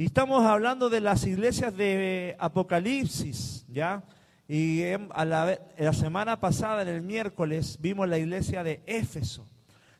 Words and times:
Y 0.00 0.04
estamos 0.04 0.44
hablando 0.44 0.88
de 0.90 1.00
las 1.00 1.26
iglesias 1.26 1.76
de 1.76 2.36
Apocalipsis, 2.38 3.66
¿ya? 3.66 4.04
Y 4.46 4.84
a 4.84 5.24
la, 5.24 5.58
la 5.76 5.92
semana 5.92 6.38
pasada, 6.38 6.82
en 6.82 6.88
el 6.88 7.02
miércoles, 7.02 7.78
vimos 7.80 8.08
la 8.08 8.16
iglesia 8.16 8.62
de 8.62 8.80
Éfeso. 8.86 9.48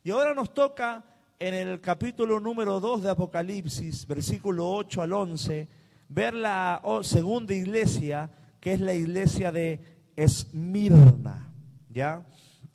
Y 0.04 0.12
ahora 0.12 0.34
nos 0.34 0.54
toca 0.54 1.04
en 1.40 1.52
el 1.52 1.80
capítulo 1.80 2.38
número 2.38 2.78
2 2.78 3.02
de 3.02 3.10
Apocalipsis, 3.10 4.06
versículo 4.06 4.70
8 4.70 5.02
al 5.02 5.12
11, 5.14 5.68
ver 6.08 6.32
la 6.32 6.80
segunda 7.02 7.52
iglesia, 7.52 8.30
que 8.60 8.74
es 8.74 8.80
la 8.80 8.94
iglesia 8.94 9.50
de 9.50 9.80
Esmirna. 10.14 11.52
¿Ya? 11.90 12.24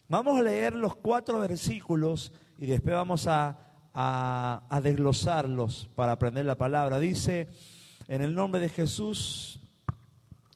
Vamos 0.10 0.38
a 0.38 0.44
leer 0.44 0.76
los 0.76 0.98
cuatro 0.98 1.40
versículos 1.40 2.34
y 2.60 2.66
después 2.66 2.94
vamos 2.94 3.28
a, 3.28 3.58
a 3.94 4.82
desglosarlos 4.84 5.90
para 5.96 6.14
aprender 6.14 6.46
la 6.46 6.58
palabra. 6.58 7.00
Dice, 7.00 7.48
en 8.08 8.22
el 8.22 8.34
nombre 8.34 8.62
de 8.62 8.70
Jesús, 8.70 9.60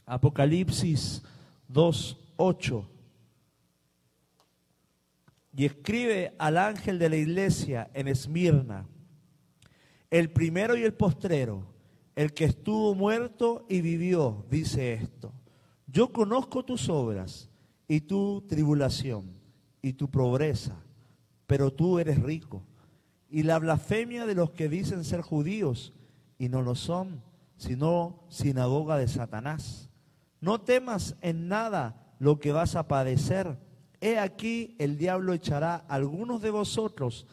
Apocalipsis 0.06 1.24
2, 1.68 2.18
8 2.38 2.90
y 5.58 5.66
escribe 5.66 6.36
al 6.38 6.56
ángel 6.56 7.00
de 7.00 7.10
la 7.10 7.16
iglesia 7.16 7.90
en 7.96 8.08
Esmirna, 8.08 8.88
el 10.12 10.30
primero 10.30 10.78
y 10.78 10.84
el 10.84 10.94
postrero, 10.94 11.66
el 12.16 12.32
que 12.34 12.46
estuvo 12.46 12.94
muerto 12.94 13.66
y 13.68 13.82
vivió, 13.82 14.46
dice 14.52 14.94
esto. 14.94 15.34
Yo 15.88 16.14
conozco 16.14 16.64
tus 16.64 16.90
obras 16.90 17.50
y 17.88 18.02
tu 18.02 18.46
tribulación 18.48 19.32
y 19.82 19.94
tu 19.94 20.12
pobreza, 20.12 20.76
pero 21.48 21.74
tú 21.74 21.98
eres 21.98 22.22
rico. 22.22 22.62
Y 23.30 23.44
la 23.44 23.60
blasfemia 23.60 24.26
de 24.26 24.36
los 24.36 24.52
que 24.52 24.70
dicen 24.70 25.04
ser 25.04 25.22
judíos 25.22 25.94
y 26.38 26.50
no 26.50 26.62
lo 26.62 26.76
son, 26.76 27.22
sino 27.58 28.24
sinagoga 28.30 28.98
de 28.98 29.08
Satanás. 29.08 29.90
No 30.40 30.62
temas 30.62 31.16
en 31.22 31.48
nada 31.48 32.14
lo 32.20 32.40
que 32.40 32.52
vas 32.52 32.76
a 32.76 32.88
padecer 32.88 33.58
He 34.00 34.20
aquí 34.20 34.76
el 34.80 34.98
diablo 34.98 35.34
echará 35.34 35.76
algunos 35.88 36.42
de 36.42 36.52
vosotros 36.52 37.26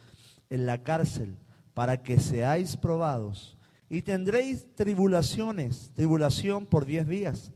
en 0.49 0.67
la 0.67 0.83
cárcel 0.83 1.37
para 1.75 2.03
que 2.03 2.19
seáis 2.19 2.77
probados 2.77 3.59
y 3.91 4.03
tendréis 4.03 4.75
tribulaciones, 4.75 5.91
tribulación 5.95 6.67
por 6.67 6.87
diez 6.87 7.07
días. 7.07 7.53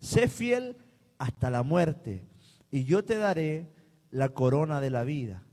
Sé 0.00 0.28
fiel 0.28 0.76
hasta 1.18 1.50
la 1.50 1.62
muerte 1.62 2.24
y 2.70 2.84
yo 2.84 3.04
te 3.04 3.16
daré 3.16 3.70
la 4.10 4.30
corona 4.30 4.80
de 4.80 4.90
la 4.90 5.04
vida. 5.04 5.44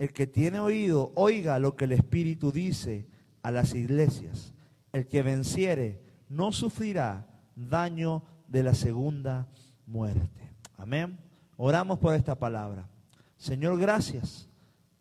El 0.00 0.14
que 0.14 0.26
tiene 0.26 0.58
oído, 0.60 1.12
oiga 1.14 1.58
lo 1.58 1.76
que 1.76 1.84
el 1.84 1.92
Espíritu 1.92 2.52
dice 2.52 3.06
a 3.42 3.50
las 3.50 3.74
iglesias. 3.74 4.54
El 4.94 5.06
que 5.06 5.20
venciere 5.20 6.00
no 6.30 6.52
sufrirá 6.52 7.26
daño 7.54 8.22
de 8.48 8.62
la 8.62 8.72
segunda 8.72 9.46
muerte. 9.84 10.54
Amén. 10.78 11.18
Oramos 11.58 11.98
por 11.98 12.14
esta 12.14 12.34
palabra. 12.34 12.88
Señor, 13.36 13.78
gracias 13.78 14.48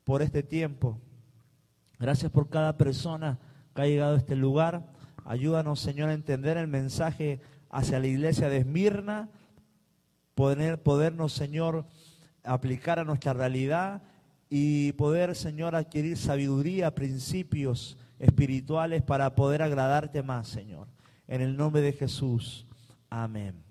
por 0.04 0.22
este 0.22 0.44
tiempo. 0.44 1.00
Gracias 1.98 2.30
por 2.30 2.50
cada 2.50 2.76
persona 2.76 3.40
que 3.74 3.84
ha 3.84 3.88
llegado 3.88 4.16
a 4.16 4.20
este 4.20 4.36
lugar. 4.36 4.92
Ayúdanos, 5.24 5.80
Señor, 5.80 6.10
a 6.10 6.14
entender 6.14 6.58
el 6.58 6.68
mensaje 6.68 7.40
hacia 7.70 8.00
la 8.00 8.08
iglesia 8.08 8.50
de 8.50 8.58
Esmirna, 8.58 9.30
poder, 10.36 10.84
podernos, 10.84 11.32
Señor, 11.32 11.86
aplicar 12.44 13.00
a 13.00 13.06
nuestra 13.06 13.32
realidad 13.32 14.02
y 14.50 14.94
poder, 14.94 15.36
Señor, 15.36 15.76
adquirir 15.76 16.18
sabiduría, 16.18 16.96
principios 16.96 17.98
espirituales 18.18 19.04
para 19.04 19.36
poder 19.36 19.62
agradarte 19.62 20.24
más, 20.24 20.48
Señor. 20.48 20.88
En 21.28 21.42
el 21.42 21.56
nombre 21.56 21.82
de 21.82 21.94
Jesús. 21.94 22.66
Amén. 23.10 23.64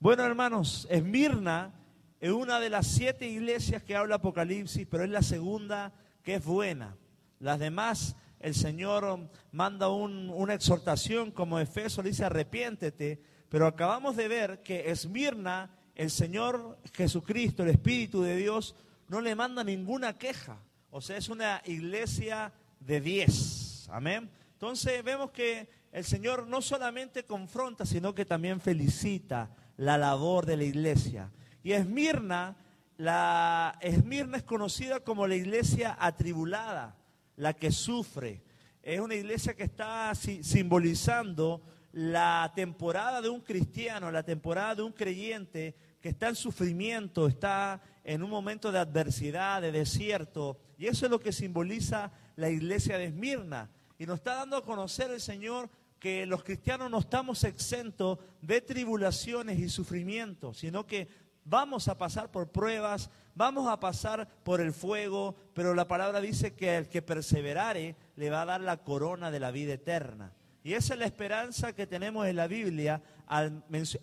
Bueno, 0.00 0.24
hermanos, 0.24 0.86
Esmirna 0.90 1.72
es 2.20 2.32
una 2.32 2.58
de 2.58 2.70
las 2.70 2.86
siete 2.86 3.28
iglesias 3.28 3.82
que 3.82 3.94
habla 3.94 4.16
Apocalipsis, 4.16 4.86
pero 4.90 5.04
es 5.04 5.10
la 5.10 5.22
segunda 5.22 5.92
que 6.22 6.34
es 6.34 6.44
buena. 6.44 6.96
Las 7.38 7.60
demás, 7.60 8.16
el 8.40 8.54
Señor 8.54 9.30
manda 9.52 9.88
una 9.88 10.54
exhortación 10.54 11.30
como 11.30 11.60
Efeso, 11.60 12.02
le 12.02 12.10
dice 12.10 12.24
arrepiéntete, 12.24 13.22
pero 13.48 13.66
acabamos 13.66 14.16
de 14.16 14.28
ver 14.28 14.62
que 14.62 14.90
Esmirna, 14.90 15.70
el 15.94 16.10
Señor 16.10 16.78
Jesucristo, 16.92 17.62
el 17.62 17.70
Espíritu 17.70 18.22
de 18.22 18.36
Dios, 18.36 18.74
no 19.08 19.20
le 19.20 19.34
manda 19.34 19.62
ninguna 19.64 20.18
queja. 20.18 20.58
O 20.90 21.00
sea, 21.00 21.16
es 21.16 21.28
una 21.28 21.62
iglesia 21.64 22.52
de 22.80 23.00
diez. 23.00 23.88
Amén. 23.90 24.30
Entonces 24.52 25.02
vemos 25.04 25.30
que 25.30 25.68
el 25.92 26.04
Señor 26.04 26.46
no 26.46 26.60
solamente 26.62 27.24
confronta, 27.24 27.84
sino 27.86 28.14
que 28.14 28.24
también 28.24 28.60
felicita 28.60 29.50
la 29.76 29.98
labor 29.98 30.46
de 30.46 30.56
la 30.56 30.64
iglesia. 30.64 31.30
Y 31.62 31.72
Esmirna, 31.72 32.56
la 32.96 33.78
Esmirna 33.80 34.38
es 34.38 34.42
conocida 34.42 35.00
como 35.00 35.26
la 35.26 35.34
iglesia 35.34 35.96
atribulada, 35.98 36.96
la 37.36 37.54
que 37.54 37.70
sufre. 37.70 38.42
Es 38.82 39.00
una 39.00 39.14
iglesia 39.14 39.54
que 39.54 39.64
está 39.64 40.14
simbolizando 40.14 41.62
la 41.92 42.52
temporada 42.54 43.20
de 43.20 43.28
un 43.28 43.40
cristiano, 43.40 44.10
la 44.10 44.22
temporada 44.22 44.76
de 44.76 44.82
un 44.82 44.92
creyente 44.92 45.74
que 46.06 46.10
está 46.10 46.28
en 46.28 46.36
sufrimiento, 46.36 47.26
está 47.26 47.82
en 48.04 48.22
un 48.22 48.30
momento 48.30 48.70
de 48.70 48.78
adversidad, 48.78 49.60
de 49.60 49.72
desierto. 49.72 50.56
Y 50.78 50.86
eso 50.86 51.06
es 51.06 51.10
lo 51.10 51.18
que 51.18 51.32
simboliza 51.32 52.12
la 52.36 52.48
iglesia 52.48 52.96
de 52.96 53.06
Esmirna. 53.06 53.72
Y 53.98 54.06
nos 54.06 54.18
está 54.18 54.36
dando 54.36 54.56
a 54.56 54.62
conocer 54.62 55.10
el 55.10 55.20
Señor 55.20 55.68
que 55.98 56.24
los 56.24 56.44
cristianos 56.44 56.92
no 56.92 57.00
estamos 57.00 57.42
exentos 57.42 58.20
de 58.40 58.60
tribulaciones 58.60 59.58
y 59.58 59.68
sufrimientos, 59.68 60.58
sino 60.58 60.86
que 60.86 61.08
vamos 61.44 61.88
a 61.88 61.98
pasar 61.98 62.30
por 62.30 62.52
pruebas, 62.52 63.10
vamos 63.34 63.68
a 63.68 63.80
pasar 63.80 64.28
por 64.44 64.60
el 64.60 64.72
fuego, 64.72 65.34
pero 65.54 65.74
la 65.74 65.88
palabra 65.88 66.20
dice 66.20 66.54
que 66.54 66.76
el 66.76 66.88
que 66.88 67.02
perseverare 67.02 67.96
le 68.14 68.30
va 68.30 68.42
a 68.42 68.46
dar 68.46 68.60
la 68.60 68.76
corona 68.76 69.32
de 69.32 69.40
la 69.40 69.50
vida 69.50 69.72
eterna. 69.72 70.32
Y 70.66 70.74
esa 70.74 70.94
es 70.94 70.98
la 70.98 71.06
esperanza 71.06 71.72
que 71.72 71.86
tenemos 71.86 72.26
en 72.26 72.34
la 72.34 72.48
Biblia, 72.48 73.00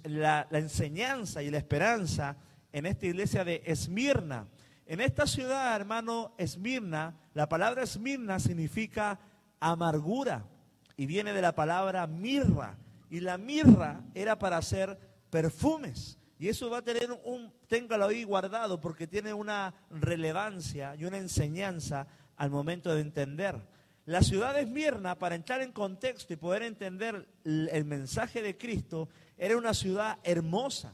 la, 0.05 0.47
enseñanza 0.51 1.43
y 1.43 1.51
la 1.51 1.57
esperanza 1.57 2.37
en 2.71 2.85
esta 2.85 3.05
iglesia 3.05 3.43
de 3.43 3.61
Esmirna. 3.65 4.47
En 4.85 5.01
esta 5.01 5.27
ciudad, 5.27 5.75
hermano, 5.75 6.33
Esmirna, 6.37 7.17
la 7.33 7.49
palabra 7.49 7.83
Esmirna 7.83 8.39
significa 8.39 9.19
amargura 9.59 10.45
y 10.95 11.05
viene 11.05 11.33
de 11.33 11.41
la 11.41 11.53
palabra 11.53 12.07
mirra. 12.07 12.77
Y 13.09 13.19
la 13.19 13.37
mirra 13.37 13.99
era 14.15 14.39
para 14.39 14.55
hacer 14.55 14.97
perfumes. 15.29 16.17
Y 16.39 16.47
eso 16.47 16.69
va 16.69 16.77
a 16.77 16.81
tener 16.81 17.11
un, 17.25 17.51
téngalo 17.67 18.05
ahí 18.05 18.23
guardado 18.23 18.79
porque 18.79 19.05
tiene 19.05 19.33
una 19.33 19.73
relevancia 19.89 20.95
y 20.95 21.03
una 21.03 21.17
enseñanza 21.17 22.07
al 22.37 22.51
momento 22.51 22.95
de 22.95 23.01
entender. 23.01 23.72
La 24.05 24.21
ciudad 24.21 24.53
de 24.53 24.61
Esmirna, 24.61 25.17
para 25.17 25.35
entrar 25.35 25.61
en 25.61 25.71
contexto 25.71 26.33
y 26.33 26.35
poder 26.35 26.63
entender 26.63 27.25
el, 27.45 27.85
mensaje 27.85 28.41
de 28.41 28.57
Cristo, 28.57 29.07
era 29.37 29.55
una 29.55 29.73
ciudad 29.73 30.19
hermosa. 30.23 30.93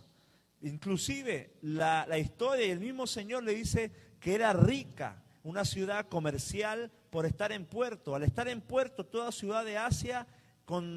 Inclusive 0.61 1.55
la, 1.63 2.05
historia 2.19 2.67
y 2.67 2.69
el 2.69 2.79
mismo 2.79 3.07
Señor 3.07 3.43
le 3.43 3.55
dice 3.55 3.91
que 4.19 4.35
era 4.35 4.53
rica, 4.53 5.23
una 5.43 5.65
ciudad 5.65 6.07
comercial 6.07 6.91
por 7.09 7.25
estar 7.25 7.51
en 7.51 7.65
puerto. 7.65 8.13
Al 8.13 8.21
estar 8.21 8.47
en 8.47 8.61
puerto, 8.61 9.03
toda 9.03 9.31
ciudad 9.31 9.65
de 9.65 9.77
Asia 9.79 10.27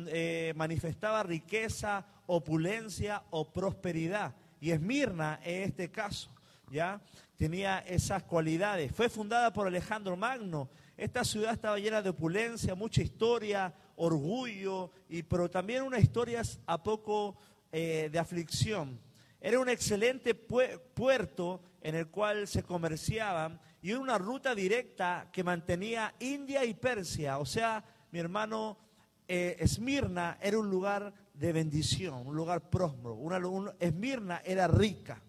eh, 0.09 0.53
manifestaba 0.55 1.23
riqueza, 1.23 2.05
opulencia 2.27 3.23
o 3.31 3.51
prosperidad. 3.51 4.35
Y 4.61 4.73
Esmirna 4.73 5.41
en 5.45 5.63
este 5.63 5.91
caso, 5.91 6.31
¿ya? 6.71 7.01
Tenía 7.39 7.79
esas 7.79 8.23
cualidades. 8.25 8.93
Fue 8.95 9.09
fundada 9.09 9.51
por 9.51 9.67
Alejandro 9.67 10.15
Magno. 10.15 10.69
Esta 10.97 11.25
ciudad 11.25 11.53
estaba 11.53 11.79
llena 11.79 12.03
de 12.03 12.11
opulencia, 12.11 12.75
mucha 12.75 13.03
historia, 13.03 13.75
orgullo, 13.97 14.91
y, 15.09 15.23
pero 15.23 15.51
también 15.51 15.83
una 15.83 15.99
historia 15.99 16.43
a 16.67 16.83
poco 16.83 17.37
eh, 17.71 18.09
de 18.13 18.19
aflicción. 18.19 19.01
Era 19.41 19.59
un 19.59 19.69
excelente 19.69 20.35
puerto 20.35 21.61
en 21.81 21.97
el 21.97 22.09
cual 22.09 22.47
se 22.47 22.63
comerciaban 22.63 23.61
y 23.83 23.93
una 23.93 24.17
ruta 24.17 24.55
directa 24.55 25.29
que 25.33 25.43
mantenía 25.43 26.15
India 26.21 26.65
y 26.65 26.75
Persia. 26.75 27.39
O 27.39 27.47
sea, 27.47 27.85
mi 28.13 28.21
hermano, 28.21 28.79
eh, 29.27 29.57
Esmirna 29.59 30.39
era 30.41 30.59
un 30.59 30.71
lugar 30.71 31.13
de 31.35 31.53
bendición, 31.53 32.27
un 32.27 32.37
lugar 32.37 32.71
próspero. 32.71 33.15
Una, 33.15 33.41
Esmirna 33.81 34.43
era 34.45 34.69
rica. 34.69 35.21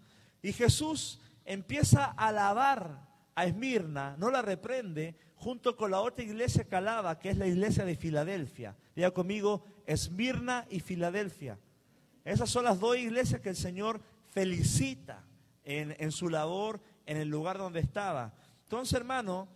Y 0.42 0.54
Jesús 0.54 1.20
empieza 1.46 2.06
a 2.06 2.28
alabar 2.28 3.08
a 3.34 3.46
Esmirna, 3.46 4.16
no 4.18 4.30
la 4.30 4.42
reprende, 4.42 5.16
junto 5.44 5.76
con 5.76 5.92
la 5.92 6.00
otra 6.00 6.24
iglesia 6.24 6.64
que 6.64 6.76
alaba, 6.76 7.20
que 7.20 7.30
es 7.30 7.38
la 7.38 7.46
iglesia 7.46 7.84
de 7.84 7.96
Filadelfia. 7.96 8.78
Diga 8.96 9.12
conmigo, 9.12 9.66
Esmirna 9.86 10.66
y 10.70 10.80
Filadelfia. 10.80 11.60
Esas 12.24 12.50
son 12.50 12.64
las 12.64 12.80
dos 12.80 12.98
iglesias 12.98 13.42
que 13.42 13.50
el 13.50 13.58
Señor 13.58 14.00
felicita 14.30 15.26
en, 15.66 16.12
su 16.14 16.30
labor, 16.30 16.80
en 17.06 17.18
el 17.18 17.28
lugar 17.28 17.58
donde 17.58 17.82
estaba. 17.82 18.34
Entonces, 18.64 18.94
hermano, 18.94 19.50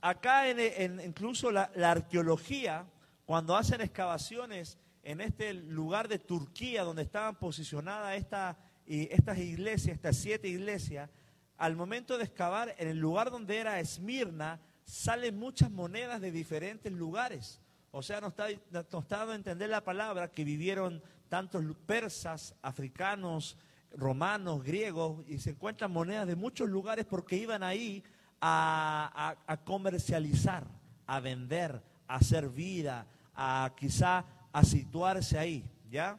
acá 0.00 0.48
en, 0.48 1.00
incluso 1.00 1.50
la 1.50 1.70
arqueología 1.84 2.86
cuando 3.26 3.54
hacen 3.54 3.82
excavaciones 3.82 4.78
en 5.02 5.20
este 5.20 5.52
lugar 5.52 6.08
de 6.08 6.18
Turquía 6.18 6.82
donde 6.82 7.02
estaban 7.02 7.36
posicionadas 7.36 8.16
esta, 8.16 8.56
estas 8.86 9.38
iglesias, 9.38 9.96
estas 9.96 10.16
siete 10.16 10.48
iglesias, 10.48 11.10
al 11.58 11.76
momento 11.76 12.16
de 12.16 12.24
excavar 12.24 12.74
en 12.78 12.88
el 12.88 12.98
lugar 12.98 13.30
donde 13.30 13.58
era 13.58 13.80
Esmirna, 13.80 14.60
salen 14.90 15.38
muchas 15.38 15.70
monedas 15.70 16.20
de 16.20 16.32
diferentes 16.32 16.92
lugares. 16.92 17.60
O 17.92 18.02
sea, 18.02 18.20
nos 18.20 18.30
está, 18.30 18.46
nos 18.90 19.08
dando 19.08 19.32
a 19.32 19.36
entender 19.36 19.70
la 19.70 19.84
palabra 19.84 20.32
que 20.32 20.42
vivieron 20.42 21.00
tantos 21.28 21.64
persas, 21.86 22.56
africanos, 22.60 23.56
romanos, 23.92 24.64
griegos, 24.64 25.24
y 25.28 25.38
se 25.38 25.50
encuentran 25.50 25.92
monedas 25.92 26.26
de 26.26 26.34
muchos 26.34 26.68
lugares 26.68 27.06
porque 27.06 27.36
iban 27.36 27.62
ahí 27.62 28.02
a, 28.40 29.36
comercializar, 29.64 30.66
a 31.06 31.20
vender, 31.20 31.80
a 32.08 32.16
hacer 32.16 32.48
vida, 32.48 33.06
a 33.34 33.72
quizá 33.76 34.24
a 34.52 34.64
situarse 34.64 35.38
ahí, 35.38 35.70
¿ya? 35.88 36.18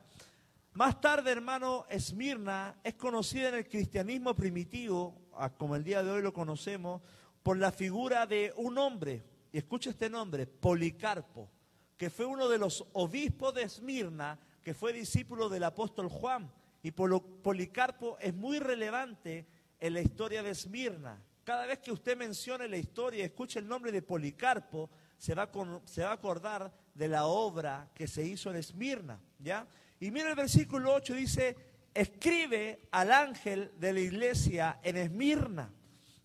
Más 0.73 1.01
tarde, 1.01 1.29
hermano, 1.29 1.85
Esmirna 1.89 2.75
es 2.85 2.93
conocida 2.93 3.49
en 3.49 3.55
el 3.55 3.67
cristianismo 3.67 4.33
primitivo, 4.33 5.13
como 5.57 5.75
el 5.75 5.83
día 5.83 6.01
de 6.03 6.11
hoy 6.11 6.21
lo 6.21 6.31
conocemos, 6.31 7.01
por 7.43 7.57
la 7.57 7.71
figura 7.71 8.25
de 8.25 8.53
un 8.55 8.77
hombre, 8.77 9.23
y 9.51 9.57
escucha 9.57 9.89
este 9.89 10.09
nombre, 10.09 10.47
Policarpo, 10.47 11.49
que 11.97 12.09
fue 12.09 12.25
uno 12.25 12.47
de 12.47 12.57
los 12.57 12.85
obispos 12.93 13.53
de 13.53 13.63
Esmirna, 13.63 14.39
que 14.63 14.73
fue 14.73 14.93
discípulo 14.93 15.49
del 15.49 15.63
apóstol 15.63 16.07
Juan. 16.07 16.51
Y 16.83 16.91
Policarpo 16.91 18.17
es 18.19 18.33
muy 18.33 18.59
relevante 18.59 19.45
en 19.79 19.93
la 19.93 20.01
historia 20.01 20.41
de 20.41 20.51
Esmirna. 20.51 21.21
Cada 21.43 21.65
vez 21.65 21.79
que 21.79 21.91
usted 21.91 22.17
mencione 22.17 22.67
la 22.67 22.77
historia, 22.77 23.25
escuche 23.25 23.59
el 23.59 23.67
nombre 23.67 23.91
de 23.91 24.01
Policarpo, 24.01 24.89
se 25.17 25.35
va, 25.35 25.51
se 25.85 26.03
va 26.03 26.09
a 26.09 26.13
acordar 26.13 26.71
de 26.93 27.07
la 27.07 27.25
obra 27.25 27.89
que 27.93 28.07
se 28.07 28.25
hizo 28.25 28.49
en 28.49 28.57
Esmirna, 28.57 29.19
¿ya? 29.39 29.67
Y 29.99 30.11
mira 30.11 30.29
el 30.29 30.35
versículo 30.35 30.93
8, 30.93 31.13
dice, 31.13 31.55
escribe 31.93 32.87
al 32.91 33.11
ángel 33.11 33.71
de 33.77 33.93
la 33.93 33.99
iglesia 33.99 34.79
en 34.83 34.97
Esmirna, 34.97 35.71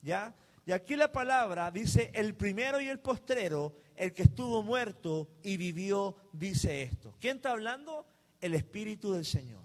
¿ya? 0.02 0.34
Y 0.66 0.72
aquí 0.72 0.96
la 0.96 1.12
palabra 1.12 1.70
dice, 1.70 2.10
el 2.12 2.34
primero 2.34 2.80
y 2.80 2.88
el 2.88 2.98
postrero, 2.98 3.76
el 3.94 4.12
que 4.12 4.24
estuvo 4.24 4.64
muerto 4.64 5.28
y 5.44 5.56
vivió, 5.56 6.16
dice 6.32 6.82
esto. 6.82 7.14
¿Quién 7.20 7.36
está 7.36 7.52
hablando? 7.52 8.04
El 8.40 8.52
Espíritu 8.52 9.12
del 9.12 9.24
Señor. 9.24 9.62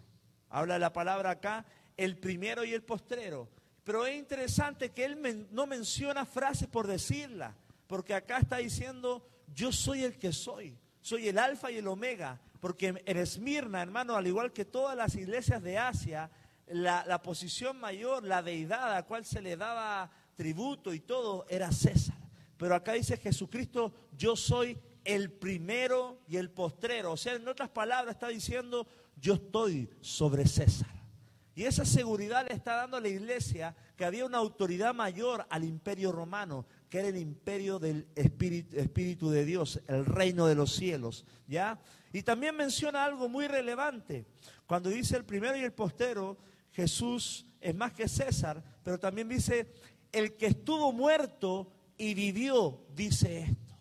Habla 0.50 0.78
la 0.78 0.94
palabra 0.94 1.32
acá, 1.32 1.66
el 1.98 2.20
primero 2.20 2.64
y 2.64 2.74
el 2.74 2.84
postrero. 2.84 3.50
Pero 3.84 4.06
es 4.06 4.16
interesante 4.16 4.92
que 4.92 5.06
él 5.06 5.48
no 5.50 5.66
menciona 5.66 6.24
frases 6.24 6.68
por 6.68 6.86
decirla, 6.86 7.56
porque 7.88 8.14
acá 8.14 8.38
está 8.38 8.58
diciendo, 8.58 9.28
yo 9.56 9.72
soy 9.72 10.04
el 10.04 10.20
que 10.20 10.32
soy, 10.32 10.78
soy 11.02 11.30
el 11.30 11.40
alfa 11.40 11.72
y 11.72 11.78
el 11.78 11.88
omega, 11.88 12.40
porque 12.60 12.90
en 13.04 13.18
Esmirna, 13.18 13.82
hermano, 13.82 14.16
al 14.16 14.28
igual 14.28 14.54
que 14.54 14.66
todas 14.66 14.96
las 14.96 15.16
iglesias 15.16 15.64
de 15.64 15.80
Asia, 15.80 16.30
la, 16.68 17.04
la 17.08 17.24
posición 17.24 17.80
mayor, 17.80 18.24
la 18.24 18.44
deidad 18.44 18.84
a 18.84 18.94
la 18.94 19.04
cual 19.04 19.26
se 19.26 19.42
le 19.42 19.58
daba 19.58 20.12
tributo 20.42 20.92
y 20.92 21.00
todo, 21.02 21.46
era 21.50 21.72
César. 21.72 22.18
Pero 22.58 22.74
acá 22.74 22.94
dice 22.94 23.16
Jesucristo, 23.16 23.94
yo 24.18 24.36
soy 24.36 24.76
el 25.06 25.32
primero 25.32 26.24
y 26.28 26.38
el 26.38 26.50
postrero. 26.50 27.12
O 27.12 27.18
sea, 27.18 27.36
en 27.36 27.48
otras 27.48 27.70
palabras 27.70 28.16
está 28.16 28.28
diciendo, 28.30 28.88
yo 29.18 29.36
estoy 29.36 29.88
sobre 30.02 30.48
César. 30.48 30.90
Y 31.54 31.66
esa 31.66 31.86
seguridad 31.86 32.44
le 32.48 32.56
está 32.56 32.78
dando 32.78 32.98
a 32.98 33.02
la 33.02 33.10
iglesia 33.10 33.76
que 33.96 34.04
había 34.04 34.26
una 34.26 34.40
autoridad 34.40 34.96
mayor 34.96 35.46
al 35.48 35.64
imperio 35.64 36.12
romano, 36.12 36.66
que 36.90 36.98
era 36.98 37.10
el 37.10 37.18
imperio 37.18 37.78
del 37.78 38.08
Espíritu, 38.16 39.30
de 39.30 39.46
Dios, 39.46 39.80
el 39.88 40.08
reino 40.08 40.48
de 40.48 40.56
los 40.56 40.74
cielos. 40.74 41.24
¿ya? 41.46 41.80
Y 42.12 42.24
también 42.24 42.56
menciona 42.56 43.06
algo 43.06 43.30
muy 43.30 43.46
relevante. 43.46 44.26
Cuando 44.66 44.90
dice 44.90 45.18
el 45.18 45.24
primero 45.24 45.56
y 45.56 45.62
el 45.62 45.74
postero, 45.74 46.40
Jesús 46.72 47.46
es 47.60 47.76
más 47.76 47.94
que 47.94 48.08
César, 48.08 48.64
pero 48.84 49.00
también 49.00 49.30
dice, 49.30 49.72
el 50.12 50.36
que 50.36 50.48
estuvo 50.48 50.92
muerto 50.92 51.72
y 51.98 52.14
vivió, 52.14 52.86
dice 52.94 53.42
esto. 53.42 53.76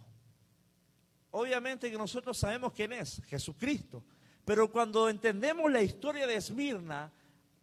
Obviamente 1.33 1.91
que 1.91 1.99
nosotros 1.99 2.37
sabemos 2.37 2.73
quién 2.73 2.93
es, 2.93 3.23
Jesucristo. 3.27 4.05
Pero 4.45 4.71
cuando 4.71 5.09
entendemos 5.09 5.71
la 5.71 5.83
historia 5.83 6.27
de 6.27 6.37
Esmirna, 6.37 7.13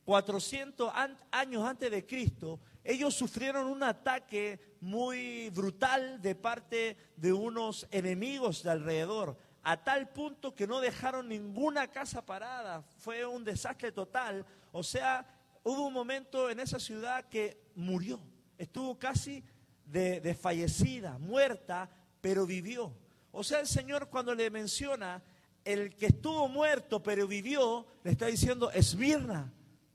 400 0.05 0.93
años 1.31 1.63
antes 1.65 1.91
de 1.91 2.05
Cristo, 2.05 2.61
ellos 2.83 3.13
sufrieron 3.13 3.67
un 3.67 3.83
ataque 3.83 4.77
muy 4.79 5.49
brutal 5.49 6.21
de 6.21 6.33
parte 6.35 6.97
de 7.17 7.33
unos 7.33 7.85
enemigos 7.91 8.63
de 8.63 8.71
alrededor, 8.71 9.37
a 9.63 9.83
tal 9.83 10.07
punto 10.07 10.55
que 10.55 10.65
no 10.65 10.79
dejaron 10.79 11.27
ninguna 11.27 11.89
casa 11.89 12.25
parada, 12.25 12.83
fue 12.99 13.25
un 13.25 13.43
desastre 13.43 13.91
total. 13.91 14.45
O 14.71 14.81
sea, 14.81 15.25
hubo 15.63 15.87
un 15.87 15.93
momento 15.93 16.49
en 16.49 16.61
esa 16.61 16.79
ciudad 16.79 17.25
que 17.27 17.61
murió, 17.75 18.21
estuvo 18.57 18.97
casi 18.97 19.43
desfallecida, 19.85 21.17
muerta, 21.17 21.89
pero 22.21 22.45
vivió. 22.45 22.93
O 23.31 23.43
sea, 23.43 23.59
el 23.59 23.67
Señor 23.67 24.09
cuando 24.09 24.33
le 24.33 24.49
menciona 24.49 25.23
el 25.63 25.95
que 25.95 26.07
estuvo 26.07 26.47
muerto 26.47 27.03
pero 27.03 27.27
vivió, 27.27 27.85
le 28.03 28.11
está 28.11 28.27
diciendo, 28.27 28.71
Esmirna, 28.71 29.53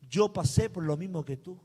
yo 0.08 0.32
pasé 0.32 0.68
por 0.68 0.84
lo 0.84 0.96
mismo 0.96 1.24
que 1.24 1.36
tú. 1.36 1.58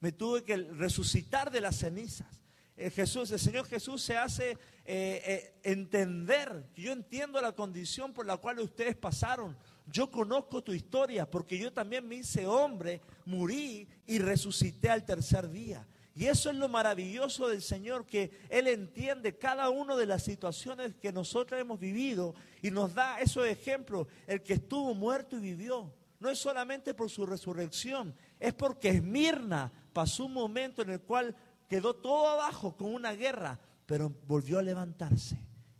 Me 0.00 0.12
tuve 0.12 0.42
que 0.44 0.56
resucitar 0.56 1.50
de 1.50 1.60
las 1.60 1.76
cenizas. 1.76 2.40
El, 2.76 2.90
Jesús, 2.90 3.30
el 3.30 3.38
Señor 3.38 3.66
Jesús 3.66 4.02
se 4.02 4.16
hace 4.16 4.52
eh, 4.52 4.56
eh, 4.84 5.54
entender, 5.62 6.64
yo 6.74 6.92
entiendo 6.92 7.40
la 7.40 7.52
condición 7.52 8.12
por 8.12 8.26
la 8.26 8.36
cual 8.36 8.58
ustedes 8.60 8.96
pasaron. 8.96 9.56
Yo 9.86 10.10
conozco 10.10 10.62
tu 10.62 10.72
historia 10.72 11.30
porque 11.30 11.58
yo 11.58 11.72
también 11.72 12.06
me 12.08 12.16
hice 12.16 12.46
hombre, 12.46 13.00
morí 13.24 13.88
y 14.06 14.18
resucité 14.18 14.88
al 14.88 15.04
tercer 15.04 15.50
día. 15.50 15.86
Y 16.14 16.26
eso 16.26 16.50
es 16.50 16.56
lo 16.56 16.68
maravilloso 16.68 17.48
del 17.48 17.62
Señor, 17.62 18.04
que 18.04 18.30
Él 18.50 18.68
entiende 18.68 19.38
cada 19.38 19.70
una 19.70 19.96
de 19.96 20.06
las 20.06 20.22
situaciones 20.22 20.94
que 20.96 21.12
nosotros 21.12 21.58
hemos 21.58 21.80
vivido 21.80 22.34
y 22.60 22.70
nos 22.70 22.94
da 22.94 23.18
esos 23.20 23.46
ejemplos. 23.46 24.06
El 24.26 24.42
que 24.42 24.54
estuvo 24.54 24.94
muerto 24.94 25.36
y 25.36 25.40
vivió. 25.40 25.94
No 26.20 26.28
es 26.28 26.38
solamente 26.38 26.94
por 26.94 27.10
su 27.10 27.26
resurrección, 27.26 28.14
es 28.38 28.54
porque 28.54 28.90
Esmirna 28.90 29.72
pasó 29.92 30.26
un 30.26 30.34
momento 30.34 30.82
en 30.82 30.90
el 30.90 31.00
cual 31.00 31.34
quedó 31.68 31.94
todo 31.94 32.28
abajo 32.28 32.76
con 32.76 32.94
una 32.94 33.12
guerra, 33.12 33.58
pero 33.86 34.12
volvió 34.28 34.60
a 34.60 34.62
levantarse 34.62 35.36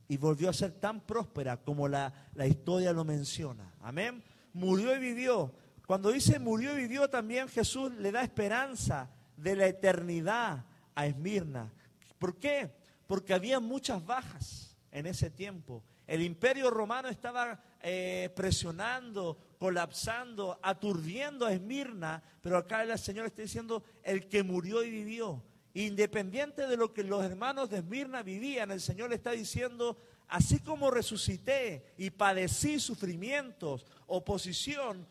y 0.09 0.17
volvió 0.17 0.49
a 0.49 0.53
ser 0.53 0.73
tan 0.73 1.01
próspera 1.03 1.59
como 1.59 1.87
la, 1.87 2.13
la 2.35 2.47
historia 2.47 2.93
lo 2.93 3.05
menciona. 3.05 3.73
Amén. 3.83 4.25
Murió 4.53 4.97
y 4.97 4.99
vivió. 4.99 5.55
Cuando 5.87 6.11
dice 6.11 6.39
murió 6.39 6.77
y 6.77 6.83
vivió, 6.83 7.09
también 7.09 7.49
Jesús 7.49 7.93
le 7.93 8.11
da 8.11 8.23
esperanza 8.23 9.11
de 9.43 9.57
la 9.57 9.67
eternidad 9.67 10.65
a 10.95 11.07
Esmirna. 11.07 11.73
¿Por 12.19 12.39
qué? 12.39 12.71
Porque 13.07 13.35
había 13.35 13.59
muchas 13.59 14.05
bajas 14.05 14.77
en 14.93 15.07
ese 15.07 15.31
tiempo. 15.31 15.83
El 16.07 16.23
imperio 16.23 16.71
romano 16.71 17.09
estaba 17.09 17.61
eh, 17.83 18.31
presionando, 18.37 19.37
colapsando, 19.59 20.59
aturdiendo 20.63 21.47
a 21.47 21.53
Esmirna, 21.53 22.23
pero 22.41 22.57
acá 22.57 22.83
el 22.83 22.97
Señor 22.99 23.27
está 23.27 23.43
diciendo 23.43 23.83
el 24.03 24.29
que 24.29 24.43
murió 24.43 24.85
y 24.85 24.91
vivió. 24.91 25.43
Independiente 25.75 26.67
de 26.67 26.77
lo 26.77 26.93
que 26.93 27.03
los 27.03 27.25
hermanos 27.25 27.71
de 27.71 27.79
Esmirna 27.79 28.23
vivían, 28.23 28.71
el 28.71 28.81
Señor 28.81 29.11
le 29.11 29.17
está 29.17 29.33
diciendo, 29.33 29.97
así 30.29 30.61
como 30.61 30.91
resucité 30.91 31.95
y 31.97 32.11
padecí 32.11 32.79
sufrimientos, 32.79 33.87
oposición, 34.07 35.07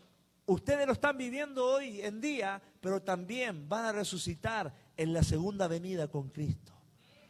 Ustedes 0.51 0.85
lo 0.85 0.91
están 0.91 1.17
viviendo 1.17 1.65
hoy 1.65 2.01
en 2.01 2.19
día, 2.19 2.61
pero 2.81 3.01
también 3.01 3.69
van 3.69 3.85
a 3.85 3.91
resucitar 3.93 4.73
en 4.97 5.13
la 5.13 5.23
segunda 5.23 5.69
venida 5.69 6.09
con 6.09 6.27
Cristo. 6.27 6.73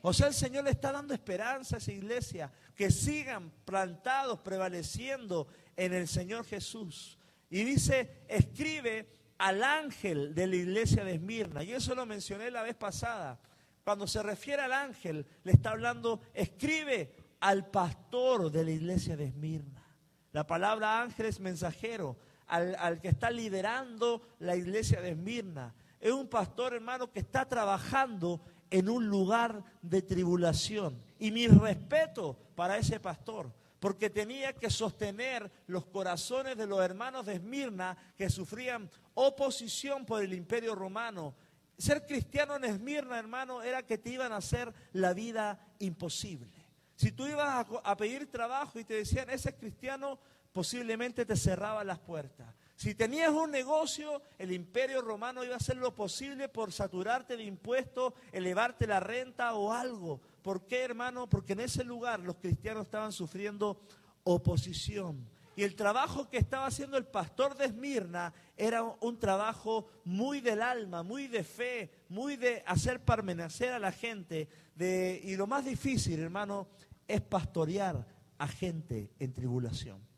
O 0.01 0.11
sea, 0.11 0.25
el 0.25 0.33
Señor 0.33 0.63
le 0.63 0.71
está 0.71 0.91
dando 0.91 1.13
esperanza 1.13 1.75
a 1.75 1.77
esa 1.77 1.91
iglesia, 1.91 2.51
que 2.75 2.89
sigan 2.89 3.51
plantados, 3.63 4.39
prevaleciendo 4.39 5.47
en 5.77 5.93
el 5.93 6.07
Señor 6.07 6.45
Jesús. 6.45 7.19
Y 7.51 7.63
dice, 7.63 8.23
escribe 8.27 9.07
al 9.37 9.63
ángel 9.63 10.33
de 10.33 10.47
la 10.47 10.55
iglesia 10.55 11.03
de 11.03 11.13
Esmirna. 11.13 11.63
Y 11.63 11.73
eso 11.73 11.93
lo 11.93 12.07
mencioné 12.07 12.49
la 12.49 12.63
vez 12.63 12.73
pasada. 12.73 13.39
Cuando 13.83 14.07
se 14.07 14.23
refiere 14.23 14.63
al 14.63 14.73
ángel, 14.73 15.27
le 15.43 15.51
está 15.51 15.69
hablando, 15.69 16.21
escribe 16.33 17.13
al 17.39 17.69
pastor 17.69 18.51
de 18.51 18.63
la 18.63 18.71
iglesia 18.71 19.15
de 19.15 19.25
Esmirna. 19.25 19.85
La 20.31 20.47
palabra 20.47 21.03
ángel 21.03 21.27
es 21.27 21.39
mensajero 21.39 22.17
al, 22.51 22.99
que 22.99 23.07
está 23.07 23.31
liderando 23.31 24.21
la 24.39 24.55
iglesia 24.55 25.01
de 25.01 25.11
Esmirna. 25.11 25.73
Es 25.99 26.11
un 26.11 26.27
pastor, 26.27 26.73
hermano, 26.73 27.11
que 27.11 27.19
está 27.19 27.47
trabajando 27.47 28.41
en 28.69 28.89
un 28.89 29.07
lugar 29.07 29.63
de 29.81 30.01
tribulación. 30.01 31.01
Y 31.17 31.31
mi 31.31 31.47
respeto 31.47 32.37
para 32.55 32.77
ese 32.77 32.99
pastor, 32.99 33.51
porque 33.79 34.09
tenía 34.09 34.53
que 34.53 34.69
sostener 34.69 35.49
los 35.67 35.85
corazones 35.85 36.57
de 36.57 36.67
los 36.67 36.81
hermanos 36.81 37.25
de 37.25 37.35
Esmirna 37.35 37.95
que 38.17 38.29
sufrían 38.29 38.89
oposición 39.13 40.05
por 40.05 40.21
el 40.21 40.33
imperio 40.33 40.75
romano. 40.75 41.33
Ser 41.77 42.05
cristiano 42.05 42.57
en 42.57 42.65
Esmirna, 42.65 43.17
hermano, 43.17 43.61
era 43.61 43.83
que 43.83 43.97
te 43.97 44.09
iban 44.09 44.33
a 44.33 44.37
hacer 44.37 44.73
la 44.91 45.13
vida 45.13 45.59
imposible. 45.79 46.61
Si 46.95 47.11
tú 47.11 47.25
ibas 47.25 47.65
a, 47.83 47.97
pedir 47.97 48.29
trabajo 48.29 48.77
y 48.77 48.83
te 48.83 48.93
decían, 48.93 49.29
ese 49.29 49.49
es 49.49 49.55
cristiano, 49.55 50.19
posiblemente 50.51 51.25
te 51.25 51.35
cerraban 51.35 51.87
las 51.87 51.99
puertas. 51.99 52.53
Si 52.75 52.95
tenías 52.95 53.29
un 53.29 53.51
negocio, 53.51 54.23
el 54.39 54.51
imperio 54.51 55.01
romano 55.01 55.43
iba 55.43 55.53
a 55.53 55.57
hacer 55.57 55.77
lo 55.77 55.93
posible 55.93 56.49
por 56.49 56.71
saturarte 56.71 57.37
de 57.37 57.43
impuestos, 57.43 58.13
elevarte 58.31 58.87
la 58.87 58.99
renta 58.99 59.53
o 59.53 59.71
algo. 59.71 60.19
¿Por 60.41 60.65
qué, 60.65 60.83
hermano? 60.83 61.29
Porque 61.29 61.53
en 61.53 61.59
ese 61.59 61.83
lugar 61.83 62.21
los 62.21 62.37
cristianos 62.37 62.85
estaban 62.85 63.11
sufriendo 63.11 63.79
oposición. 64.23 65.29
Y 65.55 65.63
el 65.63 65.75
trabajo 65.75 66.27
que 66.29 66.37
estaba 66.37 66.65
haciendo 66.65 66.97
el 66.97 67.05
pastor 67.05 67.55
de 67.55 67.65
Esmirna 67.65 68.33
era 68.57 68.81
un 68.81 69.19
trabajo 69.19 69.85
muy 70.05 70.41
del 70.41 70.61
alma, 70.61 71.03
muy 71.03 71.27
de 71.27 71.43
fe, 71.43 71.91
muy 72.09 72.35
de 72.35 72.63
hacer 72.65 73.03
permanecer 73.03 73.73
a 73.73 73.79
la 73.79 73.91
gente. 73.91 74.47
Y 74.79 75.35
lo 75.35 75.45
más 75.45 75.65
difícil, 75.65 76.19
hermano, 76.19 76.67
es 77.07 77.21
pastorear 77.21 78.07
a 78.39 78.47
gente 78.47 79.11
en 79.19 79.33
tribulación. 79.33 80.10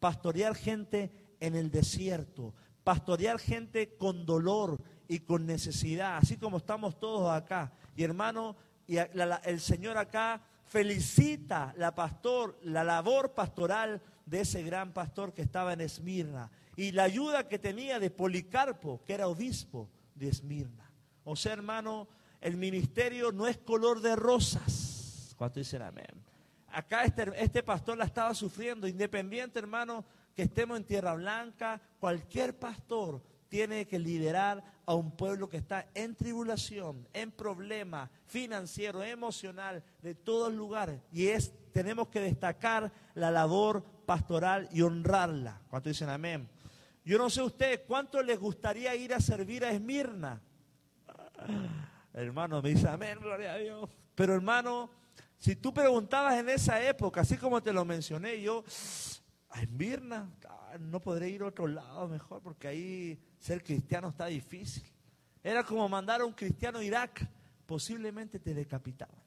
Pastorear 0.00 0.54
gente 0.56 1.12
en 1.38 1.54
el 1.54 1.70
desierto. 1.70 2.54
Pastorear 2.82 3.38
gente 3.38 3.96
con 3.96 4.26
dolor 4.26 4.80
y 5.06 5.20
con 5.20 5.46
necesidad, 5.46 6.16
así 6.16 6.36
como 6.36 6.56
estamos 6.56 6.98
todos 6.98 7.30
acá. 7.30 7.72
Y 7.94 8.02
hermano, 8.02 8.56
y 8.86 8.96
el 8.96 9.60
Señor 9.60 9.98
acá 9.98 10.40
felicita 10.64 11.74
la 11.76 11.94
pastor, 11.94 12.58
la 12.62 12.82
labor 12.82 13.34
pastoral 13.34 14.00
de 14.24 14.40
ese 14.40 14.62
gran 14.62 14.92
pastor 14.92 15.34
que 15.34 15.42
estaba 15.42 15.72
en 15.72 15.80
Esmirna 15.80 16.50
y 16.76 16.92
la 16.92 17.02
ayuda 17.02 17.48
que 17.48 17.58
tenía 17.58 17.98
de 17.98 18.10
Policarpo, 18.10 19.02
que 19.04 19.14
era 19.14 19.28
obispo 19.28 19.90
de 20.14 20.28
Esmirna. 20.28 20.90
O 21.24 21.36
sea, 21.36 21.52
hermano, 21.52 22.08
el 22.40 22.56
ministerio 22.56 23.32
no 23.32 23.46
es 23.46 23.58
color 23.58 24.00
de 24.00 24.16
rosas. 24.16 25.34
¿Cuánto 25.36 25.58
dicen 25.60 25.82
amén? 25.82 26.24
Acá 26.72 27.04
este, 27.04 27.30
este 27.36 27.62
pastor 27.62 27.98
la 27.98 28.04
estaba 28.04 28.34
sufriendo, 28.34 28.86
independiente, 28.86 29.58
hermano, 29.58 30.04
que 30.34 30.42
estemos 30.42 30.76
en 30.76 30.84
Tierra 30.84 31.14
Blanca, 31.14 31.80
cualquier 31.98 32.58
pastor 32.58 33.22
tiene 33.48 33.86
que 33.86 33.98
liderar 33.98 34.62
a 34.86 34.94
un 34.94 35.10
pueblo 35.10 35.48
que 35.48 35.56
está 35.56 35.88
en 35.94 36.14
tribulación, 36.14 37.06
en 37.12 37.32
problema 37.32 38.10
financiero, 38.26 39.02
emocional, 39.02 39.82
de 40.00 40.14
todos 40.14 40.52
lugares. 40.52 41.00
Y 41.12 41.26
es, 41.26 41.52
tenemos 41.72 42.08
que 42.08 42.20
destacar 42.20 42.92
la 43.14 43.30
labor 43.30 43.84
pastoral 44.06 44.68
y 44.72 44.82
honrarla. 44.82 45.60
¿Cuánto 45.68 45.88
dicen 45.88 46.08
amén? 46.08 46.48
Yo 47.04 47.18
no 47.18 47.28
sé 47.28 47.42
usted, 47.42 47.82
¿cuánto 47.86 48.22
les 48.22 48.38
gustaría 48.38 48.94
ir 48.94 49.12
a 49.12 49.20
servir 49.20 49.64
a 49.64 49.72
Esmirna? 49.72 50.40
Hermano, 52.12 52.62
me 52.62 52.70
dice 52.70 52.88
amén, 52.88 53.18
gloria 53.20 53.54
a 53.54 53.58
Dios. 53.58 53.90
Pero 54.14 54.34
hermano, 54.34 54.90
si 55.40 55.56
tú 55.56 55.72
preguntabas 55.72 56.38
en 56.38 56.50
esa 56.50 56.84
época, 56.84 57.22
así 57.22 57.38
como 57.38 57.62
te 57.62 57.72
lo 57.72 57.86
mencioné, 57.86 58.42
yo, 58.42 58.62
a 59.48 59.62
Esmirna, 59.62 60.30
ah, 60.46 60.76
no 60.78 61.00
podré 61.00 61.30
ir 61.30 61.40
a 61.40 61.46
otro 61.46 61.66
lado 61.66 62.06
mejor 62.08 62.42
porque 62.42 62.68
ahí 62.68 63.18
ser 63.38 63.64
cristiano 63.64 64.10
está 64.10 64.26
difícil. 64.26 64.84
Era 65.42 65.64
como 65.64 65.88
mandar 65.88 66.20
a 66.20 66.26
un 66.26 66.34
cristiano 66.34 66.80
a 66.80 66.84
Irak, 66.84 67.26
posiblemente 67.64 68.38
te 68.38 68.52
decapitaban. 68.52 69.18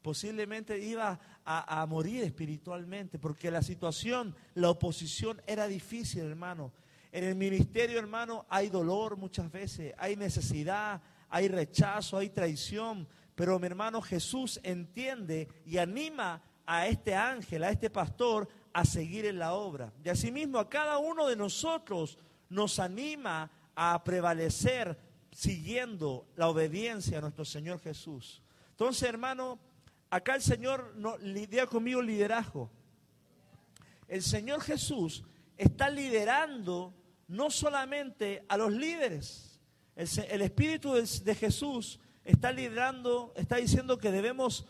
Posiblemente 0.00 0.78
iba 0.78 1.20
a, 1.44 1.82
a, 1.82 1.84
morir 1.84 2.24
espiritualmente, 2.24 3.18
porque 3.18 3.50
la 3.50 3.60
situación, 3.60 4.34
la 4.54 4.70
oposición 4.70 5.42
era 5.46 5.68
difícil, 5.68 6.22
hermano. 6.22 6.72
En 7.12 7.24
el 7.24 7.34
ministerio, 7.34 7.98
hermano, 7.98 8.46
hay 8.48 8.70
dolor 8.70 9.18
muchas 9.18 9.52
veces, 9.52 9.92
hay 9.98 10.16
necesidad, 10.16 11.02
hay 11.28 11.48
rechazo, 11.48 12.16
hay 12.16 12.30
traición. 12.30 13.06
Pero 13.40 13.58
mi 13.58 13.68
hermano 13.68 14.02
Jesús 14.02 14.60
entiende 14.62 15.48
y 15.64 15.78
anima 15.78 16.42
a 16.66 16.86
este 16.88 17.14
ángel, 17.14 17.64
a 17.64 17.70
este 17.70 17.88
pastor, 17.88 18.46
a 18.70 18.84
seguir 18.84 19.24
en 19.24 19.38
la 19.38 19.54
obra. 19.54 19.94
Y 20.04 20.10
asimismo 20.10 20.58
a 20.58 20.68
cada 20.68 20.98
uno 20.98 21.26
de 21.26 21.36
nosotros 21.36 22.18
nos 22.50 22.78
anima 22.78 23.50
a 23.74 24.04
prevalecer 24.04 24.98
siguiendo 25.32 26.26
la 26.36 26.48
obediencia 26.48 27.16
a 27.16 27.22
nuestro 27.22 27.46
Señor 27.46 27.80
Jesús. 27.80 28.42
Entonces, 28.72 29.08
hermano, 29.08 29.58
acá 30.10 30.34
el 30.34 30.42
Señor 30.42 30.92
no, 30.96 31.16
lidia 31.16 31.66
conmigo 31.66 32.02
liderazgo. 32.02 32.70
El 34.06 34.20
Señor 34.20 34.60
Jesús 34.60 35.24
está 35.56 35.88
liderando 35.88 36.92
no 37.28 37.48
solamente 37.48 38.44
a 38.50 38.58
los 38.58 38.70
líderes. 38.70 39.58
El, 39.96 40.42
Espíritu 40.42 40.92
de, 40.92 41.34
Jesús 41.34 41.98
está 42.24 42.52
liderando, 42.52 43.32
está 43.36 43.56
diciendo 43.56 43.98
que 43.98 44.10
debemos 44.10 44.66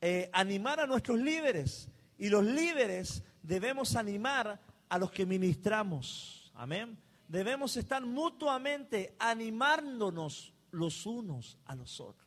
eh, 0.00 0.30
animar 0.32 0.80
a 0.80 0.86
nuestros 0.86 1.18
líderes. 1.18 1.88
Y 2.16 2.28
los 2.28 2.44
líderes 2.44 3.22
debemos 3.42 3.96
animar 3.96 4.60
a 4.88 4.98
los 4.98 5.10
que 5.10 5.26
ministramos. 5.26 6.50
Amén 6.54 6.98
debemos 7.28 7.76
estar 7.76 8.04
mutuamente 8.04 9.14
animándonos 9.18 10.54
los 10.70 11.06
unos 11.06 11.58
a 11.66 11.76
los 11.76 12.00
otros. 12.00 12.26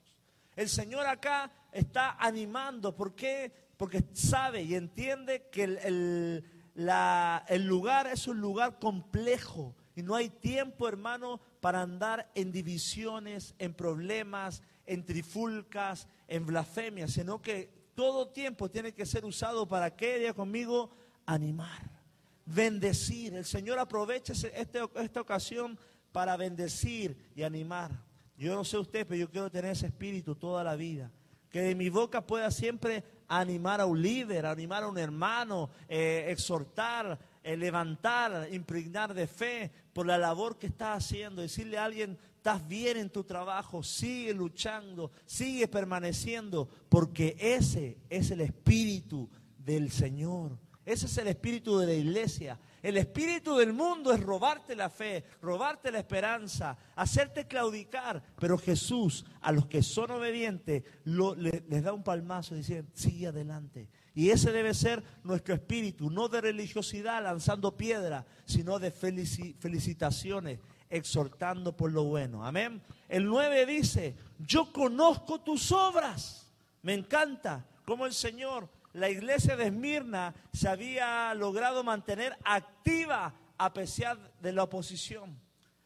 El 0.56 0.70
Señor 0.70 1.08
acá 1.08 1.52
está 1.72 2.12
animando. 2.20 2.96
¿Por 2.96 3.16
qué? 3.16 3.52
Porque 3.78 4.04
sabe 4.14 4.62
y 4.62 4.76
entiende 4.76 5.50
que 5.52 5.64
el, 5.64 6.46
el 6.76 7.66
lugar 7.66 8.08
es 8.08 8.28
un 8.28 8.40
lugar 8.40 8.80
complejo. 8.80 9.76
Y 9.96 10.04
no 10.04 10.16
hay 10.16 10.30
tiempo, 10.30 10.88
hermano, 10.88 11.42
para 11.62 11.82
andar 11.82 12.30
en 12.36 12.52
divisiones, 12.52 13.56
en 13.58 13.74
problemas, 13.74 14.62
en 14.86 15.06
trifulcas, 15.06 16.10
en 16.28 16.46
blasfemias, 16.46 17.12
sino 17.12 17.42
que 17.42 17.90
todo 17.96 18.28
tiempo 18.28 18.70
tiene 18.70 18.94
que 18.94 19.06
ser 19.06 19.24
usado 19.24 19.66
para 19.68 19.96
qué, 19.96 20.20
día 20.20 20.34
conmigo, 20.34 20.92
animar 21.26 22.02
bendecir. 22.46 23.34
El 23.36 23.46
Señor 23.46 23.80
aprovecha 23.80 24.34
este, 24.34 24.80
esta 24.96 25.22
ocasión 25.22 25.78
para 26.12 26.38
bendecir 26.38 27.32
y 27.36 27.44
animar. 27.44 27.92
Yo 28.38 28.56
no 28.56 28.64
sé 28.64 28.78
usted, 28.78 29.06
pero 29.08 29.20
yo 29.20 29.30
quiero 29.30 29.50
tener 29.52 29.72
ese 29.72 29.88
espíritu 29.88 30.36
toda 30.36 30.64
la 30.64 30.76
vida. 30.76 31.12
Que 31.50 31.62
de 31.62 31.76
mi 31.76 31.90
boca 31.90 32.26
pueda 32.26 32.50
siempre 32.50 33.04
animar 33.28 33.82
a 33.82 33.86
un 33.86 34.02
líder, 34.02 34.46
animar 34.46 34.84
a 34.84 34.88
un 34.88 34.98
hermano, 34.98 35.70
eh, 35.88 36.26
exhortar, 36.30 37.20
eh, 37.44 37.58
levantar, 37.58 38.50
impregnar 38.52 39.14
de 39.14 39.28
fe 39.28 39.72
por 39.94 40.06
la 40.06 40.18
labor 40.18 40.58
que 40.58 40.68
está 40.68 40.94
haciendo. 40.94 41.42
Decirle 41.42 41.78
a 41.78 41.86
alguien, 41.86 42.18
estás 42.36 42.68
bien 42.68 42.98
en 42.98 43.10
tu 43.10 43.24
trabajo, 43.24 43.84
sigue 43.84 44.34
luchando, 44.34 45.12
sigue 45.26 45.68
permaneciendo, 45.68 46.70
porque 46.90 47.36
ese 47.40 47.98
es 48.10 48.32
el 48.32 48.42
espíritu 48.42 49.30
del 49.58 49.92
Señor. 49.92 50.58
Ese 50.84 51.06
es 51.06 51.18
el 51.20 51.28
espíritu 51.28 51.78
de 51.78 51.86
la 51.86 51.94
iglesia. 51.94 52.60
El 52.82 52.98
espíritu 52.98 53.56
del 53.58 53.74
mundo 53.74 54.12
es 54.12 54.20
robarte 54.20 54.76
la 54.76 54.90
fe, 54.90 55.24
robarte 55.42 55.92
la 55.92 56.00
esperanza, 56.00 56.76
hacerte 56.96 57.46
claudicar. 57.46 58.24
Pero 58.40 58.58
Jesús, 58.58 59.24
a 59.42 59.52
los 59.52 59.68
que 59.68 59.84
son 59.84 60.10
obedientes, 60.10 60.84
les 61.06 61.84
da 61.84 61.94
un 61.94 62.04
palmazo 62.04 62.56
y 62.56 62.60
dice, 62.60 62.86
sigue 62.94 63.28
adelante. 63.28 63.88
Y 64.14 64.30
ese 64.30 64.52
debe 64.52 64.74
ser 64.74 65.04
nuestro 65.24 65.54
espíritu, 65.54 66.10
no 66.10 66.28
de 66.28 66.42
religiosidad 66.42 67.24
lanzando 67.24 67.78
piedra, 67.78 68.26
sino 68.46 68.78
de 68.78 68.92
felicitaciones, 68.92 70.60
exhortando 70.90 71.76
por 71.76 71.92
lo 71.92 72.04
bueno. 72.04 72.46
Amén. 72.46 72.82
El 73.08 73.26
9 73.26 73.66
dice, 73.66 74.16
yo 74.40 74.74
conozco 74.74 75.40
tus 75.40 75.72
obras. 75.72 76.52
Me 76.82 76.94
encanta 76.94 77.66
cómo 77.86 78.06
el 78.06 78.14
Señor 78.14 78.70
la 78.94 79.10
iglesia 79.10 79.56
de 79.56 79.68
Esmirna 79.68 80.34
se 80.52 80.68
había 80.68 81.34
logrado 81.34 81.84
mantener 81.84 82.38
activa 82.44 83.34
a 83.58 83.74
pesar 83.74 84.18
de 84.42 84.52
la 84.52 84.64
oposición. 84.64 85.40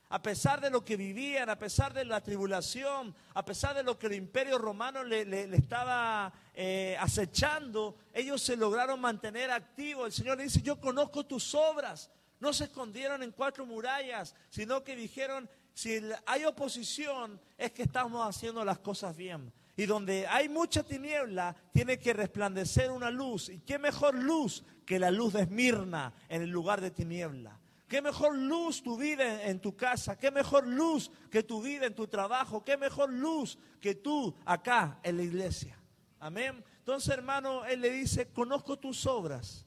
A 0.10 0.22
pesar 0.22 0.62
de 0.62 0.70
lo 0.70 0.86
que 0.86 0.96
vivían, 0.96 1.50
a 1.50 1.58
pesar 1.58 1.94
de 1.94 2.06
la 2.06 2.22
tribulación, 2.22 3.16
a 3.34 3.44
pesar 3.44 3.76
de 3.76 3.84
lo 3.84 3.98
que 3.98 4.08
el 4.08 4.14
imperio 4.14 4.58
romano 4.58 5.04
le, 5.04 5.44
estaba 5.56 6.32
eh, 6.54 6.96
acechando, 7.00 7.98
ellos 8.14 8.42
se 8.42 8.56
lograron 8.56 9.02
mantener 9.02 9.50
activos. 9.50 10.06
El 10.06 10.14
Señor 10.14 10.38
dice, 10.38 10.62
yo 10.62 10.80
conozco 10.80 11.26
tus 11.26 11.56
obras. 11.56 12.12
No 12.40 12.54
se 12.54 12.66
escondieron 12.66 13.24
en 13.24 13.32
cuatro 13.32 13.66
murallas, 13.66 14.36
sino 14.50 14.84
que 14.84 14.96
dijeron, 14.96 15.50
si 15.74 16.00
hay 16.26 16.46
oposición, 16.46 17.42
es 17.58 17.72
que 17.72 17.84
estamos 17.84 18.26
haciendo 18.28 18.64
las 18.64 18.80
cosas 18.80 19.16
bien. 19.18 19.52
Y 19.76 19.86
donde 19.86 20.26
hay 20.28 20.48
mucha 20.48 20.84
tiniebla, 20.84 21.56
tiene 21.74 22.00
que 22.00 22.14
resplandecer 22.14 22.92
una 22.92 23.12
luz. 23.12 23.50
¿Y 23.50 23.60
qué 23.60 23.78
mejor 23.78 24.16
luz 24.16 24.64
que 24.86 25.00
la 25.00 25.12
luz 25.12 25.34
de 25.34 25.42
Esmirna 25.42 26.14
en 26.30 26.44
el 26.44 26.50
lugar 26.50 26.80
de 26.80 26.92
tiniebla? 26.92 27.60
¿Qué 27.88 28.02
mejor 28.02 28.36
luz 28.36 28.82
tu 28.82 28.98
vida 28.98 29.44
en, 29.44 29.60
tu 29.60 29.76
casa? 29.76 30.18
¿Qué 30.18 30.32
mejor 30.32 30.66
luz 30.66 31.12
que 31.30 31.44
tu 31.44 31.62
vida 31.62 31.86
en 31.86 31.94
tu 31.94 32.08
trabajo? 32.08 32.64
¿Qué 32.64 32.78
mejor 32.78 33.12
luz 33.12 33.60
que 33.80 33.94
tú 33.94 34.36
acá 34.44 35.00
en 35.04 35.18
la 35.18 35.24
iglesia? 35.24 35.80
Amén. 36.20 36.64
Entonces, 36.80 37.10
hermano, 37.14 37.64
él 37.66 37.82
le 37.82 37.92
dice, 37.92 38.32
conozco 38.32 38.78
tus 38.78 39.06
obras. 39.06 39.66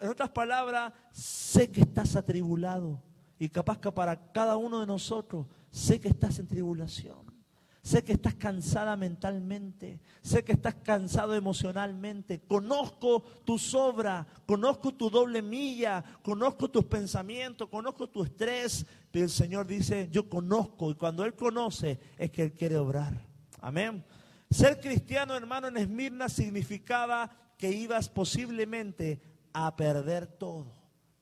En 0.00 0.08
otras 0.08 0.30
palabras, 0.30 0.92
sé 1.12 1.70
que 1.70 1.82
estás 1.82 2.16
atribulado. 2.16 3.02
Y 3.38 3.50
capaz 3.50 3.78
que 3.78 3.92
para 3.92 4.32
cada 4.32 4.56
uno 4.56 4.80
de 4.80 4.86
nosotros, 4.86 5.46
sé 5.70 6.00
que 6.00 6.08
estás 6.08 6.38
en 6.38 6.46
tribulación. 6.46 7.33
Sé 7.84 8.02
que 8.02 8.14
estás 8.14 8.34
cansada 8.36 8.96
mentalmente. 8.96 10.00
Sé 10.22 10.42
que 10.42 10.52
estás 10.52 10.76
cansado 10.76 11.34
emocionalmente. 11.34 12.40
Conozco 12.40 13.22
tu 13.44 13.58
sobra. 13.58 14.26
Conozco 14.46 14.94
tu 14.94 15.10
doble 15.10 15.42
milla. 15.42 16.02
Conozco 16.22 16.70
tus 16.70 16.86
pensamientos. 16.86 17.68
Conozco 17.68 18.08
tu 18.08 18.24
estrés. 18.24 18.86
Pero 19.10 19.26
el 19.26 19.30
Señor 19.30 19.66
dice, 19.66 20.08
yo 20.10 20.30
conozco. 20.30 20.90
Y 20.90 20.94
cuando 20.94 21.26
Él 21.26 21.34
conoce, 21.34 22.00
es 22.16 22.30
que 22.30 22.44
Él 22.44 22.52
quiere 22.54 22.78
obrar. 22.78 23.22
Amén. 23.60 24.02
Ser 24.50 24.80
cristiano, 24.80 25.36
hermano, 25.36 25.68
en 25.68 25.76
Esmirna 25.76 26.30
significaba 26.30 27.30
que 27.58 27.70
ibas 27.70 28.08
posiblemente 28.08 29.20
a 29.52 29.76
perder 29.76 30.26
todo 30.26 30.72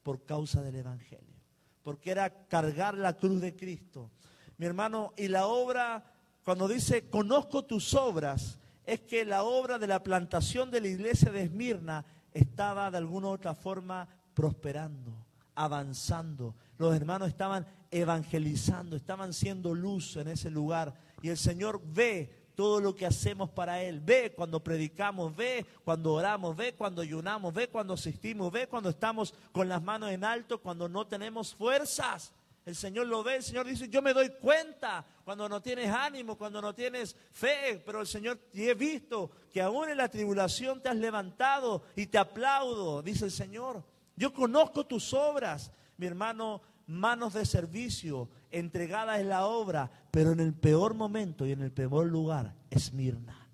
por 0.04 0.24
causa 0.24 0.62
del 0.62 0.76
Evangelio. 0.76 1.42
Porque 1.82 2.12
era 2.12 2.46
cargar 2.46 2.96
la 2.96 3.16
cruz 3.16 3.40
de 3.40 3.56
Cristo. 3.56 4.12
Mi 4.58 4.66
hermano, 4.66 5.12
y 5.16 5.26
la 5.26 5.48
obra 5.48 6.11
cuando 6.44 6.68
dice, 6.68 7.08
conozco 7.08 7.64
tus 7.64 7.94
obras, 7.94 8.58
es 8.84 9.00
que 9.00 9.24
la 9.24 9.44
obra 9.44 9.78
de 9.78 9.86
la 9.86 10.02
plantación 10.02 10.70
de 10.70 10.80
la 10.80 10.88
iglesia 10.88 11.30
de 11.30 11.44
Esmirna 11.44 12.04
estaba 12.34 12.90
de 12.90 12.98
alguna 12.98 13.28
u 13.28 13.30
otra 13.30 13.54
forma 13.54 14.08
prosperando, 14.34 15.12
avanzando. 15.54 16.54
Los 16.78 16.94
hermanos 16.94 17.28
estaban 17.28 17.66
evangelizando, 17.90 18.96
estaban 18.96 19.32
siendo 19.32 19.74
luz 19.74 20.16
en 20.16 20.28
ese 20.28 20.50
lugar. 20.50 20.94
Y 21.20 21.28
el 21.28 21.36
Señor 21.36 21.80
ve 21.84 22.42
todo 22.54 22.80
lo 22.80 22.94
que 22.94 23.06
hacemos 23.06 23.50
para 23.50 23.82
Él. 23.82 24.00
Ve 24.00 24.32
cuando 24.34 24.62
predicamos, 24.62 25.34
ve 25.36 25.64
cuando 25.84 26.14
oramos, 26.14 26.56
ve 26.56 26.74
cuando 26.74 27.02
ayunamos, 27.02 27.54
ve 27.54 27.68
cuando 27.68 27.94
asistimos, 27.94 28.50
ve 28.50 28.66
cuando 28.66 28.90
estamos 28.90 29.34
con 29.52 29.68
las 29.68 29.82
manos 29.82 30.10
en 30.10 30.24
alto, 30.24 30.60
cuando 30.60 30.88
no 30.88 31.06
tenemos 31.06 31.54
fuerzas. 31.54 32.32
El 32.64 32.76
Señor 32.76 33.08
lo 33.08 33.24
ve, 33.24 33.36
el 33.36 33.42
Señor 33.42 33.66
dice, 33.66 33.88
yo 33.88 34.00
me 34.02 34.12
doy 34.12 34.30
cuenta 34.40 35.04
cuando 35.24 35.48
no 35.48 35.60
tienes 35.60 35.90
ánimo, 35.90 36.38
cuando 36.38 36.62
no 36.62 36.74
tienes 36.74 37.16
fe, 37.32 37.82
pero 37.84 38.00
el 38.00 38.06
Señor, 38.06 38.38
y 38.52 38.68
he 38.68 38.74
visto 38.74 39.32
que 39.52 39.60
aún 39.60 39.88
en 39.88 39.96
la 39.96 40.08
tribulación 40.08 40.80
te 40.80 40.88
has 40.88 40.96
levantado 40.96 41.82
y 41.96 42.06
te 42.06 42.18
aplaudo, 42.18 43.02
dice 43.02 43.24
el 43.24 43.32
Señor. 43.32 43.84
Yo 44.14 44.32
conozco 44.32 44.86
tus 44.86 45.12
obras, 45.12 45.72
mi 45.96 46.06
hermano, 46.06 46.62
manos 46.86 47.34
de 47.34 47.46
servicio, 47.46 48.28
entregada 48.50 49.18
es 49.18 49.26
la 49.26 49.46
obra, 49.46 49.90
pero 50.12 50.30
en 50.32 50.40
el 50.40 50.54
peor 50.54 50.94
momento 50.94 51.46
y 51.46 51.52
en 51.52 51.62
el 51.62 51.72
peor 51.72 52.06
lugar, 52.06 52.54
Esmirna. 52.70 53.48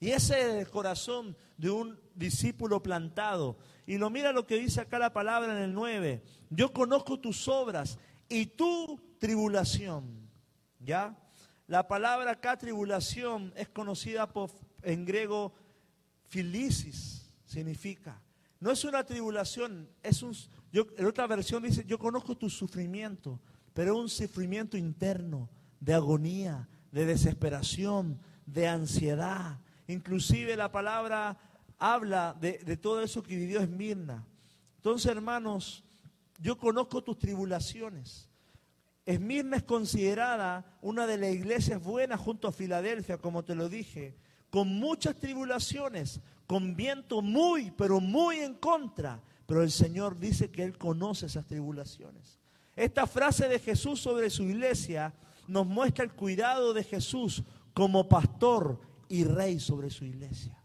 Y 0.00 0.10
ese 0.10 0.40
es 0.40 0.54
el 0.54 0.70
corazón 0.70 1.36
de 1.56 1.70
un 1.70 1.98
discípulo 2.14 2.82
plantado. 2.82 3.58
Y 3.84 3.98
lo 3.98 4.10
mira 4.10 4.32
lo 4.32 4.46
que 4.46 4.56
dice 4.56 4.80
acá 4.80 4.98
la 4.98 5.12
palabra 5.12 5.56
en 5.56 5.62
el 5.62 5.74
9. 5.74 6.22
Yo 6.50 6.72
conozco 6.72 7.18
tus 7.18 7.48
obras 7.48 7.98
y 8.28 8.46
tu 8.46 9.00
tribulación. 9.18 10.28
¿Ya? 10.80 11.16
La 11.66 11.86
palabra 11.86 12.32
acá 12.32 12.56
tribulación 12.56 13.52
es 13.56 13.68
conocida 13.68 14.28
en 14.82 15.04
griego 15.04 15.52
filisis, 16.28 17.30
significa. 17.44 18.20
No 18.60 18.70
es 18.70 18.84
una 18.84 19.04
tribulación, 19.04 19.88
es 20.02 20.22
un, 20.22 20.34
en 20.72 21.06
otra 21.06 21.26
versión 21.26 21.62
dice, 21.62 21.84
yo 21.86 21.98
conozco 21.98 22.36
tu 22.36 22.48
sufrimiento, 22.50 23.40
pero 23.74 23.94
es 23.94 24.00
un 24.00 24.08
sufrimiento 24.08 24.76
interno, 24.76 25.48
de 25.80 25.94
agonía, 25.94 26.68
de 26.90 27.06
desesperación, 27.06 28.20
de 28.46 28.66
ansiedad. 28.66 29.60
Inclusive 29.86 30.56
la 30.56 30.72
palabra 30.72 31.38
habla 31.78 32.36
de, 32.40 32.58
de 32.58 32.76
todo 32.76 33.02
eso 33.02 33.22
que 33.22 33.36
vivió 33.36 33.60
Esmirna. 33.60 34.26
Entonces, 34.76 35.10
hermanos, 35.10 35.84
yo 36.38 36.56
conozco 36.56 37.02
tus 37.02 37.18
tribulaciones. 37.18 38.28
Esmirna 39.04 39.56
es 39.56 39.62
considerada 39.62 40.78
una 40.82 41.06
de 41.06 41.18
las 41.18 41.30
iglesias 41.30 41.82
buenas 41.82 42.20
junto 42.20 42.46
a 42.46 42.52
Filadelfia, 42.52 43.18
como 43.18 43.42
te 43.42 43.54
lo 43.54 43.68
dije, 43.68 44.14
con 44.50 44.68
muchas 44.68 45.16
tribulaciones, 45.16 46.20
con 46.46 46.76
viento 46.76 47.22
muy, 47.22 47.70
pero 47.70 48.00
muy 48.00 48.38
en 48.38 48.54
contra. 48.54 49.20
Pero 49.46 49.62
el 49.62 49.70
Señor 49.70 50.18
dice 50.18 50.50
que 50.50 50.62
Él 50.62 50.76
conoce 50.76 51.26
esas 51.26 51.46
tribulaciones. 51.46 52.38
Esta 52.76 53.06
frase 53.06 53.48
de 53.48 53.58
Jesús 53.58 54.00
sobre 54.00 54.30
su 54.30 54.42
iglesia 54.44 55.14
nos 55.46 55.66
muestra 55.66 56.04
el 56.04 56.12
cuidado 56.12 56.74
de 56.74 56.84
Jesús 56.84 57.42
como 57.72 58.08
pastor 58.08 58.78
y 59.08 59.24
rey 59.24 59.58
sobre 59.58 59.88
su 59.88 60.04
iglesia. 60.04 60.57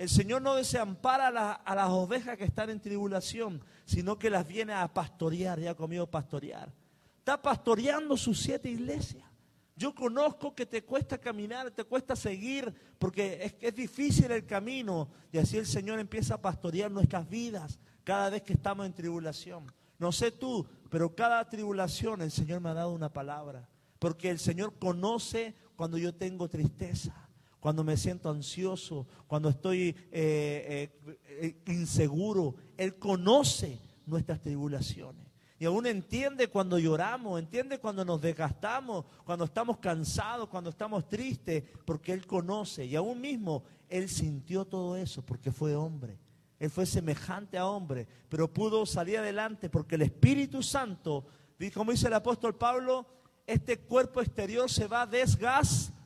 El 0.00 0.08
Señor 0.08 0.40
no 0.40 0.54
desampara 0.54 1.28
a, 1.28 1.52
a, 1.52 1.74
las 1.74 1.90
ovejas 1.90 2.38
que 2.38 2.44
están 2.44 2.70
en 2.70 2.80
tribulación, 2.80 3.62
sino 3.84 4.18
que 4.18 4.30
las 4.30 4.48
viene 4.48 4.72
a 4.72 4.88
pastorear, 4.88 5.60
ya 5.60 5.72
ha 5.72 5.74
comido 5.74 6.10
pastorear. 6.10 6.72
Está 7.18 7.42
pastoreando 7.42 8.16
sus 8.16 8.40
siete 8.40 8.70
iglesias. 8.70 9.28
Yo 9.76 9.94
conozco 9.94 10.54
que 10.54 10.64
te 10.64 10.84
cuesta 10.84 11.18
caminar, 11.18 11.70
te 11.72 11.84
cuesta 11.84 12.16
seguir, 12.16 12.72
porque 12.98 13.44
es, 13.44 13.54
es 13.60 13.74
difícil 13.74 14.30
el 14.30 14.46
camino. 14.46 15.10
Y 15.30 15.36
así 15.36 15.58
el 15.58 15.66
Señor 15.66 15.98
empieza 15.98 16.36
a 16.36 16.40
pastorear 16.40 16.90
nuestras 16.90 17.28
vidas 17.28 17.78
cada 18.02 18.30
vez 18.30 18.40
que 18.40 18.54
estamos 18.54 18.86
en 18.86 18.94
tribulación. 18.94 19.70
No 19.98 20.12
sé 20.12 20.30
tú, 20.30 20.66
pero 20.88 21.14
cada 21.14 21.46
tribulación 21.46 22.22
el 22.22 22.30
Señor 22.30 22.62
me 22.62 22.70
ha 22.70 22.74
dado 22.74 22.94
una 22.94 23.12
palabra. 23.12 23.68
Porque 23.98 24.30
el 24.30 24.38
Señor 24.38 24.78
conoce 24.78 25.54
cuando 25.76 25.98
yo 25.98 26.14
tengo 26.14 26.48
tristeza 26.48 27.29
cuando 27.60 27.84
me 27.84 27.96
siento 27.96 28.30
ansioso, 28.30 29.06
cuando 29.26 29.50
estoy 29.50 29.94
eh, 30.10 30.90
eh, 31.06 31.18
eh, 31.26 31.72
inseguro. 31.72 32.56
Él 32.76 32.96
conoce 32.96 33.78
nuestras 34.06 34.40
tribulaciones. 34.40 35.26
Y 35.58 35.66
aún 35.66 35.86
entiende 35.86 36.48
cuando 36.48 36.78
lloramos, 36.78 37.38
entiende 37.38 37.78
cuando 37.78 38.02
nos 38.02 38.22
desgastamos, 38.22 39.04
cuando 39.26 39.44
estamos 39.44 39.76
cansados, 39.76 40.48
cuando 40.48 40.70
estamos 40.70 41.06
tristes, 41.06 41.62
porque 41.84 42.14
Él 42.14 42.26
conoce. 42.26 42.86
Y 42.86 42.96
aún 42.96 43.20
mismo 43.20 43.62
Él 43.90 44.08
sintió 44.08 44.64
todo 44.64 44.96
eso 44.96 45.20
porque 45.20 45.52
fue 45.52 45.76
hombre. 45.76 46.18
Él 46.58 46.70
fue 46.70 46.86
semejante 46.86 47.58
a 47.58 47.66
hombre, 47.66 48.06
pero 48.30 48.52
pudo 48.52 48.86
salir 48.86 49.18
adelante 49.18 49.68
porque 49.68 49.96
el 49.96 50.02
Espíritu 50.02 50.62
Santo, 50.62 51.26
como 51.74 51.92
dice 51.92 52.06
el 52.06 52.14
apóstol 52.14 52.56
Pablo, 52.56 53.06
este 53.46 53.80
cuerpo 53.80 54.22
exterior 54.22 54.70
se 54.70 54.86
va 54.86 55.02
a 55.02 55.06
desgastar 55.06 55.99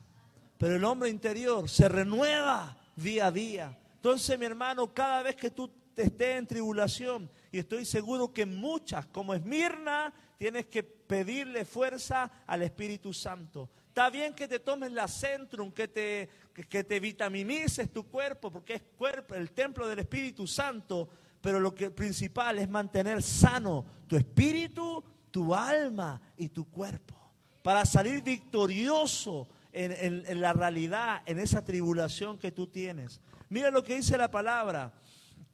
pero 0.57 0.75
el 0.75 0.83
hombre 0.83 1.09
interior 1.09 1.69
se 1.69 1.89
renueva 1.89 2.77
día 2.95 3.27
a 3.27 3.31
día. 3.31 3.77
Entonces, 3.95 4.37
mi 4.39 4.45
hermano, 4.45 4.93
cada 4.93 5.23
vez 5.23 5.35
que 5.35 5.49
tú 5.49 5.71
estés 5.95 6.37
en 6.37 6.47
tribulación, 6.47 7.29
y 7.51 7.59
estoy 7.59 7.85
seguro 7.85 8.33
que 8.33 8.45
muchas, 8.45 9.05
como 9.07 9.33
Esmirna, 9.33 10.13
tienes 10.37 10.65
que 10.65 10.83
pedirle 10.83 11.65
fuerza 11.65 12.29
al 12.45 12.61
Espíritu 12.63 13.13
Santo. 13.13 13.69
Está 13.87 14.09
bien 14.09 14.33
que 14.33 14.47
te 14.47 14.59
tomes 14.59 14.91
la 14.91 15.07
centrum, 15.07 15.71
que 15.71 15.87
te, 15.87 16.29
que 16.69 16.83
te 16.83 16.99
vitaminices 16.99 17.91
tu 17.93 18.07
cuerpo, 18.07 18.51
porque 18.51 18.73
es 18.73 18.81
cuerpo, 18.97 19.35
el 19.35 19.51
templo 19.51 19.87
del 19.87 19.99
Espíritu 19.99 20.45
Santo, 20.45 21.07
pero 21.41 21.59
lo 21.59 21.73
que 21.73 21.91
principal 21.91 22.59
es 22.59 22.67
mantener 22.67 23.21
sano 23.21 23.85
tu 24.07 24.17
espíritu, 24.17 25.03
tu 25.31 25.55
alma 25.55 26.21
y 26.37 26.49
tu 26.49 26.69
cuerpo, 26.69 27.15
para 27.61 27.85
salir 27.85 28.21
victorioso 28.21 29.47
en, 29.75 30.41
la 30.41 30.53
realidad, 30.53 31.21
en 31.25 31.37
esa 31.37 31.63
tribulación 31.63 32.37
que 32.37 32.51
tú 32.51 32.67
tienes. 32.67 33.19
Mira 33.49 33.69
lo 33.71 33.83
que 33.83 33.97
dice 33.97 34.17
la 34.17 34.31
palabra. 34.31 34.93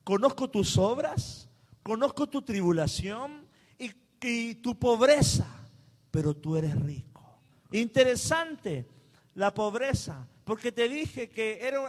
Conozco 0.03 0.49
tus 0.49 0.77
obras, 0.77 1.49
conozco 1.81 2.27
tu 2.27 2.43
tribulación 2.43 3.47
y, 3.79 4.55
tu 4.55 4.77
pobreza, 4.77 5.47
pero 6.11 6.35
tú 6.35 6.55
eres 6.55 6.79
rico. 6.79 7.39
Interesante 7.71 8.87
la 9.33 9.51
pobreza, 9.51 10.27
porque 10.43 10.71
te 10.71 10.87
dije 10.87 11.29
que 11.29 11.59
era, 11.61 11.81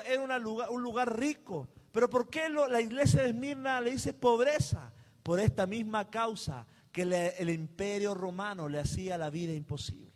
un 0.70 0.82
lugar 0.82 1.18
rico. 1.18 1.68
Pero 1.92 2.08
¿por 2.08 2.30
qué 2.30 2.48
la 2.48 2.80
iglesia 2.80 3.22
de 3.22 3.28
Esmirna 3.28 3.82
le 3.82 3.90
dice 3.90 4.14
pobreza? 4.14 4.90
Por 5.22 5.38
esta 5.38 5.66
misma 5.66 6.08
causa 6.08 6.66
que 6.90 7.02
el 7.02 7.50
imperio 7.50 8.14
romano 8.14 8.68
le 8.68 8.78
hacía 8.78 9.18
la 9.18 9.28
vida 9.28 9.52
imposible. 9.52 10.11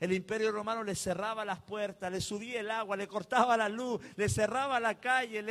El 0.00 0.12
imperio 0.12 0.52
romano 0.52 0.84
le 0.84 0.94
cerraba 0.94 1.44
las 1.44 1.60
puertas, 1.60 2.10
le 2.10 2.20
subía 2.20 2.60
el 2.60 2.70
agua, 2.70 2.96
le 2.96 3.08
cortaba 3.08 3.56
la 3.56 3.68
luz, 3.68 4.00
le 4.16 4.28
cerraba 4.28 4.78
la 4.78 5.00
calle, 5.00 5.42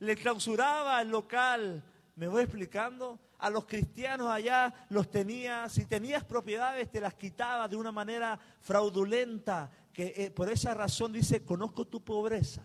le, 0.00 0.16
clausuraba 0.16 1.00
el 1.00 1.08
local. 1.08 1.84
¿Me 2.16 2.26
voy 2.26 2.42
explicando? 2.42 3.20
A 3.38 3.48
los 3.48 3.64
cristianos 3.64 4.28
allá 4.28 4.72
los 4.88 5.10
tenía, 5.10 5.68
si 5.68 5.86
tenías 5.86 6.24
propiedades 6.24 6.90
te 6.90 7.00
las 7.00 7.14
quitaba 7.14 7.68
de 7.68 7.76
una 7.76 7.92
manera 7.92 8.38
fraudulenta, 8.60 9.70
que 9.92 10.14
eh, 10.16 10.30
por 10.30 10.48
esa 10.48 10.74
razón 10.74 11.12
dice, 11.12 11.44
conozco 11.44 11.86
tu 11.86 12.04
pobreza, 12.04 12.62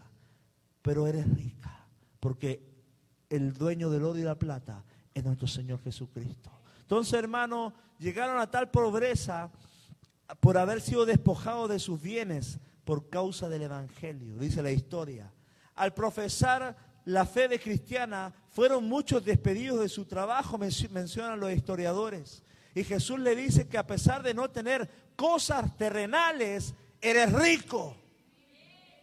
pero 0.82 1.06
eres 1.06 1.30
rica, 1.36 1.86
porque 2.20 2.64
el 3.30 3.54
dueño 3.54 3.90
del 3.90 4.04
oro 4.06 4.18
y 4.18 4.24
la 4.24 4.40
plata 4.40 4.84
es 5.14 5.24
nuestro 5.24 5.48
Señor 5.48 5.82
Jesucristo. 5.84 6.52
Entonces, 6.82 7.14
hermano, 7.14 7.74
llegaron 8.00 8.40
a 8.40 8.50
tal 8.50 8.72
pobreza 8.72 9.52
por 10.40 10.58
haber 10.58 10.82
sido 10.82 11.06
despojado 11.06 11.68
de 11.68 11.80
sus 11.80 12.02
bienes 12.02 12.60
por 12.84 13.10
causa 13.10 13.50
del 13.50 13.64
Evangelio, 13.64 14.38
dice 14.38 14.62
la 14.62 14.72
historia. 14.72 15.32
Al 15.76 15.94
profesar 15.94 16.76
la 17.06 17.26
fe 17.26 17.48
de 17.48 17.60
cristiana, 17.60 18.34
fueron 18.50 18.86
muchos 18.86 19.24
despedidos 19.24 19.80
de 19.80 19.90
su 19.90 20.06
trabajo, 20.06 20.58
mencionan 20.58 21.40
los 21.40 21.54
historiadores. 21.54 22.44
Y 22.76 22.84
Jesús 22.84 23.20
le 23.20 23.36
dice 23.36 23.68
que 23.68 23.78
a 23.78 23.88
pesar 23.88 24.22
de 24.22 24.34
no 24.34 24.50
tener 24.50 24.90
cosas 25.16 25.76
terrenales, 25.78 26.74
eres 27.02 27.32
rico. 27.32 27.96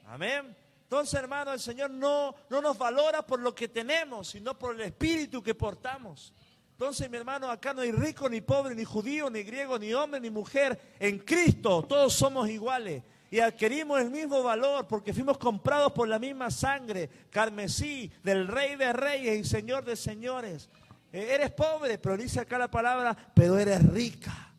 Amén. 0.07 0.55
Entonces, 0.83 1.15
hermano, 1.19 1.53
el 1.53 1.61
Señor 1.61 1.91
no, 1.91 2.35
no 2.51 2.61
nos 2.61 2.77
valora 2.77 3.27
por 3.27 3.41
lo 3.41 3.55
que 3.55 3.69
tenemos, 3.69 4.29
sino 4.29 4.59
por 4.59 4.75
el 4.75 4.83
espíritu 4.83 5.43
que 5.43 5.55
portamos. 5.55 6.35
Entonces, 6.75 7.09
mi 7.09 7.17
hermano, 7.17 7.49
acá 7.49 7.73
no 7.73 7.83
hay 7.83 7.93
rico, 7.93 8.29
ni 8.29 8.41
pobre, 8.41 8.75
ni 8.75 8.85
judío, 8.85 9.31
ni 9.31 9.45
griego, 9.45 9.79
ni 9.79 9.95
hombre, 9.95 10.19
ni 10.19 10.29
mujer. 10.29 10.97
En 10.99 11.21
Cristo 11.21 11.85
todos 11.85 12.13
somos 12.13 12.49
iguales 12.49 13.05
y 13.31 13.39
adquirimos 13.39 14.01
el 14.01 14.11
mismo 14.11 14.43
valor 14.43 14.89
porque 14.89 15.15
fuimos 15.15 15.39
comprados 15.39 15.93
por 15.93 16.09
la 16.09 16.19
misma 16.19 16.51
sangre, 16.51 17.09
carmesí, 17.31 18.11
del 18.25 18.49
Rey 18.49 18.75
de 18.75 18.93
Reyes 18.93 19.39
y 19.39 19.45
Señor 19.45 19.85
de 19.85 19.95
Señores. 19.95 20.69
Eh, 21.13 21.29
eres 21.31 21.53
pobre, 21.53 21.97
pero 21.99 22.17
dice 22.17 22.41
acá 22.41 22.59
la 22.59 22.69
palabra, 22.69 23.17
pero 23.35 23.57
eres 23.57 23.81
rica 23.93 24.53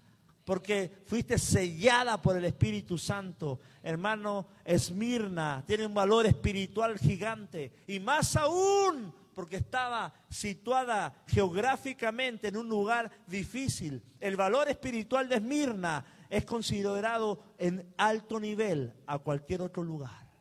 porque 0.45 1.03
fuiste 1.07 1.37
sellada 1.37 2.21
por 2.21 2.37
el 2.37 2.45
Espíritu 2.45 2.97
Santo. 2.97 3.59
Hermano, 3.83 4.47
Esmirna 4.63 5.63
tiene 5.65 5.85
un 5.85 5.93
valor 5.93 6.27
espiritual 6.27 6.97
gigante 6.97 7.73
y 7.87 7.99
más 7.99 8.37
aún 8.37 9.13
porque 9.35 9.57
estaba 9.57 10.13
situada 10.29 11.13
geográficamente 11.27 12.47
en 12.47 12.57
un 12.57 12.69
lugar 12.69 13.11
difícil. 13.27 14.01
El 14.19 14.37
valor 14.37 14.69
espiritual 14.69 15.29
de 15.29 15.35
Esmirna 15.35 16.05
es 16.29 16.45
considerado 16.45 17.43
en 17.57 17.93
alto 17.97 18.39
nivel 18.39 18.93
a 19.05 19.19
cualquier 19.19 19.61
otro 19.61 19.83
lugar. 19.83 20.31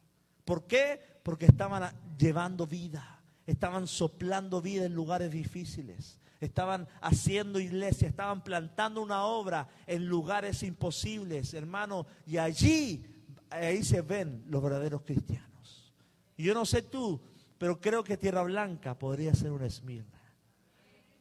¿Por 0.45 0.67
qué? 0.67 1.01
Porque 1.23 1.47
estaban 1.47 1.93
llevando 2.17 2.67
vida, 2.67 3.23
estaban 3.47 3.87
soplando 3.87 4.63
vida 4.63 4.85
en 4.85 4.95
lugares 4.95 5.31
difíciles 5.31 6.19
estaban 6.41 6.87
haciendo 7.01 7.59
iglesia, 7.59 8.09
estaban 8.09 8.43
plantando 8.45 9.03
una 9.03 9.25
obra 9.25 9.69
en 9.87 10.07
lugares 10.07 10.63
imposibles, 10.63 11.55
hermano, 11.55 12.07
y 12.27 12.37
allí, 12.37 13.05
ahí 13.51 13.83
se 13.83 14.03
ven 14.03 14.45
los 14.49 14.63
verdaderos 14.63 15.03
cristianos. 15.03 15.93
Y 16.37 16.45
yo 16.45 16.55
no 16.55 16.67
sé 16.67 16.83
tú, 16.83 17.21
pero 17.65 17.81
creo 17.81 18.05
que 18.05 18.19
Tierra 18.19 18.43
Blanca 18.43 18.99
podría 18.99 19.35
ser 19.35 19.51
una 19.51 19.65
Esmirna. 19.65 20.21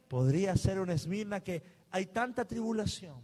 Podría 0.08 0.54
ser 0.58 0.78
una 0.78 0.92
Esmirna 0.92 1.40
que 1.40 1.62
hay 1.90 2.04
tanta 2.04 2.44
tribulación, 2.44 3.22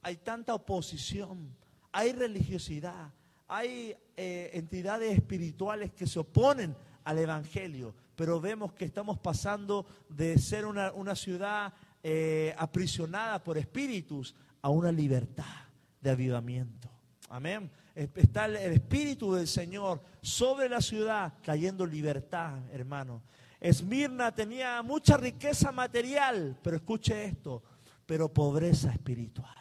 hay 0.00 0.18
tanta 0.18 0.54
oposición, 0.54 1.56
hay 1.90 2.12
religiosidad, 2.12 3.12
hay 3.48 3.96
eh, 4.16 4.50
entidades 4.52 5.12
espirituales 5.12 5.90
que 5.90 6.06
se 6.06 6.20
oponen 6.20 6.76
al 7.02 7.18
Evangelio 7.18 7.92
pero 8.14 8.40
vemos 8.40 8.72
que 8.74 8.84
estamos 8.84 9.18
pasando 9.18 9.84
de 10.08 10.38
ser 10.38 10.66
una, 10.66 11.16
ciudad 11.16 11.74
eh, 12.00 12.54
aprisionada 12.56 13.42
por 13.42 13.58
espíritus 13.58 14.36
a 14.62 14.68
una 14.68 14.92
libertad 14.92 15.66
de 16.00 16.10
avivamiento. 16.10 16.88
Amén. 17.28 17.68
Está 17.96 18.44
el 18.44 18.56
espíritu 18.56 19.34
del 19.34 19.48
Señor 19.48 20.02
sobre 20.20 20.68
la 20.68 20.80
ciudad, 20.80 21.32
cayendo 21.42 21.84
libertad, 21.84 22.58
hermano. 22.70 23.22
Esmirna 23.58 24.32
tenía 24.32 24.82
mucha 24.82 25.16
riqueza 25.16 25.72
material, 25.72 26.58
pero 26.62 26.76
escuche 26.76 27.24
esto, 27.24 27.62
pero 28.04 28.32
pobreza 28.32 28.92
espiritual. 28.92 29.54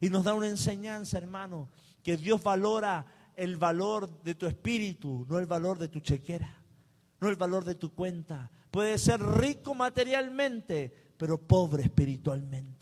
Y 0.00 0.08
nos 0.08 0.24
da 0.24 0.32
una 0.32 0.48
enseñanza, 0.48 1.18
hermano, 1.18 1.68
que 2.02 2.16
Dios 2.16 2.42
valora 2.42 3.04
el 3.34 3.56
valor 3.56 4.22
de 4.22 4.34
tu 4.34 4.46
espíritu, 4.46 5.26
no 5.28 5.38
el 5.38 5.46
valor 5.46 5.78
de 5.78 5.88
tu 5.88 6.00
chequera 6.00 6.56
no 7.20 7.28
el 7.28 7.36
valor 7.36 7.64
de 7.64 7.74
tu 7.74 7.94
cuenta. 7.94 8.50
Puede 8.70 8.98
ser 8.98 9.20
rico 9.22 9.74
materialmente, 9.74 10.92
pero 11.16 11.38
pobre 11.38 11.84
espiritualmente. 11.84 12.75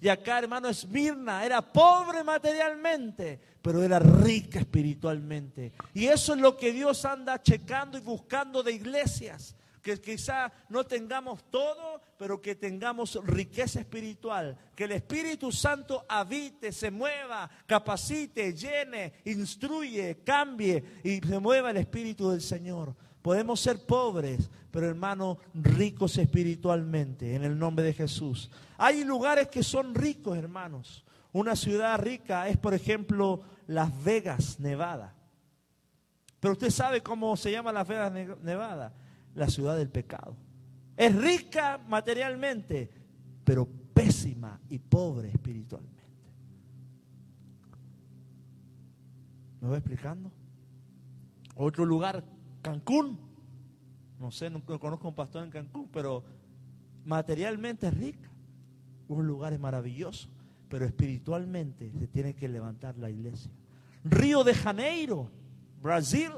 Y 0.00 0.08
acá, 0.08 0.38
hermano, 0.38 0.68
Esmirna 0.68 1.44
era 1.44 1.60
pobre 1.60 2.22
materialmente, 2.22 3.40
pero 3.62 3.82
era 3.82 3.98
rica 3.98 4.58
espiritualmente. 4.58 5.72
Y 5.94 6.06
eso 6.06 6.34
es 6.34 6.40
lo 6.40 6.56
que 6.56 6.72
Dios 6.72 7.04
anda 7.04 7.42
checando 7.42 7.96
y 7.96 8.02
buscando 8.02 8.62
de 8.62 8.72
iglesias. 8.72 9.56
Que 9.80 10.00
quizá 10.00 10.52
no 10.68 10.84
tengamos 10.84 11.48
todo, 11.48 12.02
pero 12.18 12.42
que 12.42 12.56
tengamos 12.56 13.18
riqueza 13.24 13.80
espiritual. 13.80 14.58
Que 14.74 14.84
el 14.84 14.92
Espíritu 14.92 15.52
Santo 15.52 16.04
habite, 16.08 16.72
se 16.72 16.90
mueva, 16.90 17.48
capacite, 17.66 18.52
llene, 18.52 19.14
instruye, 19.24 20.22
cambie 20.24 21.00
y 21.04 21.20
se 21.20 21.38
mueva 21.38 21.70
el 21.70 21.76
Espíritu 21.76 22.30
del 22.30 22.42
Señor. 22.42 22.96
Podemos 23.26 23.58
ser 23.58 23.84
pobres, 23.84 24.48
pero 24.70 24.86
hermanos, 24.86 25.38
ricos 25.52 26.16
espiritualmente, 26.16 27.34
en 27.34 27.42
el 27.42 27.58
nombre 27.58 27.84
de 27.84 27.92
Jesús. 27.92 28.52
Hay 28.78 29.02
lugares 29.02 29.48
que 29.48 29.64
son 29.64 29.96
ricos, 29.96 30.38
hermanos. 30.38 31.04
Una 31.32 31.56
ciudad 31.56 31.98
rica 31.98 32.46
es, 32.48 32.56
por 32.56 32.72
ejemplo, 32.72 33.42
Las 33.66 33.90
Vegas, 34.04 34.60
Nevada. 34.60 35.12
Pero 36.38 36.52
usted 36.52 36.70
sabe 36.70 37.02
cómo 37.02 37.36
se 37.36 37.50
llama 37.50 37.72
Las 37.72 37.88
Vegas, 37.88 38.12
Nevada. 38.44 38.94
La 39.34 39.48
ciudad 39.48 39.76
del 39.76 39.88
pecado. 39.88 40.36
Es 40.96 41.12
rica 41.12 41.80
materialmente, 41.88 42.92
pero 43.42 43.68
pésima 43.92 44.60
y 44.68 44.78
pobre 44.78 45.30
espiritualmente. 45.30 46.04
¿Me 49.60 49.66
voy 49.66 49.78
explicando? 49.78 50.30
Otro 51.56 51.84
lugar 51.84 52.35
Cancún. 52.66 53.16
No 54.18 54.32
sé, 54.32 54.50
no, 54.50 54.64
conozco 54.64 55.06
un 55.06 55.14
pastor 55.14 55.44
en 55.44 55.50
Cancún, 55.50 55.88
pero 55.92 56.24
materialmente 57.04 57.86
es 57.86 57.94
rica. 57.94 58.28
Un 59.06 59.24
lugar 59.24 59.52
es 59.52 59.60
maravilloso, 59.60 60.28
pero 60.68 60.84
espiritualmente 60.84 61.92
se 61.96 62.08
tiene 62.08 62.34
que 62.34 62.48
levantar 62.48 62.98
la 62.98 63.08
iglesia. 63.08 63.52
Río 64.02 64.42
de 64.42 64.52
Janeiro, 64.52 65.30
Brasil, 65.80 66.32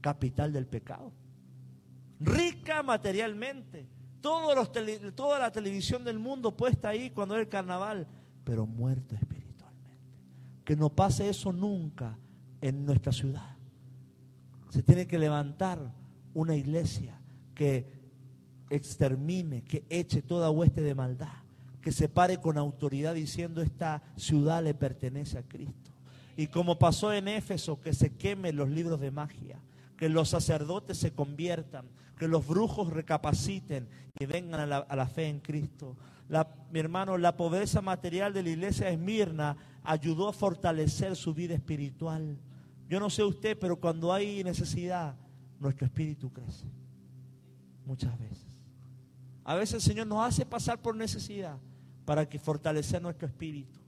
capital 0.00 0.52
del 0.52 0.68
pecado. 0.68 1.10
Rica 2.20 2.84
materialmente. 2.84 3.88
Todos 4.20 4.54
los 4.54 4.70
toda 5.16 5.40
la 5.40 5.50
televisión 5.50 6.04
del 6.04 6.20
mundo 6.20 6.56
puesta 6.56 6.90
ahí 6.90 7.10
cuando 7.10 7.34
es 7.34 7.40
el 7.40 7.48
carnaval, 7.48 8.06
pero 8.44 8.66
muerta 8.66 9.16
espiritualmente. 9.16 10.06
Que 10.64 10.76
no 10.76 10.90
pase 10.90 11.28
eso 11.28 11.52
nunca 11.52 12.16
en 12.60 12.84
nuestra 12.84 13.10
ciudad. 13.10 13.59
Se 14.70 14.82
tiene 14.82 15.06
que 15.06 15.18
levantar 15.18 15.92
una 16.32 16.56
iglesia 16.56 17.20
que 17.54 17.86
extermine, 18.70 19.62
que 19.62 19.84
eche 19.90 20.22
toda 20.22 20.50
hueste 20.50 20.80
de 20.80 20.94
maldad, 20.94 21.28
que 21.82 21.92
se 21.92 22.08
pare 22.08 22.38
con 22.38 22.56
autoridad 22.56 23.14
diciendo 23.14 23.62
esta 23.62 24.02
ciudad 24.16 24.62
le 24.62 24.74
pertenece 24.74 25.38
a 25.38 25.42
Cristo. 25.42 25.90
Y 26.36 26.46
como 26.46 26.78
pasó 26.78 27.12
en 27.12 27.28
Éfeso, 27.28 27.80
que 27.80 27.92
se 27.92 28.14
quemen 28.14 28.56
los 28.56 28.70
libros 28.70 29.00
de 29.00 29.10
magia, 29.10 29.60
que 29.96 30.08
los 30.08 30.30
sacerdotes 30.30 30.96
se 30.96 31.12
conviertan, 31.12 31.86
que 32.16 32.28
los 32.28 32.46
brujos 32.46 32.90
recapaciten 32.92 33.88
y 34.18 34.26
vengan 34.26 34.60
a 34.60 34.66
la, 34.66 34.86
la 34.88 35.06
fe 35.06 35.26
en 35.28 35.40
Cristo. 35.40 35.96
mi 36.70 36.80
hermano, 36.80 37.18
la 37.18 37.36
pobreza 37.36 37.80
material 37.80 38.32
de 38.32 38.42
la 38.42 38.50
iglesia 38.50 38.86
de 38.86 38.92
Esmirna 38.92 39.56
ayudó 39.82 40.28
a 40.28 40.32
fortalecer 40.32 41.16
su 41.16 41.34
vida 41.34 41.54
espiritual. 41.54 42.38
Yo 42.90 42.98
no 42.98 43.08
sé 43.08 43.22
usted, 43.22 43.56
pero 43.56 43.78
cuando 43.78 44.12
hay 44.12 44.42
necesidad, 44.42 45.14
nuestro 45.60 45.86
espíritu 45.86 46.32
crece. 46.32 46.66
Muchas 47.86 48.18
veces. 48.18 48.48
A 49.44 49.54
veces 49.54 49.74
el 49.74 49.80
Señor 49.80 50.08
nos 50.08 50.26
hace 50.26 50.44
pasar 50.44 50.82
por 50.82 50.96
necesidad 50.96 51.56
para 52.04 52.28
que 52.28 52.40
fortalecer 52.40 53.00
nuestro 53.00 53.28
espíritu, 53.28 53.78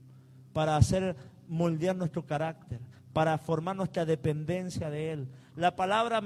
para 0.53 0.77
hacer 0.77 1.17
moldear 1.49 1.97
nuestro 1.97 2.25
carácter, 2.25 2.79
para 3.11 3.37
formar 3.37 3.75
nuestra 3.75 4.05
dependencia 4.05 4.89
de 4.89 5.11
Él. 5.11 5.27
La 5.57 5.75
palabra 5.75 6.21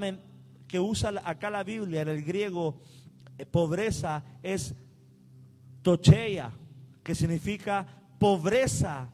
que 0.68 0.78
usa 0.78 1.12
acá 1.24 1.50
la 1.50 1.64
Biblia 1.64 2.02
en 2.02 2.08
el 2.08 2.22
griego 2.22 2.76
eh, 3.38 3.44
pobreza 3.44 4.22
es 4.40 4.72
tocheia, 5.82 6.52
que 7.02 7.16
significa 7.16 7.88
pobreza 8.20 9.10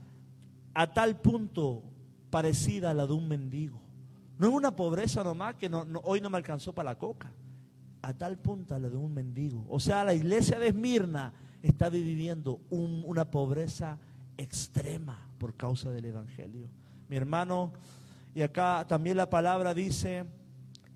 a 0.75 0.93
tal 0.93 1.19
punto 1.19 1.94
parecida 2.35 2.91
a 2.91 2.95
la 2.95 3.07
de 3.07 3.13
un 3.13 3.29
mendigo. 3.29 3.81
No 4.39 4.49
es 4.49 4.53
una 4.53 4.75
pobreza 4.75 5.23
nomás 5.23 5.55
que 5.55 5.71
hoy 6.03 6.21
no 6.21 6.31
me 6.31 6.37
alcanzó 6.37 6.73
para 6.73 6.91
la 6.91 6.99
coca. 6.99 7.33
A 8.03 8.13
tal 8.13 8.39
punto 8.39 8.77
la 8.77 8.91
de 8.91 8.97
un 8.97 9.15
mendigo. 9.15 9.65
O 9.69 9.79
sea, 9.79 10.03
la 10.03 10.15
iglesia 10.15 10.59
de 10.59 10.67
Esmirna 10.67 11.33
está 11.63 11.89
viviendo 11.91 12.61
una 12.71 13.31
pobreza 13.31 14.01
extrema 14.37 15.29
por 15.39 15.55
causa 15.55 15.93
del 15.93 16.07
Evangelio. 16.07 16.69
Mi 17.09 17.15
hermano, 17.15 17.73
y 18.35 18.43
acá 18.43 18.85
también 18.89 19.17
la 19.17 19.31
palabra 19.31 19.73
dice, 19.73 20.25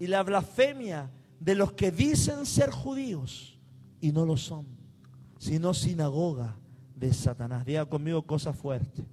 y 0.00 0.08
la 0.08 0.24
blasfemia 0.24 1.08
de 1.38 1.54
los 1.54 1.72
que 1.72 1.92
dicen 1.92 2.46
ser 2.46 2.72
judíos 2.72 3.60
y 4.00 4.10
no 4.10 4.26
lo 4.26 4.36
son, 4.36 4.66
sino 5.38 5.72
sinagoga 5.72 6.56
de 6.96 7.12
Satanás. 7.12 7.64
Diga 7.64 7.86
conmigo 7.86 8.22
cosas 8.22 8.56
fuertes. 8.56 9.04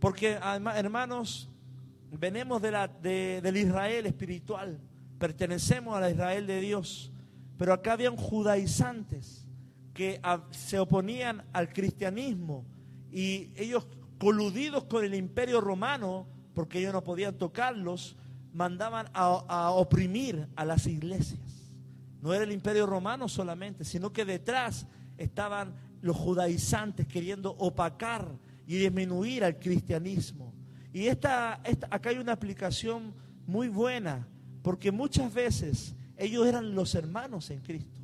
Porque, 0.00 0.38
hermanos, 0.74 1.48
venimos 2.10 2.60
de 2.62 2.70
la, 2.70 2.88
del 2.88 3.56
Israel 3.56 4.06
espiritual, 4.06 4.80
pertenecemos 5.18 5.96
a 5.96 6.10
Israel 6.10 6.46
de 6.46 6.60
Dios, 6.60 7.12
pero 7.58 7.74
acá 7.74 7.92
habían 7.92 8.16
judaizantes 8.16 9.46
que 9.92 10.20
se 10.50 10.78
oponían 10.78 11.44
al 11.52 11.72
cristianismo 11.72 12.64
y 13.12 13.52
ellos 13.56 13.86
coludidos 14.18 14.84
con 14.84 15.04
el 15.04 15.14
imperio 15.14 15.60
romano, 15.60 16.26
porque 16.54 16.78
ellos 16.78 16.94
no 16.94 17.04
podían 17.04 17.36
tocarlos, 17.36 18.16
mandaban 18.54 19.08
a, 19.12 19.70
oprimir 19.70 20.48
a 20.56 20.64
las 20.64 20.86
iglesias. 20.86 21.74
No 22.22 22.32
era 22.32 22.44
el 22.44 22.52
imperio 22.52 22.86
romano 22.86 23.28
solamente, 23.28 23.84
sino 23.84 24.12
que 24.12 24.24
detrás 24.24 24.86
estaban 25.18 25.74
los 26.00 26.16
judaizantes 26.16 27.06
queriendo 27.06 27.50
opacar 27.58 28.26
y 28.70 28.78
disminuir 28.78 29.42
al 29.42 29.58
cristianismo. 29.58 30.54
Y 30.92 31.08
esta, 31.08 31.60
acá 31.90 32.10
hay 32.10 32.18
una 32.18 32.30
aplicación 32.30 33.12
muy 33.44 33.66
buena, 33.66 34.28
porque 34.62 34.92
muchas 34.92 35.34
veces 35.34 35.96
ellos 36.16 36.46
eran 36.46 36.76
los 36.76 36.94
hermanos 36.94 37.50
en 37.50 37.62
Cristo. 37.62 38.00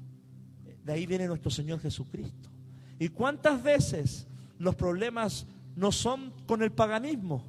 De 0.83 0.93
ahí 0.93 1.07
viene 1.07 1.29
nuestro 1.29 1.53
Señor 1.53 1.79
Jesucristo. 1.79 2.51
¿Y 2.99 3.11
cuántas 3.11 3.63
veces 3.63 4.27
los 4.59 4.75
problemas 4.75 5.47
no 5.77 5.93
son 5.93 6.33
con 6.49 6.65
el 6.65 6.73
paganismo, 6.73 7.45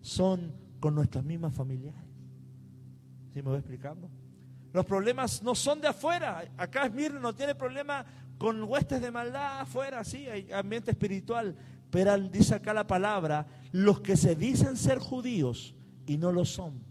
son 0.00 0.52
con 0.78 0.94
nuestras 0.94 1.24
mismas 1.24 1.52
familiares? 1.52 2.04
¿Sí 3.34 3.42
me 3.42 3.48
voy 3.48 3.58
explicando? 3.58 4.08
Los 4.72 4.86
problemas 4.86 5.42
no 5.42 5.56
son 5.56 5.80
de 5.80 5.88
afuera. 5.88 6.44
Acá 6.56 6.86
Esmirna 6.86 7.18
no 7.18 7.34
tiene 7.34 7.56
problema 7.56 8.06
con 8.38 8.62
huestes 8.62 9.02
de 9.02 9.10
maldad 9.10 9.62
afuera, 9.62 10.04
sí, 10.04 10.28
hay 10.28 10.52
ambiente 10.52 10.92
espiritual. 10.92 11.56
Pero 11.90 12.16
dice 12.18 12.54
acá 12.54 12.72
la 12.72 12.86
palabra, 12.86 13.46
los 13.72 14.00
que 14.00 14.16
se 14.16 14.36
dicen 14.36 14.76
ser 14.76 14.98
judíos 14.98 15.74
y 16.06 16.16
no 16.16 16.32
lo 16.32 16.44
son. 16.44 16.82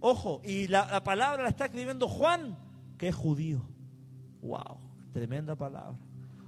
Ojo, 0.00 0.40
y 0.44 0.68
la, 0.68 0.86
la 0.86 1.02
palabra 1.02 1.44
la 1.44 1.48
está 1.48 1.66
escribiendo 1.66 2.08
Juan, 2.08 2.56
que 2.98 3.08
es 3.08 3.14
judío. 3.14 3.62
Wow, 4.42 4.78
tremenda 5.12 5.56
palabra. 5.56 5.98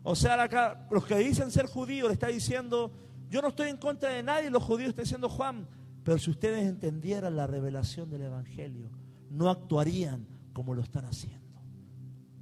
O 0.02 0.14
sea, 0.14 0.42
acá, 0.42 0.86
los 0.90 1.04
que 1.04 1.16
dicen 1.16 1.50
ser 1.50 1.66
judíos 1.66 2.08
le 2.08 2.14
está 2.14 2.28
diciendo, 2.28 2.92
yo 3.30 3.42
no 3.42 3.48
estoy 3.48 3.68
en 3.68 3.76
contra 3.76 4.10
de 4.10 4.22
nadie, 4.22 4.50
los 4.50 4.62
judíos 4.62 4.90
está 4.90 5.02
diciendo 5.02 5.28
Juan, 5.28 5.68
pero 6.02 6.18
si 6.18 6.30
ustedes 6.30 6.66
entendieran 6.66 7.36
la 7.36 7.46
revelación 7.46 8.08
del 8.08 8.22
Evangelio, 8.22 8.90
no 9.30 9.50
actuarían 9.50 10.26
como 10.52 10.74
lo 10.74 10.82
están 10.82 11.04
haciendo, 11.04 11.60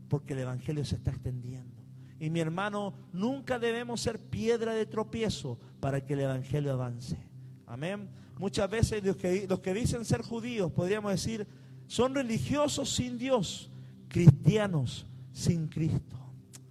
porque 0.08 0.34
el 0.34 0.40
Evangelio 0.40 0.84
se 0.84 0.96
está 0.96 1.10
extendiendo. 1.10 1.75
Y 2.18 2.30
mi 2.30 2.40
hermano, 2.40 2.94
nunca 3.12 3.58
debemos 3.58 4.00
ser 4.00 4.18
piedra 4.18 4.72
de 4.72 4.86
tropiezo 4.86 5.58
para 5.80 6.00
que 6.00 6.14
el 6.14 6.20
Evangelio 6.20 6.72
avance. 6.72 7.18
Amén. 7.66 8.08
Muchas 8.38 8.70
veces 8.70 9.04
los 9.04 9.16
que, 9.16 9.46
los 9.48 9.60
que 9.60 9.74
dicen 9.74 10.04
ser 10.04 10.22
judíos, 10.22 10.70
podríamos 10.72 11.12
decir, 11.12 11.46
son 11.86 12.14
religiosos 12.14 12.94
sin 12.94 13.18
Dios, 13.18 13.70
cristianos 14.08 15.06
sin 15.32 15.68
Cristo. 15.68 16.16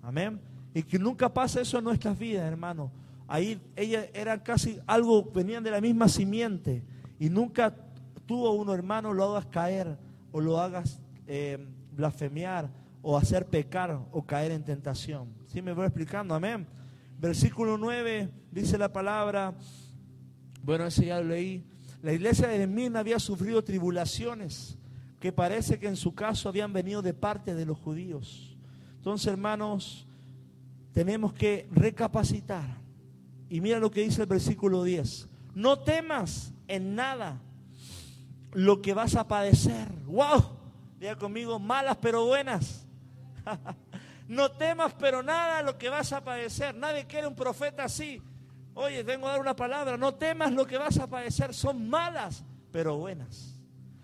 Amén. 0.02 0.40
Y 0.74 0.84
que 0.84 1.00
nunca 1.00 1.34
pasa 1.34 1.62
eso 1.62 1.78
en 1.78 1.84
nuestras 1.84 2.18
vidas, 2.18 2.44
hermano. 2.44 2.92
Ahí 3.28 3.60
ellas 3.76 4.08
eran 4.14 4.40
casi 4.40 4.80
algo, 4.86 5.24
venían 5.34 5.64
de 5.64 5.72
la 5.72 5.82
misma 5.82 6.08
simiente. 6.08 6.84
Y 7.20 7.30
nunca 7.30 7.74
tuvo 8.26 8.52
uno 8.52 8.74
hermano, 8.74 9.14
lo 9.14 9.24
hagas 9.24 9.46
caer 9.48 9.98
o 10.32 10.42
lo 10.42 10.60
hagas 10.60 11.00
eh, 11.28 11.66
blasfemiar 11.96 12.70
o 13.08 13.16
hacer 13.16 13.46
pecar 13.46 14.02
o 14.12 14.26
caer 14.26 14.52
en 14.52 14.64
tentación. 14.64 15.32
¿Sí 15.46 15.62
me 15.62 15.74
voy 15.74 15.86
explicando? 15.86 16.34
Amén. 16.34 16.66
Versículo 17.20 17.78
9 17.78 18.32
dice 18.52 18.80
la 18.80 18.92
palabra, 18.92 19.54
bueno, 20.64 20.88
ese 20.88 21.06
ya 21.06 21.20
lo 21.20 21.28
leí. 21.28 21.64
La 22.02 22.14
iglesia 22.14 22.48
de 22.48 22.64
Esmirna 22.64 23.02
había 23.02 23.20
sufrido 23.20 23.64
tribulaciones 23.64 24.80
que 25.20 25.32
parece 25.32 25.78
que 25.78 25.88
en 25.88 25.98
su 25.98 26.16
caso 26.16 26.50
habían 26.50 26.74
venido 26.74 27.04
de 27.04 27.14
parte 27.14 27.54
de 27.54 27.68
los 27.68 27.78
judíos. 27.78 28.58
Entonces, 28.96 29.28
hermanos, 29.28 30.08
tenemos 30.92 31.32
que 31.32 31.68
recapacitar. 31.72 32.82
Y 33.50 33.62
mira 33.62 33.78
lo 33.78 33.92
que 33.92 34.02
dice 34.02 34.24
el 34.24 34.28
versículo 34.28 34.84
10. 34.84 35.30
No 35.54 35.78
temas 35.78 36.56
en 36.68 36.96
nada 36.96 37.40
lo 38.52 38.82
que 38.82 38.96
vas 38.96 39.16
a 39.16 39.28
padecer. 39.28 39.90
¡Wow! 40.08 40.58
Diga 41.00 41.16
conmigo, 41.16 41.60
malas 41.60 41.98
pero 42.02 42.26
buenas. 42.26 42.85
no 44.28 44.52
temas 44.52 44.94
pero 45.00 45.24
nada 45.24 45.62
lo 45.62 45.78
que 45.78 45.90
vas 45.90 46.12
a 46.14 46.24
padecer. 46.24 46.76
Nadie 46.76 47.06
quiere 47.06 47.28
un 47.28 47.36
profeta 47.36 47.84
así. 47.86 48.22
Oye, 48.74 49.04
vengo 49.04 49.28
a 49.28 49.32
dar 49.32 49.40
una 49.42 49.56
palabra. 49.56 49.98
No 49.98 50.16
temas 50.16 50.52
lo 50.52 50.66
que 50.66 50.78
vas 50.78 50.98
a 51.00 51.08
padecer. 51.08 51.54
Son 51.54 51.90
malas 51.90 52.44
pero 52.76 52.98
buenas. 52.98 53.56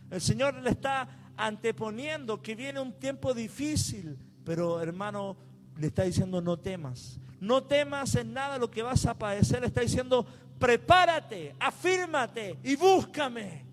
El 0.10 0.22
Señor 0.22 0.54
le 0.56 0.70
está 0.70 1.10
anteponiendo 1.36 2.42
que 2.42 2.56
viene 2.56 2.80
un 2.80 2.94
tiempo 2.94 3.34
difícil, 3.34 4.18
pero 4.46 4.82
hermano, 4.82 5.36
le 5.78 5.88
está 5.88 6.04
diciendo 6.04 6.42
no 6.42 6.58
temas. 6.58 7.20
No 7.42 7.64
temas 7.64 8.16
en 8.16 8.34
nada 8.34 8.58
lo 8.58 8.72
que 8.72 8.82
vas 8.82 9.06
a 9.06 9.18
padecer. 9.18 9.60
Le 9.60 9.68
está 9.68 9.82
diciendo 9.82 10.26
prepárate, 10.58 11.54
afírmate 11.60 12.60
y 12.64 12.78
búscame. 12.78 13.66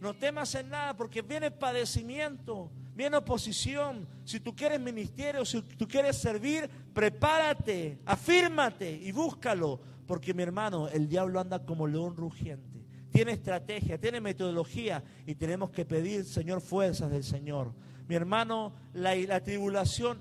No 0.00 0.14
temas 0.14 0.54
en 0.54 0.70
nada 0.70 0.96
porque 0.96 1.20
viene 1.20 1.50
padecimiento, 1.50 2.70
viene 2.98 3.16
oposición. 3.16 4.08
Si 4.24 4.40
tú 4.40 4.56
quieres 4.56 4.80
ministerio, 4.80 5.44
si 5.44 5.62
tú 5.62 5.86
quieres 5.86 6.16
servir, 6.16 6.68
prepárate, 6.92 8.00
afírmate 8.04 8.90
y 8.90 9.12
búscalo. 9.12 9.80
Porque 10.04 10.34
mi 10.34 10.42
hermano, 10.42 10.88
el 10.88 11.08
diablo 11.08 11.38
anda 11.38 11.64
como 11.64 11.86
león 11.86 12.16
rugiente. 12.16 12.84
Tiene 13.12 13.32
estrategia, 13.32 14.00
tiene 14.00 14.20
metodología 14.20 15.04
y 15.26 15.36
tenemos 15.36 15.70
que 15.70 15.84
pedir, 15.84 16.24
Señor, 16.24 16.60
fuerzas 16.60 17.08
del 17.12 17.22
Señor. 17.22 17.72
Mi 18.08 18.16
hermano, 18.16 18.72
la, 18.92 19.14
la 19.14 19.44
tribulación, 19.44 20.18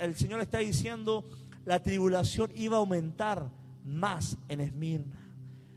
el 0.00 0.16
Señor 0.16 0.40
está 0.40 0.58
diciendo, 0.58 1.24
la 1.64 1.80
tribulación 1.80 2.50
iba 2.56 2.76
a 2.76 2.80
aumentar 2.80 3.52
más 3.84 4.36
en 4.48 4.62
Esmirna. 4.62 5.30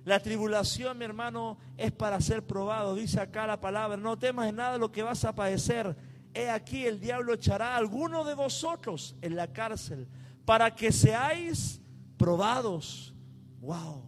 La 0.03 0.19
tribulación, 0.19 0.97
mi 0.97 1.05
hermano, 1.05 1.59
es 1.77 1.91
para 1.91 2.19
ser 2.21 2.43
probado. 2.47 2.95
Dice 2.95 3.19
acá 3.19 3.45
la 3.45 3.61
palabra, 3.61 3.97
no 3.97 4.17
temas 4.17 4.49
en 4.49 4.55
nada 4.55 4.79
lo 4.79 4.91
que 4.91 5.03
vas 5.03 5.23
a 5.25 5.35
padecer 5.35 6.08
he 6.33 6.49
aquí 6.49 6.85
el 6.85 6.99
diablo 6.99 7.33
echará 7.33 7.73
a 7.73 7.77
alguno 7.77 8.23
de 8.23 8.35
vosotros 8.35 9.15
en 9.21 9.35
la 9.35 9.47
cárcel 9.51 10.07
para 10.45 10.73
que 10.73 10.91
seáis 10.91 11.81
probados. 12.17 13.13
Wow, 13.61 14.03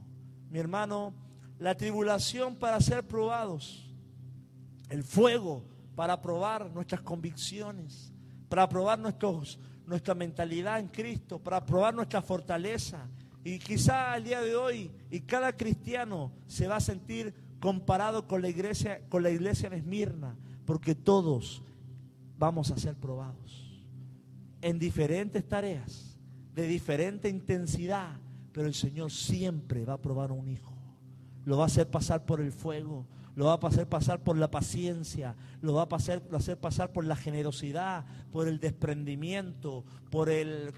mi 0.49 0.59
hermano, 0.59 1.13
la 1.59 1.75
tribulación 1.75 2.55
para 2.55 2.79
ser 2.81 3.07
probados, 3.07 3.93
el 4.89 5.03
fuego 5.03 5.63
para 5.95 6.21
probar 6.21 6.71
nuestras 6.71 7.01
convicciones, 7.01 8.11
para 8.49 8.67
probar 8.67 8.99
nuestra 8.99 10.15
mentalidad 10.15 10.79
en 10.79 10.87
Cristo, 10.87 11.39
para 11.39 11.63
probar 11.65 11.93
nuestra 11.93 12.21
fortaleza. 12.21 13.07
Y 13.43 13.59
quizá 13.59 14.13
al 14.13 14.23
día 14.23 14.41
de 14.41 14.55
hoy, 14.55 14.91
y 15.09 15.21
cada 15.21 15.53
cristiano 15.53 16.31
se 16.47 16.67
va 16.67 16.77
a 16.77 16.81
sentir 16.81 17.33
comparado 17.59 18.27
con 18.27 18.41
la 18.41 18.49
iglesia, 18.49 19.01
con 19.09 19.23
la 19.23 19.29
iglesia 19.29 19.67
en 19.67 19.73
Esmirna, 19.73 20.35
porque 20.65 20.95
todos 20.95 21.61
vamos 22.41 22.71
a 22.71 22.77
ser 22.77 22.95
probados 22.95 23.71
en 24.63 24.79
diferentes 24.79 25.47
tareas, 25.47 26.17
de 26.55 26.67
diferente 26.67 27.29
intensidad, 27.29 28.17
pero 28.51 28.65
el 28.65 28.73
Señor 28.73 29.11
siempre 29.11 29.85
va 29.85 29.93
a 29.93 30.01
probar 30.01 30.31
a 30.31 30.33
un 30.33 30.49
hijo. 30.49 30.73
Lo 31.45 31.57
va 31.57 31.63
a 31.63 31.67
hacer 31.67 31.87
pasar 31.91 32.25
por 32.25 32.41
el 32.41 32.51
fuego, 32.51 33.05
lo 33.35 33.45
va 33.45 33.59
a 33.61 33.67
hacer 33.67 33.87
pasar 33.87 34.23
por 34.23 34.37
la 34.37 34.49
paciencia, 34.49 35.35
lo 35.61 35.75
va 35.75 35.87
a 35.89 35.95
hacer, 35.95 36.23
hacer 36.33 36.57
pasar 36.57 36.91
por 36.91 37.05
la 37.05 37.15
generosidad, 37.15 38.05
por 38.31 38.47
el 38.47 38.59
desprendimiento, 38.59 39.85
por 40.09 40.27
el, 40.27 40.73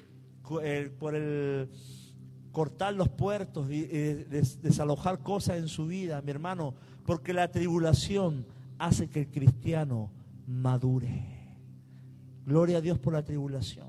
por 0.99 1.15
el 1.15 1.69
cortar 2.52 2.93
los 2.93 3.08
puertos 3.08 3.71
y, 3.71 3.84
desalojar 3.84 5.19
cosas 5.19 5.60
en 5.60 5.69
su 5.69 5.88
vida, 5.88 6.21
mi 6.21 6.32
hermano, 6.32 6.76
porque 7.06 7.32
la 7.32 7.49
tribulación 7.49 8.45
hace 8.80 9.10
que 9.10 9.21
el 9.21 9.28
cristiano 9.32 10.12
madure. 10.45 11.33
Gloria 12.45 12.77
a 12.77 12.82
Dios 12.82 12.99
por 12.99 13.13
la 13.13 13.23
tribulación. 13.23 13.88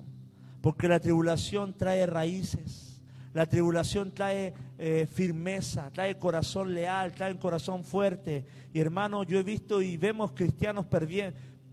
Porque 0.61 0.89
la 0.89 1.01
tribulación 1.01 1.75
trae 1.75 2.07
raíces. 2.07 3.01
La 3.33 3.47
tribulación 3.47 4.13
trae 4.13 4.55
eh, 4.79 5.09
firmeza, 5.13 5.91
trae 5.91 6.19
corazón 6.19 6.73
leal, 6.73 7.13
trae 7.13 7.37
corazón 7.37 7.83
fuerte. 7.83 8.47
Y 8.73 8.79
hermano, 8.79 9.25
yo 9.25 9.41
he 9.41 9.43
visto 9.43 9.83
y 9.83 9.97
vemos 9.97 10.33
cristianos 10.33 10.87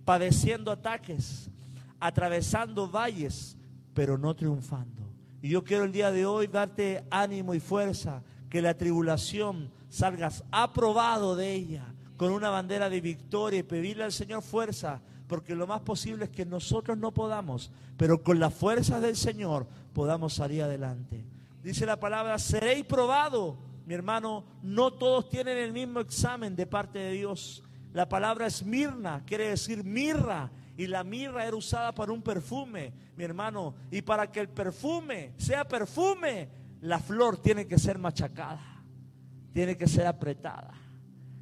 padeciendo 0.04 0.72
ataques, 0.72 1.52
atravesando 2.00 2.90
valles, 2.90 3.58
pero 3.94 4.18
no 4.18 4.36
triunfando. 4.36 5.04
Y 5.42 5.50
yo 5.50 5.64
quiero 5.64 5.84
el 5.84 5.92
día 5.92 6.12
de 6.12 6.26
hoy 6.26 6.48
darte 6.48 7.04
ánimo 7.12 7.54
y 7.54 7.60
fuerza, 7.60 8.24
que 8.50 8.62
la 8.62 8.76
tribulación 8.76 9.72
salgas 9.90 10.44
aprobado 10.52 11.36
de 11.36 11.54
ella, 11.54 11.94
con 12.18 12.32
una 12.32 12.50
bandera 12.50 12.90
de 12.90 13.02
victoria 13.02 13.60
y 13.60 13.64
pedirle 13.64 14.04
al 14.04 14.12
Señor 14.12 14.42
fuerza 14.42 15.02
porque 15.32 15.56
lo 15.56 15.66
más 15.66 15.80
posible 15.80 16.26
es 16.26 16.30
que 16.30 16.46
nosotros 16.46 16.98
no 16.98 17.14
podamos, 17.14 17.72
pero 17.96 18.22
con 18.22 18.38
la 18.38 18.50
fuerza 18.50 19.00
del 19.00 19.16
Señor 19.16 19.66
podamos 19.94 20.34
salir 20.34 20.62
adelante. 20.62 21.24
Dice 21.64 21.86
la 21.86 21.98
palabra, 21.98 22.38
seréis 22.38 22.84
probado. 22.84 23.58
Mi 23.86 23.94
hermano, 23.94 24.44
no 24.62 24.92
todos 24.92 25.30
tienen 25.30 25.58
el 25.58 25.72
mismo 25.72 26.02
examen 26.02 26.54
de 26.54 26.68
parte 26.68 27.00
de 27.00 27.14
Dios. 27.14 27.64
La 27.94 28.10
palabra 28.10 28.46
es 28.46 28.66
mirna, 28.66 29.24
quiere 29.26 29.48
decir 29.48 29.86
mirra. 29.86 30.52
Y 30.76 30.88
la 30.88 31.06
mirra 31.06 31.46
era 31.46 31.56
usada 31.56 31.94
para 31.94 32.12
un 32.12 32.22
perfume, 32.22 32.92
mi 33.16 33.24
hermano. 33.24 33.76
Y 33.90 34.02
para 34.02 34.30
que 34.30 34.42
el 34.42 34.50
perfume 34.50 35.32
sea 35.38 35.66
perfume, 35.66 36.50
la 36.82 37.00
flor 37.00 37.38
tiene 37.38 37.66
que 37.68 37.80
ser 37.80 37.98
machacada, 37.98 38.84
tiene 39.54 39.78
que 39.78 39.88
ser 39.88 40.08
apretada 40.08 40.74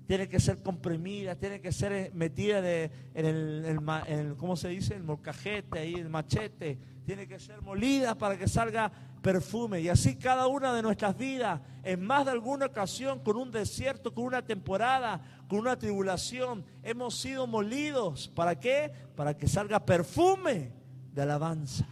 tiene 0.09 0.27
que 0.27 0.39
ser 0.39 0.63
comprimida, 0.63 1.35
tiene 1.35 1.61
que 1.61 1.71
ser 1.71 1.91
eh, 1.91 2.11
metida 2.15 2.63
de, 2.63 2.89
en, 3.13 3.25
el, 3.27 4.35
¿cómo 4.37 4.55
se 4.55 4.69
dice? 4.69 4.95
El 4.95 5.03
molcajete, 5.03 5.77
ahí, 5.77 5.93
el 5.93 6.09
machete, 6.09 6.79
tiene 7.05 7.27
que 7.27 7.37
ser 7.37 7.61
molida 7.61 8.15
para 8.15 8.35
que 8.35 8.47
salga 8.47 8.91
perfume. 9.21 9.81
Y 9.81 9.87
así 9.87 10.15
cada 10.15 10.47
una 10.47 10.73
de 10.73 10.81
nuestras 10.81 11.15
vidas, 11.15 11.61
en 11.83 12.01
más 12.01 12.25
de 12.25 12.31
alguna 12.31 12.65
ocasión, 12.65 13.19
con 13.19 13.37
un 13.37 13.51
desierto, 13.51 14.11
con 14.11 14.23
una 14.23 14.41
temporada, 14.41 15.21
con 15.47 15.59
una 15.59 15.77
tribulación, 15.77 16.65
hemos 16.81 17.19
sido 17.19 17.45
molidos. 17.45 18.29
¿Para 18.29 18.59
qué? 18.59 18.91
Para 19.15 19.37
que 19.37 19.47
salga 19.47 19.85
perfume 19.85 20.71
de 21.13 21.21
alabanza. 21.21 21.85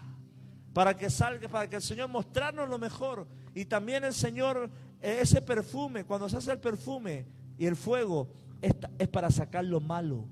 Para 0.73 0.97
que 0.97 1.12
salga, 1.12 1.47
para 1.49 1.69
que 1.69 1.75
el 1.75 1.84
Señor 1.84 2.10
mostrarnos 2.10 2.67
lo 2.67 2.80
mejor. 2.80 3.27
Y 3.53 3.65
también 3.65 4.06
el 4.06 4.13
Señor, 4.15 4.71
ese 5.01 5.39
perfume, 5.39 6.03
cuando 6.03 6.27
se 6.27 6.38
hace 6.38 6.51
el 6.53 6.60
perfume 6.60 7.38
y 7.57 7.65
el 7.65 7.75
fuego, 7.75 8.29
es, 8.61 8.73
para 9.09 9.31
sacar 9.31 9.65
lo 9.65 9.79
malo 9.79 10.25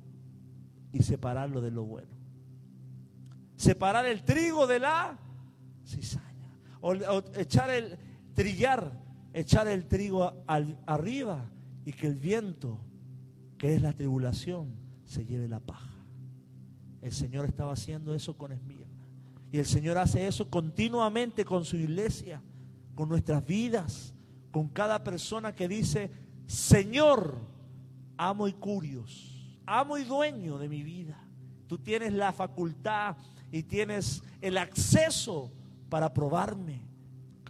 y 0.92 1.04
separarlo 1.04 1.62
de 1.62 1.72
lo 1.72 1.84
bueno. 1.84 2.16
Separar 3.56 4.06
el 4.06 4.24
trigo 4.24 4.68
de 4.68 4.80
la 4.80 5.18
cizaña 5.86 6.58
o, 6.82 6.94
echar 7.36 7.70
el 7.70 7.98
trillar, 8.34 8.92
echar 9.34 9.68
el 9.68 9.88
trigo 9.88 10.44
arriba 10.86 11.50
y 11.86 11.94
que 11.94 12.08
el 12.08 12.16
viento, 12.16 12.80
que 13.58 13.76
es 13.76 13.82
la 13.82 13.94
tribulación, 13.94 14.76
se 15.06 15.26
lleve 15.26 15.48
la 15.48 15.60
paja. 15.60 15.96
El 17.02 17.12
Señor 17.12 17.46
estaba 17.46 17.74
haciendo 17.74 18.14
eso 18.16 18.38
con 18.38 18.52
Esmirna. 18.52 18.86
Y 19.52 19.60
el 19.60 19.66
Señor 19.66 19.98
hace 19.98 20.28
eso 20.28 20.50
continuamente 20.50 21.46
con 21.46 21.64
su 21.64 21.78
iglesia, 21.78 22.42
con 22.96 23.08
nuestras 23.08 23.46
vidas, 23.46 24.14
con 24.52 24.68
cada 24.70 25.04
persona 25.04 25.56
que 25.56 25.68
dice, 25.68 26.12
Señor, 26.48 27.38
amo 28.18 28.48
y 28.48 28.54
curios, 28.54 29.60
amo 29.66 29.98
y 29.98 30.04
dueño 30.04 30.58
de 30.58 30.70
mi 30.70 30.84
vida. 30.84 31.20
Tú 31.68 31.78
tienes 31.78 32.14
la 32.14 32.32
facultad 32.32 33.18
y 33.52 33.64
tienes 33.64 34.24
el 34.42 34.58
acceso 34.58 35.52
para 35.90 36.14
probarme 36.14 36.82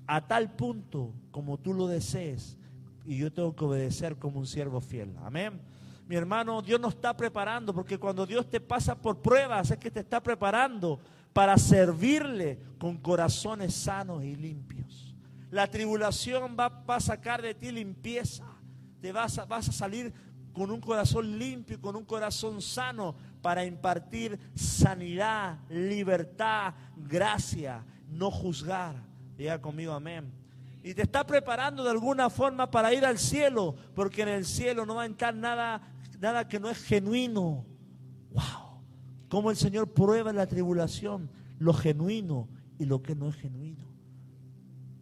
a 0.07 0.25
tal 0.25 0.55
punto 0.55 1.13
como 1.31 1.57
tú 1.57 1.73
lo 1.73 1.87
desees 1.87 2.57
y 3.05 3.17
yo 3.17 3.31
tengo 3.31 3.55
que 3.55 3.65
obedecer 3.65 4.17
como 4.17 4.39
un 4.39 4.47
siervo 4.47 4.81
fiel. 4.81 5.15
Amén. 5.23 5.59
Mi 6.07 6.15
hermano, 6.15 6.61
Dios 6.61 6.79
nos 6.79 6.93
está 6.93 7.15
preparando 7.17 7.73
porque 7.73 7.97
cuando 7.97 8.25
Dios 8.25 8.49
te 8.49 8.59
pasa 8.59 8.95
por 8.95 9.21
pruebas 9.21 9.71
es 9.71 9.77
que 9.77 9.89
te 9.89 10.01
está 10.01 10.21
preparando 10.21 10.99
para 11.33 11.57
servirle 11.57 12.59
con 12.77 12.97
corazones 12.97 13.73
sanos 13.73 14.23
y 14.23 14.35
limpios. 14.35 15.15
La 15.49 15.67
tribulación 15.67 16.55
va, 16.59 16.83
a 16.87 16.99
sacar 16.99 17.41
de 17.41 17.53
ti 17.55 17.71
limpieza. 17.71 18.45
Te 19.01 19.11
vas 19.11 19.37
a, 19.37 19.45
vas 19.45 19.69
a 19.69 19.71
salir 19.71 20.13
con 20.53 20.71
un 20.71 20.79
corazón 20.79 21.37
limpio, 21.37 21.81
con 21.81 21.95
un 21.95 22.05
corazón 22.05 22.61
sano 22.61 23.15
para 23.41 23.65
impartir 23.65 24.39
sanidad, 24.55 25.59
libertad, 25.69 26.73
gracia 26.95 27.83
no 28.09 28.31
juzgar. 28.31 28.95
Diga 29.37 29.61
conmigo 29.61 29.93
amén. 29.93 30.31
Y 30.83 30.93
te 30.93 31.01
está 31.01 31.25
preparando 31.25 31.83
de 31.83 31.89
alguna 31.89 32.29
forma 32.29 32.69
para 32.69 32.93
ir 32.93 33.05
al 33.05 33.17
cielo, 33.17 33.75
porque 33.95 34.21
en 34.21 34.29
el 34.29 34.45
cielo 34.45 34.85
no 34.85 34.95
va 34.95 35.03
a 35.03 35.07
entrar 35.07 35.35
nada, 35.35 35.81
nada 36.19 36.47
que 36.47 36.59
no 36.59 36.69
es 36.69 36.77
genuino. 36.77 37.65
Wow. 38.31 38.81
Como 39.27 39.49
el 39.49 39.57
Señor 39.57 39.93
prueba 39.93 40.29
en 40.29 40.35
la 40.37 40.47
tribulación 40.47 41.29
lo 41.57 41.73
genuino 41.73 42.47
y 42.77 42.85
lo 42.85 43.01
que 43.01 43.15
no 43.15 43.29
es 43.29 43.35
genuino. 43.35 43.94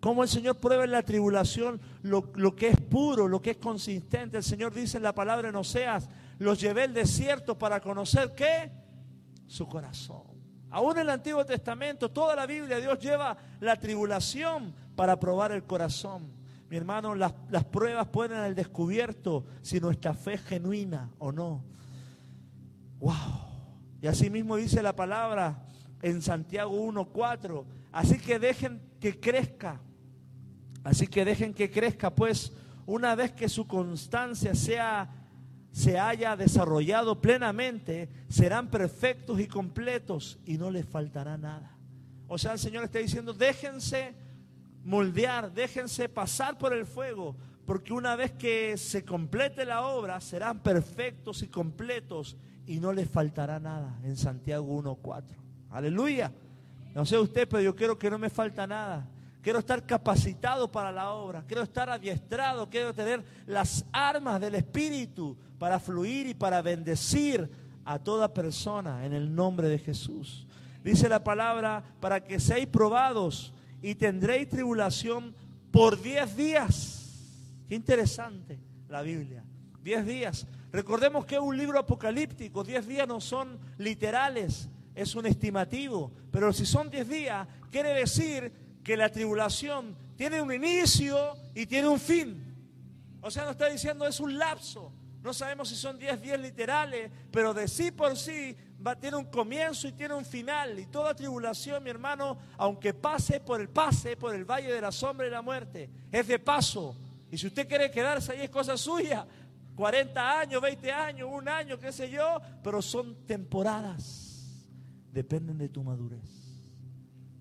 Como 0.04 0.22
el 0.22 0.28
Señor 0.28 0.58
prueba 0.58 0.84
en 0.84 0.92
la 0.92 1.02
tribulación 1.02 1.80
lo, 2.02 2.30
lo, 2.36 2.54
que 2.58 2.68
es 2.68 2.82
puro, 2.82 3.30
lo 3.30 3.42
que 3.42 3.52
es 3.52 3.58
consistente. 3.58 4.36
El 4.36 4.44
Señor 4.44 4.74
dice 4.74 4.98
en 4.98 5.04
la 5.04 5.16
palabra 5.16 5.48
en 5.48 5.56
Oseas, 5.56 6.10
los 6.40 6.60
llevé 6.60 6.84
al 6.84 6.94
desierto 6.94 7.58
para 7.58 7.80
conocer 7.80 8.36
qué? 8.36 8.70
Su 9.48 9.66
corazón. 9.66 10.24
Aún 10.72 10.98
en 10.98 11.04
el 11.04 11.10
Antiguo 11.10 11.46
Testamento, 11.46 12.12
toda 12.12 12.36
la 12.36 12.46
Biblia, 12.46 12.80
Dios 12.80 13.00
lleva 13.00 13.38
la 13.62 13.78
tribulación 13.78 14.76
para 14.94 15.18
probar 15.18 15.54
el 15.54 15.64
corazón. 15.64 16.34
Mi 16.70 16.76
hermano, 16.76 17.16
las, 17.16 17.32
pruebas 17.72 18.08
ponen 18.08 18.40
al 18.40 18.56
descubierto 18.56 19.46
si 19.62 19.80
nuestra 19.80 20.14
fe 20.14 20.34
es 20.34 20.44
genuina 20.44 21.12
o 21.18 21.32
no. 21.32 21.64
Wow. 23.00 23.14
Y 24.02 24.08
así 24.08 24.30
mismo 24.30 24.58
dice 24.58 24.84
la 24.84 24.98
palabra 24.98 25.66
en 26.02 26.22
Santiago 26.22 26.76
1:4. 26.76 27.64
Así 27.94 28.20
que 28.20 28.38
dejen 28.38 28.82
que 29.00 29.18
crezca. 29.18 29.80
Así 30.84 31.08
que 31.08 31.26
dejen 31.26 31.54
que 31.54 31.72
crezca, 31.72 32.14
pues 32.14 32.52
una 32.86 33.16
vez 33.16 33.32
que 33.32 33.48
su 33.48 33.68
constancia 33.68 34.54
sea 34.56 35.24
se 35.74 35.98
haya 35.98 36.38
desarrollado 36.38 37.20
plenamente, 37.20 38.08
serán 38.30 38.70
perfectos 38.70 39.40
y 39.40 39.48
completos 39.48 40.38
y 40.46 40.60
no 40.60 40.70
les 40.70 40.86
faltará 40.86 41.36
nada. 41.36 41.76
O 42.28 42.38
sea, 42.38 42.54
el 42.54 42.60
Señor 42.60 42.84
está 42.84 43.00
diciendo, 43.00 43.34
déjense 43.34 44.14
moldear, 44.84 45.52
déjense 45.52 46.10
pasar 46.10 46.60
por 46.60 46.74
el 46.74 46.86
fuego, 46.86 47.36
porque 47.66 47.92
una 47.92 48.16
vez 48.16 48.32
que 48.34 48.78
se 48.78 49.04
complete 49.04 49.66
la 49.66 49.82
obra, 49.88 50.22
serán 50.22 50.60
perfectos 50.60 51.42
y 51.42 51.48
completos 51.48 52.38
y 52.68 52.80
no 52.80 52.94
les 52.94 53.10
faltará 53.10 53.60
nada. 53.60 54.00
En 54.04 54.16
Santiago 54.16 54.80
1.4. 54.80 55.24
Aleluya. 55.72 56.32
No 56.94 57.04
sé 57.04 57.18
usted, 57.18 57.48
pero 57.50 57.64
yo 57.64 57.76
quiero 57.76 57.98
que 57.98 58.12
no 58.12 58.20
me 58.20 58.30
falta 58.30 58.68
nada. 58.68 59.08
Quiero 59.44 59.60
estar 59.60 59.86
capacitado 59.86 60.72
para 60.72 60.90
la 60.90 61.12
obra. 61.12 61.44
Quiero 61.46 61.64
estar 61.64 61.90
adiestrado. 61.90 62.70
Quiero 62.70 62.94
tener 62.94 63.22
las 63.46 63.86
armas 63.92 64.40
del 64.40 64.56
Espíritu 64.56 65.38
para 65.60 65.82
fluir 65.82 66.28
y 66.28 66.34
para 66.34 66.62
bendecir 66.62 67.52
a 67.84 68.00
toda 68.00 68.34
persona 68.34 69.06
en 69.06 69.12
el 69.12 69.36
nombre 69.36 69.68
de 69.68 69.80
Jesús. 69.80 70.48
Dice 70.82 71.10
la 71.10 71.26
palabra, 71.26 71.84
para 72.00 72.24
que 72.24 72.40
seáis 72.40 72.68
probados 72.68 73.54
y 73.82 73.96
tendréis 73.96 74.48
tribulación 74.48 75.36
por 75.72 76.02
diez 76.02 76.38
días. 76.38 77.66
Qué 77.68 77.76
interesante 77.76 78.62
la 78.88 79.02
Biblia. 79.02 79.44
Diez 79.82 80.06
días. 80.06 80.48
Recordemos 80.72 81.26
que 81.26 81.36
es 81.36 81.42
un 81.42 81.58
libro 81.58 81.80
apocalíptico. 81.80 82.64
Diez 82.64 82.88
días 82.88 83.10
no 83.10 83.20
son 83.20 83.60
literales, 83.78 84.70
es 84.96 85.16
un 85.16 85.26
estimativo. 85.26 86.14
Pero 86.32 86.54
si 86.54 86.66
son 86.66 86.90
diez 86.90 87.10
días, 87.10 87.46
quiere 87.70 87.90
decir 87.90 88.63
que 88.84 88.98
la 88.98 89.10
tribulación 89.10 89.96
tiene 90.16 90.42
un 90.42 90.54
inicio 90.54 91.36
y 91.56 91.66
tiene 91.66 91.88
un 91.88 92.00
fin. 92.00 92.54
O 93.22 93.32
sea, 93.32 93.46
no 93.46 93.52
está 93.52 93.70
diciendo 93.70 94.06
es 94.06 94.20
un 94.20 94.38
lapso. 94.38 94.92
No 95.22 95.34
sabemos 95.34 95.70
si 95.70 95.76
son 95.76 95.98
10 95.98 96.22
días 96.22 96.40
literales, 96.40 97.10
pero 97.32 97.54
de 97.54 97.70
sí 97.70 97.92
por 97.92 98.18
sí 98.18 98.58
va, 98.86 99.00
tiene 99.00 99.16
un 99.16 99.26
comienzo 99.26 99.88
y 99.88 99.94
tiene 99.94 100.14
un 100.14 100.26
final. 100.26 100.78
Y 100.78 100.88
toda 100.88 101.16
tribulación, 101.16 101.82
mi 101.82 101.90
hermano, 101.90 102.38
aunque 102.58 102.94
pase 102.94 103.40
por 103.40 103.62
el 103.62 103.70
pase, 103.70 104.18
por 104.18 104.36
el 104.36 104.44
valle 104.44 104.74
de 104.74 104.82
la 104.82 104.92
sombra 104.92 105.26
y 105.26 105.30
la 105.30 105.42
muerte, 105.42 105.90
es 106.12 106.28
de 106.28 106.40
paso. 106.40 106.98
Y 107.32 107.38
si 107.38 107.48
usted 107.48 107.68
quiere 107.68 107.90
quedarse 107.90 108.34
ahí 108.34 108.42
es 108.42 108.50
cosa 108.50 108.76
suya. 108.76 109.26
40 109.76 110.40
años, 110.40 110.62
20 110.62 110.92
años, 110.92 111.30
un 111.32 111.48
año, 111.48 111.80
qué 111.80 111.92
sé 111.92 112.10
yo, 112.10 112.42
pero 112.62 112.82
son 112.82 113.26
temporadas. 113.26 114.68
Dependen 115.12 115.58
de 115.58 115.70
tu 115.70 115.84
madurez. 115.84 116.43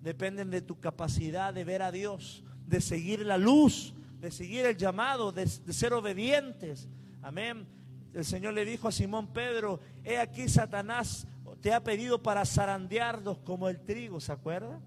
Dependen 0.03 0.51
de 0.51 0.61
tu 0.61 0.79
capacidad 0.79 1.53
de 1.53 1.63
ver 1.63 1.81
a 1.81 1.91
Dios, 1.91 2.43
de 2.67 2.81
seguir 2.81 3.25
la 3.25 3.37
luz, 3.37 3.95
de 4.19 4.29
seguir 4.29 4.65
el 4.65 4.77
llamado, 4.77 5.31
de, 5.31 5.47
ser 5.47 5.93
obedientes 5.93 6.87
Amén. 7.23 7.65
El 8.13 8.25
Señor 8.25 8.53
le 8.53 8.65
dijo 8.65 8.89
a 8.89 8.91
Simón 8.91 9.27
Pedro, 9.27 9.79
he 10.03 10.17
aquí 10.17 10.49
Satanás 10.49 11.25
te 11.61 11.73
ha 11.73 11.81
pedido 11.81 12.21
para 12.21 12.45
zarandearnos 12.45 13.37
como 13.39 13.69
el 13.69 13.79
trigo, 13.79 14.19
¿se 14.19 14.33
acuerda? 14.33 14.81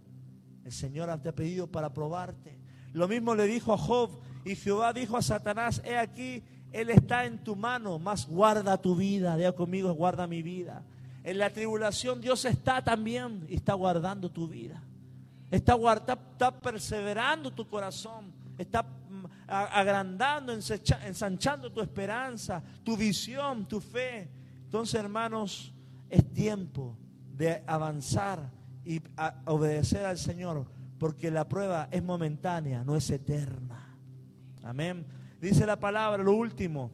El 0.63 0.71
Señor 0.73 1.19
te 1.23 1.31
ha 1.31 1.35
pedido 1.35 1.67
para 1.67 1.95
probarte. 1.95 2.59
Lo 2.93 3.09
mismo 3.09 3.35
le 3.35 3.47
dijo 3.47 3.73
a 3.73 3.79
Job 3.79 4.11
y 4.45 4.55
Jehová 4.55 4.93
dijo 4.93 5.17
a 5.17 5.23
Satanás, 5.23 5.81
he 5.85 5.97
aquí, 5.97 6.43
Él 6.73 6.91
está 6.91 7.25
en 7.25 7.43
tu 7.43 7.57
mano, 7.57 7.99
más 7.99 8.29
guarda 8.29 8.77
tu 8.77 8.95
vida, 8.95 9.35
Dios 9.37 9.55
conmigo, 9.55 9.93
guarda 9.95 10.27
mi 10.27 10.43
vida. 10.43 10.85
En 11.25 11.39
la 11.39 11.51
tribulación 11.51 12.21
Dios 12.21 12.45
está 12.45 12.85
también 12.85 13.47
y 13.49 13.55
está 13.55 13.73
guardando 13.73 14.31
tu 14.31 14.47
vida. 14.47 14.83
Está, 15.51 15.77
está 15.95 16.61
perseverando 16.61 17.53
tu 17.53 17.69
corazón, 17.69 18.33
está 18.59 18.85
agrandando, 19.47 20.53
ensanchando 20.53 21.73
tu 21.73 21.81
esperanza, 21.81 22.63
tu 22.83 22.97
visión, 22.97 23.67
tu 23.67 23.81
fe. 23.81 24.29
Entonces, 24.65 24.99
hermanos, 24.99 25.73
es 26.11 26.33
tiempo 26.33 26.97
de 27.37 27.63
avanzar 27.67 28.51
y 28.85 29.01
obedecer 29.45 30.05
al 30.05 30.19
Señor, 30.19 30.67
porque 30.99 31.31
la 31.31 31.49
prueba 31.49 31.89
es 31.91 32.03
momentánea, 32.03 32.83
no 32.85 32.97
es 32.97 33.11
eterna. 33.11 33.97
Amén. 34.63 35.07
Dice 35.41 35.67
la 35.67 35.79
palabra, 35.79 36.23
lo 36.23 36.33
último, 36.33 36.91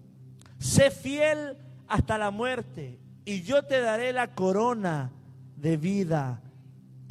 sé 0.58 0.90
fiel 0.90 1.56
hasta 1.88 2.18
la 2.18 2.30
muerte 2.30 2.98
y 3.24 3.42
yo 3.42 3.64
te 3.64 3.80
daré 3.80 4.12
la 4.12 4.34
corona 4.34 5.12
de 5.56 5.76
vida, 5.76 6.41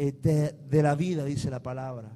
de 0.09 0.81
la 0.81 0.95
vida, 0.95 1.23
dice 1.23 1.51
la 1.51 1.61
palabra. 1.61 2.09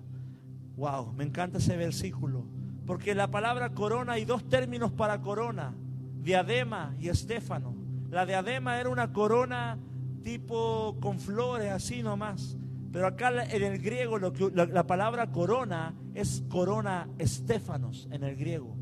Wow, 0.75 1.13
me 1.13 1.23
encanta 1.23 1.59
ese 1.59 1.77
versículo. 1.77 2.45
Porque 2.86 3.13
la 3.13 3.29
palabra 3.29 3.69
corona 3.73 4.13
hay 4.13 4.25
dos 4.25 4.47
términos 4.49 4.91
para 4.91 5.21
corona. 5.21 5.73
diadema 6.21 6.95
y 6.99 7.09
estéfano. 7.09 7.75
La 8.09 8.25
diadema 8.25 8.79
era 8.79 8.89
una 8.89 9.13
corona 9.13 9.77
tipo 10.23 10.97
con 10.99 11.19
flores, 11.19 11.71
así 11.71 12.01
nomás. 12.01 12.57
Pero 12.91 13.07
acá 13.07 13.43
en 13.43 13.63
el 13.63 13.79
griego 13.79 14.17
lo 14.17 14.33
que, 14.33 14.49
la, 14.51 14.65
la 14.65 14.88
palabra 14.88 15.31
corona 15.31 15.93
es 16.15 16.43
corona 16.49 17.07
estéfanos 17.19 18.07
en 18.09 18.23
el 18.23 18.36
griego. 18.36 18.75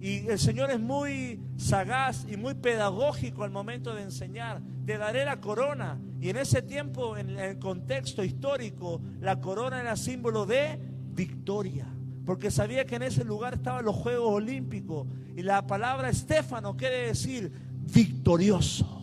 Y 0.00 0.26
el 0.28 0.38
Señor 0.38 0.70
es 0.70 0.80
muy 0.80 1.38
sagaz 1.56 2.26
y 2.28 2.36
muy 2.36 2.54
pedagógico 2.54 3.44
al 3.44 3.50
momento 3.50 3.94
de 3.94 4.02
enseñar. 4.02 4.60
Te 4.90 4.98
daré 4.98 5.24
la 5.24 5.40
corona. 5.40 6.00
Y 6.20 6.30
en 6.30 6.36
ese 6.36 6.62
tiempo, 6.62 7.16
en 7.16 7.38
el 7.38 7.60
contexto 7.60 8.24
histórico, 8.24 9.00
la 9.20 9.40
corona 9.40 9.80
era 9.80 9.94
símbolo 9.94 10.46
de 10.46 10.80
victoria. 11.12 11.86
Porque 12.26 12.50
sabía 12.50 12.84
que 12.84 12.96
en 12.96 13.04
ese 13.04 13.22
lugar 13.22 13.54
estaban 13.54 13.84
los 13.84 13.94
Juegos 13.94 14.32
Olímpicos. 14.32 15.06
Y 15.36 15.44
la 15.44 15.64
palabra 15.64 16.08
estéfano 16.08 16.76
quiere 16.76 17.06
decir 17.06 17.52
victorioso. 17.82 19.00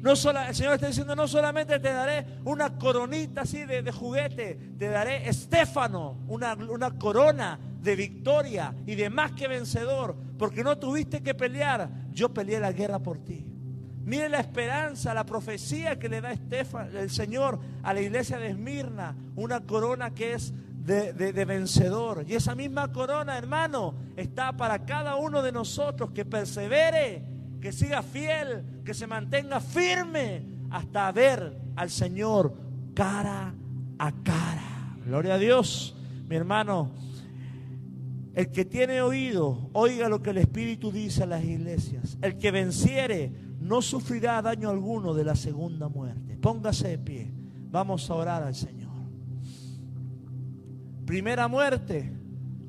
No 0.00 0.14
solo, 0.14 0.42
el 0.42 0.54
Señor 0.54 0.74
está 0.74 0.86
diciendo, 0.86 1.16
no 1.16 1.26
solamente 1.26 1.80
te 1.80 1.88
daré 1.88 2.24
una 2.44 2.78
coronita 2.78 3.40
así 3.40 3.64
de, 3.64 3.90
juguete, 3.90 4.54
te 4.78 4.88
daré 4.88 5.28
estéfano, 5.28 6.20
una, 6.28 6.54
una 6.54 6.96
corona 6.96 7.58
de 7.82 7.96
victoria 7.96 8.76
y 8.86 8.94
de 8.94 9.10
más 9.10 9.32
que 9.32 9.48
vencedor, 9.48 10.14
porque 10.38 10.62
no 10.62 10.78
tuviste 10.78 11.20
que 11.20 11.34
pelear, 11.34 11.90
yo 12.12 12.32
peleé 12.32 12.60
la 12.60 12.70
guerra 12.70 13.00
por 13.00 13.18
ti. 13.18 13.45
Mire 14.06 14.28
la 14.28 14.38
esperanza, 14.38 15.12
la 15.12 15.26
profecía 15.26 15.98
que 15.98 16.08
le 16.08 16.20
da 16.20 16.30
el 16.30 17.10
Señor 17.10 17.58
a 17.82 17.92
la 17.92 18.00
iglesia 18.00 18.38
de 18.38 18.50
Esmirna, 18.50 19.16
una 19.34 19.62
corona 19.62 20.14
que 20.14 20.34
es 20.34 20.54
de, 20.86 21.12
de, 21.12 21.44
vencedor. 21.44 22.24
Y 22.28 22.34
esa 22.34 22.54
misma 22.54 22.92
corona, 22.92 23.36
hermano, 23.36 23.96
está 24.16 24.56
para 24.56 24.86
cada 24.86 25.16
uno 25.16 25.42
de 25.42 25.50
nosotros 25.50 26.12
que 26.12 26.24
persevere, 26.24 27.24
que 27.60 27.72
siga 27.72 28.00
fiel, 28.04 28.82
que 28.84 28.94
se 28.94 29.08
mantenga 29.08 29.58
firme 29.58 30.46
hasta 30.70 31.10
ver 31.10 31.58
al 31.74 31.90
Señor 31.90 32.54
cara 32.94 33.54
a 33.98 34.12
cara. 34.22 34.94
Gloria 35.04 35.34
a 35.34 35.38
Dios, 35.38 35.96
mi 36.28 36.36
hermano. 36.36 36.92
El 38.36 38.52
que 38.52 38.64
tiene 38.64 39.00
oído, 39.02 39.70
oiga 39.72 40.08
lo 40.08 40.22
que 40.22 40.30
el 40.30 40.38
Espíritu 40.38 40.92
dice 40.92 41.24
a 41.24 41.26
las 41.26 41.42
iglesias. 41.42 42.18
El 42.22 42.38
que 42.38 42.52
venciere 42.52 43.32
no 43.66 43.82
sufrirá 43.82 44.40
daño 44.40 44.70
alguno 44.70 45.12
de 45.12 45.24
la 45.24 45.34
segunda 45.34 45.88
muerte. 45.88 46.36
Póngase 46.36 46.88
de 46.88 46.98
pie. 46.98 47.32
Vamos 47.70 48.08
a 48.08 48.14
orar 48.14 48.42
al 48.44 48.54
Señor. 48.54 48.92
Primera 51.04 51.48
muerte, 51.48 52.12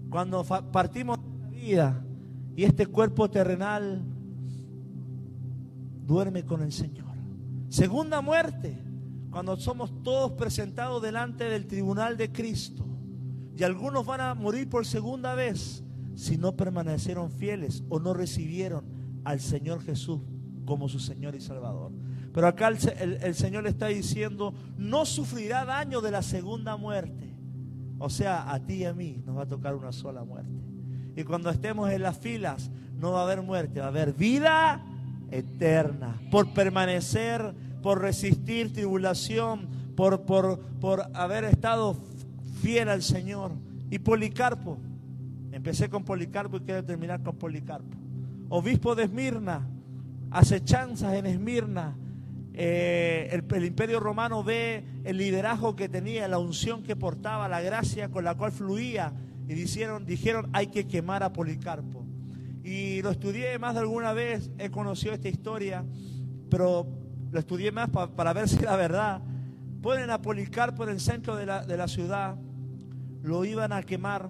cuando 0.09 0.43
partimos 0.43 1.19
de 1.19 1.39
la 1.39 1.49
vida 1.49 2.05
y 2.55 2.63
este 2.63 2.87
cuerpo 2.87 3.29
terrenal 3.29 4.01
duerme 6.05 6.43
con 6.43 6.63
el 6.63 6.71
Señor. 6.71 7.05
Segunda 7.69 8.21
muerte, 8.21 8.77
cuando 9.29 9.55
somos 9.57 10.03
todos 10.03 10.31
presentados 10.31 11.01
delante 11.01 11.43
del 11.43 11.67
tribunal 11.67 12.17
de 12.17 12.31
Cristo 12.31 12.85
y 13.55 13.63
algunos 13.63 14.05
van 14.05 14.21
a 14.21 14.33
morir 14.33 14.67
por 14.67 14.85
segunda 14.85 15.35
vez 15.35 15.83
si 16.15 16.37
no 16.37 16.55
permanecieron 16.55 17.29
fieles 17.29 17.83
o 17.89 17.99
no 17.99 18.13
recibieron 18.13 18.85
al 19.23 19.39
Señor 19.39 19.81
Jesús 19.83 20.21
como 20.67 20.87
su 20.87 20.99
Señor 20.99 21.33
y 21.33 21.41
Salvador. 21.41 21.91
Pero 22.31 22.45
acá 22.45 22.67
el, 22.67 23.33
Señor 23.33 23.63
le 23.63 23.69
está 23.69 23.87
diciendo, 23.87 24.53
no 24.77 25.05
sufrirá 25.05 25.65
daño 25.65 26.01
de 26.01 26.11
la 26.11 26.21
segunda 26.21 26.77
muerte. 26.77 27.33
O 27.97 28.11
sea, 28.11 28.51
a 28.53 28.59
ti 28.59 28.75
y 28.75 28.85
a 28.85 28.93
mí 28.93 29.23
nos 29.25 29.37
va 29.37 29.43
a 29.43 29.47
tocar 29.47 29.73
una 29.73 29.91
sola 29.91 30.23
muerte. 30.23 30.51
Y 31.15 31.23
cuando 31.23 31.49
estemos 31.49 31.89
en 31.89 32.03
las 32.03 32.19
filas, 32.19 32.69
no 32.99 33.13
va 33.13 33.21
a 33.21 33.23
haber 33.23 33.41
muerte, 33.41 33.79
va 33.79 33.87
a 33.87 33.89
haber 33.89 34.13
vida 34.13 34.83
eterna. 35.31 36.21
Por 36.29 36.53
permanecer, 36.53 37.55
por 37.81 38.01
resistir 38.01 38.71
tribulación, 38.71 39.67
por, 39.95 40.23
por, 40.23 40.59
por 40.79 41.05
haber 41.15 41.45
estado 41.45 41.95
fiel 42.61 42.89
al 42.89 43.01
Señor. 43.01 43.53
Y 43.89 43.99
Policarpo, 43.99 44.77
empecé 45.51 45.89
con 45.89 46.03
Policarpo 46.03 46.57
y 46.57 46.59
quiero 46.59 46.83
terminar 46.83 47.23
con 47.23 47.35
Policarpo. 47.37 47.97
Obispo 48.49 48.93
de 48.93 49.05
Esmirna, 49.05 49.67
acechanzas 50.31 51.13
en 51.13 51.25
Esmirna. 51.25 51.95
Eh, 52.53 53.29
el, 53.31 53.65
imperio 53.65 53.99
romano 53.99 54.43
ve 54.43 54.83
el 55.03 55.17
liderazgo 55.17 55.75
que 55.75 55.89
tenía, 55.89 56.27
la 56.27 56.39
unción 56.39 56.81
que 56.83 56.95
portaba, 56.95 57.47
la 57.47 57.61
gracia 57.61 58.09
con 58.09 58.23
la 58.23 58.35
cual 58.35 58.51
fluía. 58.51 59.13
Y 59.47 59.53
dijeron, 59.53 60.05
dijeron 60.05 60.49
hay 60.53 60.67
que 60.67 60.87
quemar 60.87 61.23
a 61.23 61.33
Policarpo. 61.33 62.05
Y 62.63 63.01
lo 63.01 63.11
estudié 63.11 63.57
más 63.59 63.75
de 63.75 63.81
alguna 63.81 64.11
vez, 64.11 64.51
he 64.57 64.69
conocido 64.69 65.13
esta 65.13 65.29
historia, 65.29 65.85
pero 66.49 66.87
lo 67.31 67.39
estudié 67.39 67.71
más 67.71 67.89
para 67.89 68.33
ver 68.33 68.49
si 68.49 68.57
era 68.57 68.75
verdad. 68.75 69.21
Ponen 69.81 70.09
a 70.09 70.21
Policarpo 70.21 70.83
en 70.83 70.89
el 70.89 70.99
centro 70.99 71.35
de 71.35 71.45
la, 71.45 71.65
de 71.65 71.77
la 71.77 71.87
ciudad, 71.87 72.35
lo 73.21 73.45
iban 73.45 73.71
a 73.71 73.83
quemar, 73.83 74.29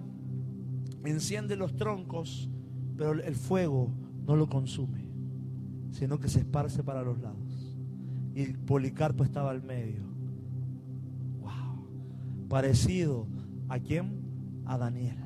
enciende 1.04 1.56
los 1.56 1.74
troncos, 1.76 2.48
pero 2.96 3.12
el 3.12 3.34
fuego 3.34 3.90
no 4.26 4.36
lo 4.36 4.48
consume, 4.48 5.07
sino 5.92 6.18
que 6.18 6.28
se 6.28 6.40
esparce 6.40 6.82
para 6.82 7.02
los 7.02 7.20
lados. 7.20 7.76
Y 8.34 8.46
Policarpo 8.52 9.24
estaba 9.24 9.50
al 9.50 9.62
medio. 9.62 10.02
Wow. 11.40 12.48
Parecido 12.48 13.26
a 13.68 13.78
quién? 13.78 14.12
A 14.64 14.78
Daniel. 14.78 15.16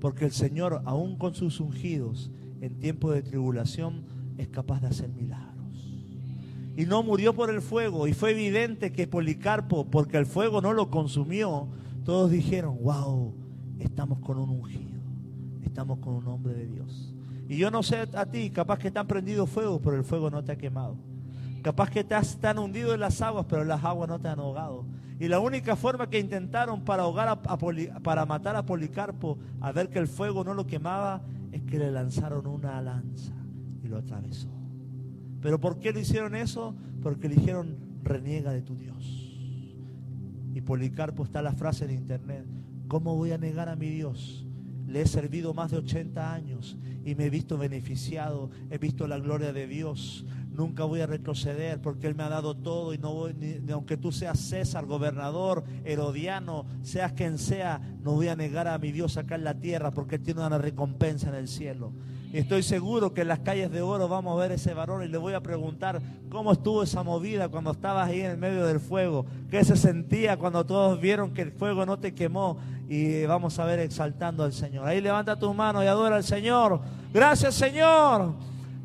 Porque 0.00 0.24
el 0.24 0.32
Señor, 0.32 0.82
aún 0.84 1.16
con 1.16 1.34
sus 1.34 1.60
ungidos, 1.60 2.30
en 2.60 2.78
tiempo 2.78 3.10
de 3.10 3.22
tribulación, 3.22 4.04
es 4.38 4.48
capaz 4.48 4.80
de 4.80 4.88
hacer 4.88 5.08
milagros. 5.10 5.56
Y 6.76 6.84
no 6.84 7.02
murió 7.02 7.34
por 7.34 7.50
el 7.50 7.62
fuego. 7.62 8.06
Y 8.06 8.12
fue 8.12 8.32
evidente 8.32 8.92
que 8.92 9.06
Policarpo, 9.06 9.86
porque 9.86 10.18
el 10.18 10.26
fuego 10.26 10.60
no 10.60 10.72
lo 10.72 10.90
consumió, 10.90 11.68
todos 12.04 12.30
dijeron, 12.30 12.78
wow, 12.82 13.34
estamos 13.78 14.20
con 14.20 14.38
un 14.38 14.50
ungido, 14.50 15.00
estamos 15.64 15.98
con 15.98 16.14
un 16.14 16.28
hombre 16.28 16.54
de 16.54 16.66
Dios. 16.66 17.15
Y 17.48 17.56
yo 17.56 17.70
no 17.70 17.82
sé 17.82 18.08
a 18.14 18.26
ti, 18.26 18.50
capaz 18.50 18.78
que 18.78 18.90
te 18.90 18.98
han 18.98 19.06
prendido 19.06 19.46
fuego, 19.46 19.80
pero 19.80 19.96
el 19.96 20.04
fuego 20.04 20.30
no 20.30 20.42
te 20.42 20.52
ha 20.52 20.56
quemado. 20.56 20.96
Capaz 21.62 21.90
que 21.90 22.04
te 22.04 22.14
has 22.14 22.38
tan 22.38 22.58
hundido 22.58 22.94
en 22.94 23.00
las 23.00 23.20
aguas, 23.22 23.46
pero 23.48 23.64
las 23.64 23.82
aguas 23.84 24.08
no 24.08 24.20
te 24.20 24.28
han 24.28 24.38
ahogado. 24.38 24.84
Y 25.18 25.28
la 25.28 25.40
única 25.40 25.76
forma 25.76 26.10
que 26.10 26.18
intentaron 26.18 26.84
para 26.84 27.04
ahogar 27.04 27.28
a, 27.28 27.42
para 28.02 28.26
matar 28.26 28.56
a 28.56 28.66
Policarpo, 28.66 29.38
a 29.60 29.72
ver 29.72 29.88
que 29.88 29.98
el 29.98 30.08
fuego 30.08 30.44
no 30.44 30.54
lo 30.54 30.66
quemaba, 30.66 31.22
es 31.52 31.62
que 31.62 31.78
le 31.78 31.90
lanzaron 31.90 32.46
una 32.46 32.80
lanza 32.82 33.32
y 33.82 33.88
lo 33.88 33.98
atravesó. 33.98 34.48
Pero 35.40 35.58
¿por 35.60 35.78
qué 35.78 35.92
le 35.92 36.00
hicieron 36.00 36.34
eso? 36.34 36.74
Porque 37.02 37.28
le 37.28 37.36
dijeron, 37.36 37.76
reniega 38.02 38.52
de 38.52 38.62
tu 38.62 38.76
Dios. 38.76 38.96
Y 40.54 40.60
Policarpo 40.60 41.24
está 41.24 41.42
la 41.42 41.52
frase 41.52 41.84
en 41.84 41.92
internet. 41.92 42.44
¿Cómo 42.88 43.14
voy 43.16 43.32
a 43.32 43.38
negar 43.38 43.68
a 43.68 43.76
mi 43.76 43.88
Dios? 43.88 44.45
Le 44.86 45.02
he 45.02 45.06
servido 45.06 45.52
más 45.54 45.70
de 45.70 45.78
80 45.78 46.32
años 46.32 46.76
y 47.04 47.14
me 47.14 47.26
he 47.26 47.30
visto 47.30 47.58
beneficiado, 47.58 48.50
he 48.70 48.78
visto 48.78 49.06
la 49.06 49.18
gloria 49.18 49.52
de 49.52 49.66
Dios. 49.66 50.24
Nunca 50.50 50.84
voy 50.84 51.00
a 51.00 51.06
retroceder 51.06 51.80
porque 51.80 52.06
Él 52.06 52.14
me 52.14 52.22
ha 52.22 52.28
dado 52.28 52.56
todo 52.56 52.94
y 52.94 52.98
no 52.98 53.12
voy, 53.12 53.34
ni, 53.34 53.70
aunque 53.72 53.96
tú 53.96 54.10
seas 54.10 54.38
César, 54.38 54.86
gobernador, 54.86 55.64
Herodiano, 55.84 56.66
seas 56.82 57.12
quien 57.12 57.38
sea, 57.38 57.80
no 58.02 58.12
voy 58.12 58.28
a 58.28 58.36
negar 58.36 58.66
a 58.68 58.78
mi 58.78 58.92
Dios 58.92 59.16
acá 59.16 59.34
en 59.34 59.44
la 59.44 59.58
tierra 59.60 59.90
porque 59.90 60.16
Él 60.16 60.22
tiene 60.22 60.46
una 60.46 60.58
recompensa 60.58 61.28
en 61.28 61.34
el 61.34 61.48
cielo. 61.48 61.92
Y 62.32 62.38
estoy 62.38 62.62
seguro 62.62 63.14
que 63.14 63.22
en 63.22 63.28
las 63.28 63.38
calles 63.40 63.70
de 63.70 63.82
oro 63.82 64.08
vamos 64.08 64.36
a 64.36 64.40
ver 64.40 64.52
ese 64.52 64.74
varón 64.74 65.02
y 65.02 65.08
le 65.08 65.16
voy 65.16 65.34
a 65.34 65.40
preguntar 65.40 66.02
cómo 66.28 66.52
estuvo 66.52 66.82
esa 66.82 67.02
movida 67.02 67.48
cuando 67.48 67.70
estabas 67.70 68.08
ahí 68.08 68.20
en 68.20 68.32
el 68.32 68.36
medio 68.36 68.66
del 68.66 68.80
fuego, 68.80 69.26
qué 69.50 69.64
se 69.64 69.76
sentía 69.76 70.36
cuando 70.36 70.66
todos 70.66 71.00
vieron 71.00 71.32
que 71.32 71.42
el 71.42 71.52
fuego 71.52 71.86
no 71.86 71.98
te 71.98 72.14
quemó 72.14 72.58
y 72.88 73.24
vamos 73.26 73.58
a 73.58 73.64
ver 73.64 73.78
exaltando 73.78 74.44
al 74.44 74.52
Señor. 74.52 74.86
Ahí 74.86 75.00
levanta 75.00 75.38
tus 75.38 75.54
manos 75.54 75.84
y 75.84 75.86
adora 75.86 76.16
al 76.16 76.24
Señor. 76.24 76.80
Gracias 77.12 77.54
Señor. 77.54 78.34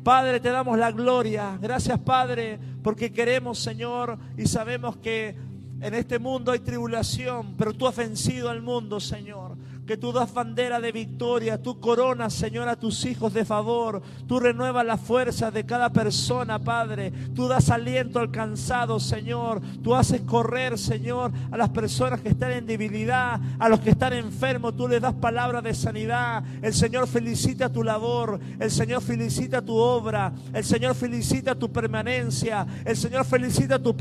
Padre, 0.02 0.40
te 0.40 0.50
damos 0.50 0.78
la 0.78 0.90
gloria. 0.90 1.58
Gracias 1.60 1.98
Padre, 1.98 2.58
porque 2.82 3.12
queremos 3.12 3.58
Señor 3.58 4.18
y 4.36 4.46
sabemos 4.46 4.96
que 4.96 5.36
en 5.80 5.94
este 5.94 6.20
mundo 6.20 6.52
hay 6.52 6.60
tribulación, 6.60 7.54
pero 7.58 7.74
tú 7.74 7.88
has 7.88 7.96
vencido 7.96 8.48
al 8.48 8.62
mundo 8.62 9.00
Señor 9.00 9.56
que 9.86 9.96
tú 9.96 10.12
das 10.12 10.32
bandera 10.32 10.80
de 10.80 10.92
victoria, 10.92 11.60
tú 11.60 11.80
coronas, 11.80 12.32
Señor, 12.34 12.68
a 12.68 12.76
tus 12.76 13.04
hijos 13.04 13.32
de 13.34 13.44
favor, 13.44 14.00
tú 14.28 14.38
renuevas 14.38 14.86
la 14.86 14.96
fuerza 14.96 15.50
de 15.50 15.66
cada 15.66 15.90
persona, 15.90 16.58
Padre, 16.60 17.12
tú 17.34 17.48
das 17.48 17.68
aliento 17.68 18.20
al 18.20 18.30
cansado, 18.30 19.00
Señor, 19.00 19.60
tú 19.82 19.94
haces 19.94 20.20
correr, 20.20 20.78
Señor, 20.78 21.32
a 21.50 21.56
las 21.56 21.70
personas 21.70 22.20
que 22.20 22.28
están 22.28 22.52
en 22.52 22.66
debilidad, 22.66 23.40
a 23.58 23.68
los 23.68 23.80
que 23.80 23.90
están 23.90 24.12
enfermos, 24.12 24.76
tú 24.76 24.86
les 24.86 25.00
das 25.00 25.14
palabras 25.14 25.64
de 25.64 25.74
sanidad, 25.74 26.44
el 26.62 26.74
Señor 26.74 27.08
felicita 27.08 27.72
tu 27.72 27.82
labor, 27.82 28.38
el 28.60 28.70
Señor 28.70 29.02
felicita 29.02 29.62
tu 29.62 29.74
obra, 29.74 30.32
el 30.52 30.64
Señor 30.64 30.94
felicita 30.94 31.56
tu 31.56 31.72
permanencia, 31.72 32.66
el 32.84 32.96
Señor 32.96 33.24
felicita 33.24 33.82
tu, 33.82 33.94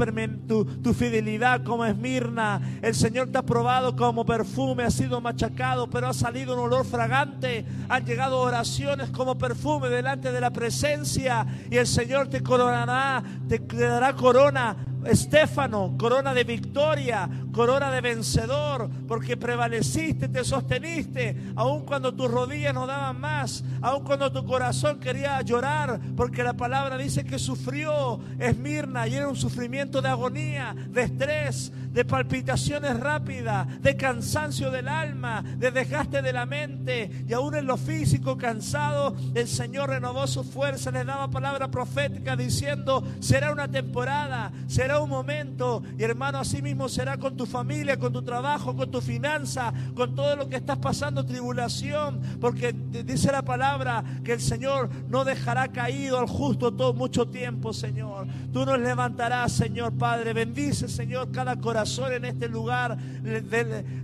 tu 0.84 0.94
fidelidad 0.94 1.64
como 1.64 1.86
Esmirna, 1.86 2.62
el 2.84 2.94
Señor 2.94 3.30
te 3.30 3.40
ha 3.40 3.44
probado 3.44 3.96
como 3.96 4.24
perfume, 4.26 4.84
ha 4.84 4.92
sido 4.92 5.20
machacado 5.20 5.71
pero 5.92 6.08
ha 6.08 6.14
salido 6.14 6.54
un 6.54 6.60
olor 6.60 6.86
fragante. 6.86 7.66
Han 7.90 8.06
llegado 8.06 8.40
oraciones 8.40 9.10
como 9.10 9.38
perfume 9.38 9.90
delante 9.90 10.32
de 10.32 10.42
la 10.42 10.52
presencia. 10.52 11.46
Y 11.70 11.78
el 11.78 11.88
Señor 11.88 12.28
te 12.28 12.42
coronará, 12.42 13.24
te 13.48 13.60
dará 13.60 14.14
corona 14.14 14.76
Estéfano, 15.06 15.96
corona 15.98 16.34
de 16.34 16.44
victoria, 16.44 17.28
corona 17.52 17.92
de 17.92 18.02
vencedor, 18.02 18.90
porque 19.08 19.38
prevaleciste, 19.38 20.28
te 20.28 20.44
sosteniste, 20.44 21.36
aun 21.56 21.86
cuando 21.86 22.14
tus 22.14 22.30
rodillas 22.30 22.74
no 22.74 22.88
daban 22.88 23.20
más, 23.20 23.64
aun 23.82 24.04
cuando 24.04 24.32
tu 24.32 24.46
corazón 24.46 25.00
quería 25.00 25.42
llorar, 25.42 26.00
porque 26.16 26.44
la 26.44 26.54
palabra 26.54 26.98
dice 26.98 27.24
que 27.24 27.40
sufrió 27.40 28.20
Esmirna 28.40 29.08
y 29.08 29.16
era 29.16 29.28
un 29.28 29.36
sufrimiento 29.36 30.02
de 30.02 30.10
agonía, 30.10 30.76
de 30.90 31.04
estrés, 31.04 31.72
de 31.92 32.06
palpitaciones 32.06 32.98
rápidas, 33.00 33.82
de 33.82 33.98
cansancio 33.98 34.72
del 34.72 34.88
alma, 34.88 35.44
de 35.58 35.72
desgaste 35.72 36.22
de 36.22 36.34
la 36.34 36.46
mente 36.46 37.26
y 37.28 37.34
aún 37.34 37.56
en 37.56 37.66
lo 37.66 37.78
físico 37.78 38.38
cansado, 38.38 39.16
el 39.36 39.48
Señor 39.48 39.90
renovó 39.90 40.26
su 40.28 40.44
fuerza, 40.44 40.92
le 40.92 41.04
daba 41.04 41.30
palabra 41.30 41.70
profética 41.70 42.36
diciendo, 42.36 43.04
será 43.20 43.52
una 43.52 43.68
temporada, 43.68 44.52
será 44.68 45.00
un 45.00 45.10
momento. 45.10 45.84
Y 45.98 46.04
hermano, 46.04 46.40
así 46.40 46.62
mismo 46.62 46.88
será 46.88 47.18
con 47.18 47.36
tu 47.36 47.41
familia, 47.46 47.98
con 47.98 48.14
tu 48.14 48.22
trabajo, 48.22 48.76
con 48.76 48.90
tu 48.92 49.02
finanza, 49.02 49.74
con 49.96 50.16
todo 50.16 50.36
lo 50.36 50.50
que 50.50 50.58
estás 50.58 50.78
pasando, 50.78 51.26
tribulación. 51.26 52.22
Porque 52.40 52.74
dice 52.74 53.32
la 53.32 53.42
palabra 53.42 54.04
que 54.24 54.34
el 54.34 54.42
Señor 54.42 54.90
no 55.10 55.24
dejará 55.24 55.68
caído 55.70 56.20
al 56.20 56.28
justo 56.28 56.74
todo 56.74 56.94
mucho 56.94 57.28
tiempo, 57.28 57.74
Señor. 57.74 58.28
Tú 58.52 58.66
nos 58.66 58.80
levantarás, 58.80 59.52
Señor 59.52 59.94
Padre. 59.94 60.34
Bendice, 60.34 60.88
Señor, 60.88 61.32
cada 61.32 61.56
corazón 61.58 62.14
en 62.14 62.26
este 62.26 62.48
lugar. 62.48 62.98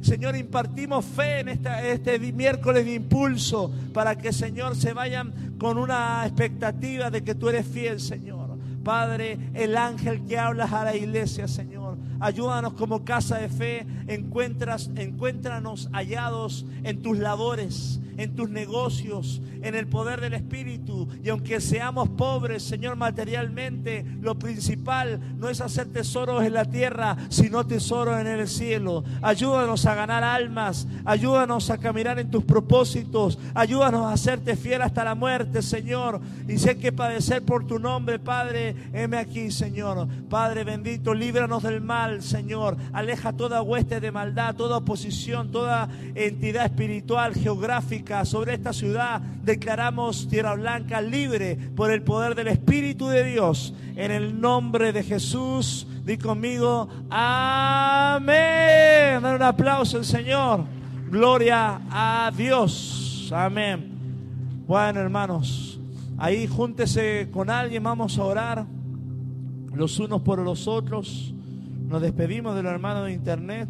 Señor, 0.02 0.36
impartimos 0.36 1.06
fe 1.06 1.40
en 1.40 1.50
este 1.50 2.20
miércoles 2.32 2.86
de 2.86 2.96
impulso 2.96 3.72
para 3.94 4.18
que, 4.18 4.32
Señor, 4.34 4.76
se 4.76 4.94
vayan 4.94 5.56
con 5.58 5.78
una 5.78 6.26
expectativa 6.26 7.10
de 7.10 7.24
que 7.24 7.36
tú 7.36 7.50
eres 7.50 7.66
fiel, 7.68 8.00
Señor. 8.00 8.58
Padre, 8.84 9.38
el 9.54 9.76
ángel 9.76 10.26
que 10.26 10.38
hablas 10.38 10.72
a 10.72 10.86
la 10.86 10.96
iglesia, 10.96 11.48
Señor. 11.48 11.98
Ayúdanos 12.20 12.74
como 12.74 13.04
casa 13.04 13.38
de 13.38 13.50
fe. 13.50 13.86
Encuentras, 14.08 14.90
encuéntranos 14.96 15.90
hallados 15.92 16.66
en 16.84 17.02
tus 17.02 17.18
labores 17.18 18.00
en 18.18 18.36
tus 18.36 18.50
negocios, 18.50 19.42
en 19.62 19.76
el 19.76 19.88
poder 19.88 20.20
del 20.20 20.34
Espíritu. 20.34 21.08
Y 21.24 21.30
aunque 21.30 21.62
seamos 21.62 22.10
pobres, 22.10 22.64
Señor, 22.64 22.96
materialmente, 22.96 24.06
lo 24.22 24.36
principal 24.36 25.20
no 25.38 25.50
es 25.50 25.62
hacer 25.62 25.88
tesoros 25.88 26.44
en 26.44 26.54
la 26.54 26.66
tierra, 26.66 27.16
sino 27.30 27.66
tesoros 27.66 28.20
en 28.20 28.28
el 28.28 28.48
cielo. 28.48 29.04
Ayúdanos 29.22 29.86
a 29.86 29.96
ganar 29.96 30.24
almas, 30.24 30.88
ayúdanos 31.06 31.70
a 31.70 31.78
caminar 31.78 32.20
en 32.20 32.32
tus 32.32 32.44
propósitos, 32.44 33.38
ayúdanos 33.54 34.06
a 34.06 34.14
hacerte 34.14 34.56
fiel 34.56 34.82
hasta 34.82 35.04
la 35.04 35.16
muerte, 35.16 35.62
Señor. 35.62 36.20
Y 36.48 36.58
sé 36.58 36.78
que 36.78 36.92
padecer 36.92 37.44
por 37.44 37.68
tu 37.68 37.78
nombre, 37.78 38.18
Padre, 38.18 38.76
heme 38.94 39.18
aquí, 39.18 39.52
Señor. 39.52 40.08
Padre 40.30 40.64
bendito, 40.64 41.14
líbranos 41.14 41.64
del 41.64 41.82
Señor. 42.22 42.78
Aleja 42.94 43.34
toda 43.34 43.62
hueste 43.62 44.00
de 44.00 44.12
maldad, 44.12 44.56
toda 44.56 44.78
oposición, 44.78 45.52
toda 45.52 45.90
entidad 46.16 46.66
espiritual, 46.66 47.34
geográfica 47.34 48.26
sobre 48.26 48.54
esta 48.54 48.74
ciudad. 48.74 49.22
Declaramos 49.22 50.28
Tierra 50.28 50.56
Blanca 50.56 51.02
libre 51.02 51.56
por 51.76 51.92
el 51.92 52.02
poder 52.02 52.36
del 52.36 52.48
Espíritu 52.48 53.08
de 53.08 53.24
Dios. 53.24 53.74
En 53.96 54.12
el 54.12 54.40
nombre 54.40 54.94
de 54.94 55.04
Jesús, 55.04 55.88
di 56.04 56.18
conmigo, 56.18 56.88
amén. 57.10 58.28
Dar 59.22 59.36
un 59.36 59.44
aplauso 59.44 59.98
al 59.98 60.06
Señor. 60.06 60.66
Gloria 61.10 61.82
a 61.90 62.32
Dios. 62.36 63.32
Amén. 63.34 63.98
Bueno, 64.68 65.00
hermanos, 65.00 65.80
ahí 66.18 66.46
júntese 66.48 67.30
con 67.32 67.50
alguien, 67.50 67.84
vamos 67.84 68.18
a 68.18 68.24
orar 68.24 68.66
los 69.74 70.00
unos 70.00 70.22
por 70.22 70.40
los 70.40 70.68
otros. 70.68 71.34
Nos 71.88 72.02
despedimos 72.02 72.54
de 72.54 72.64
los 72.64 72.74
hermanos 72.74 73.06
de 73.06 73.14
internet. 73.14 73.70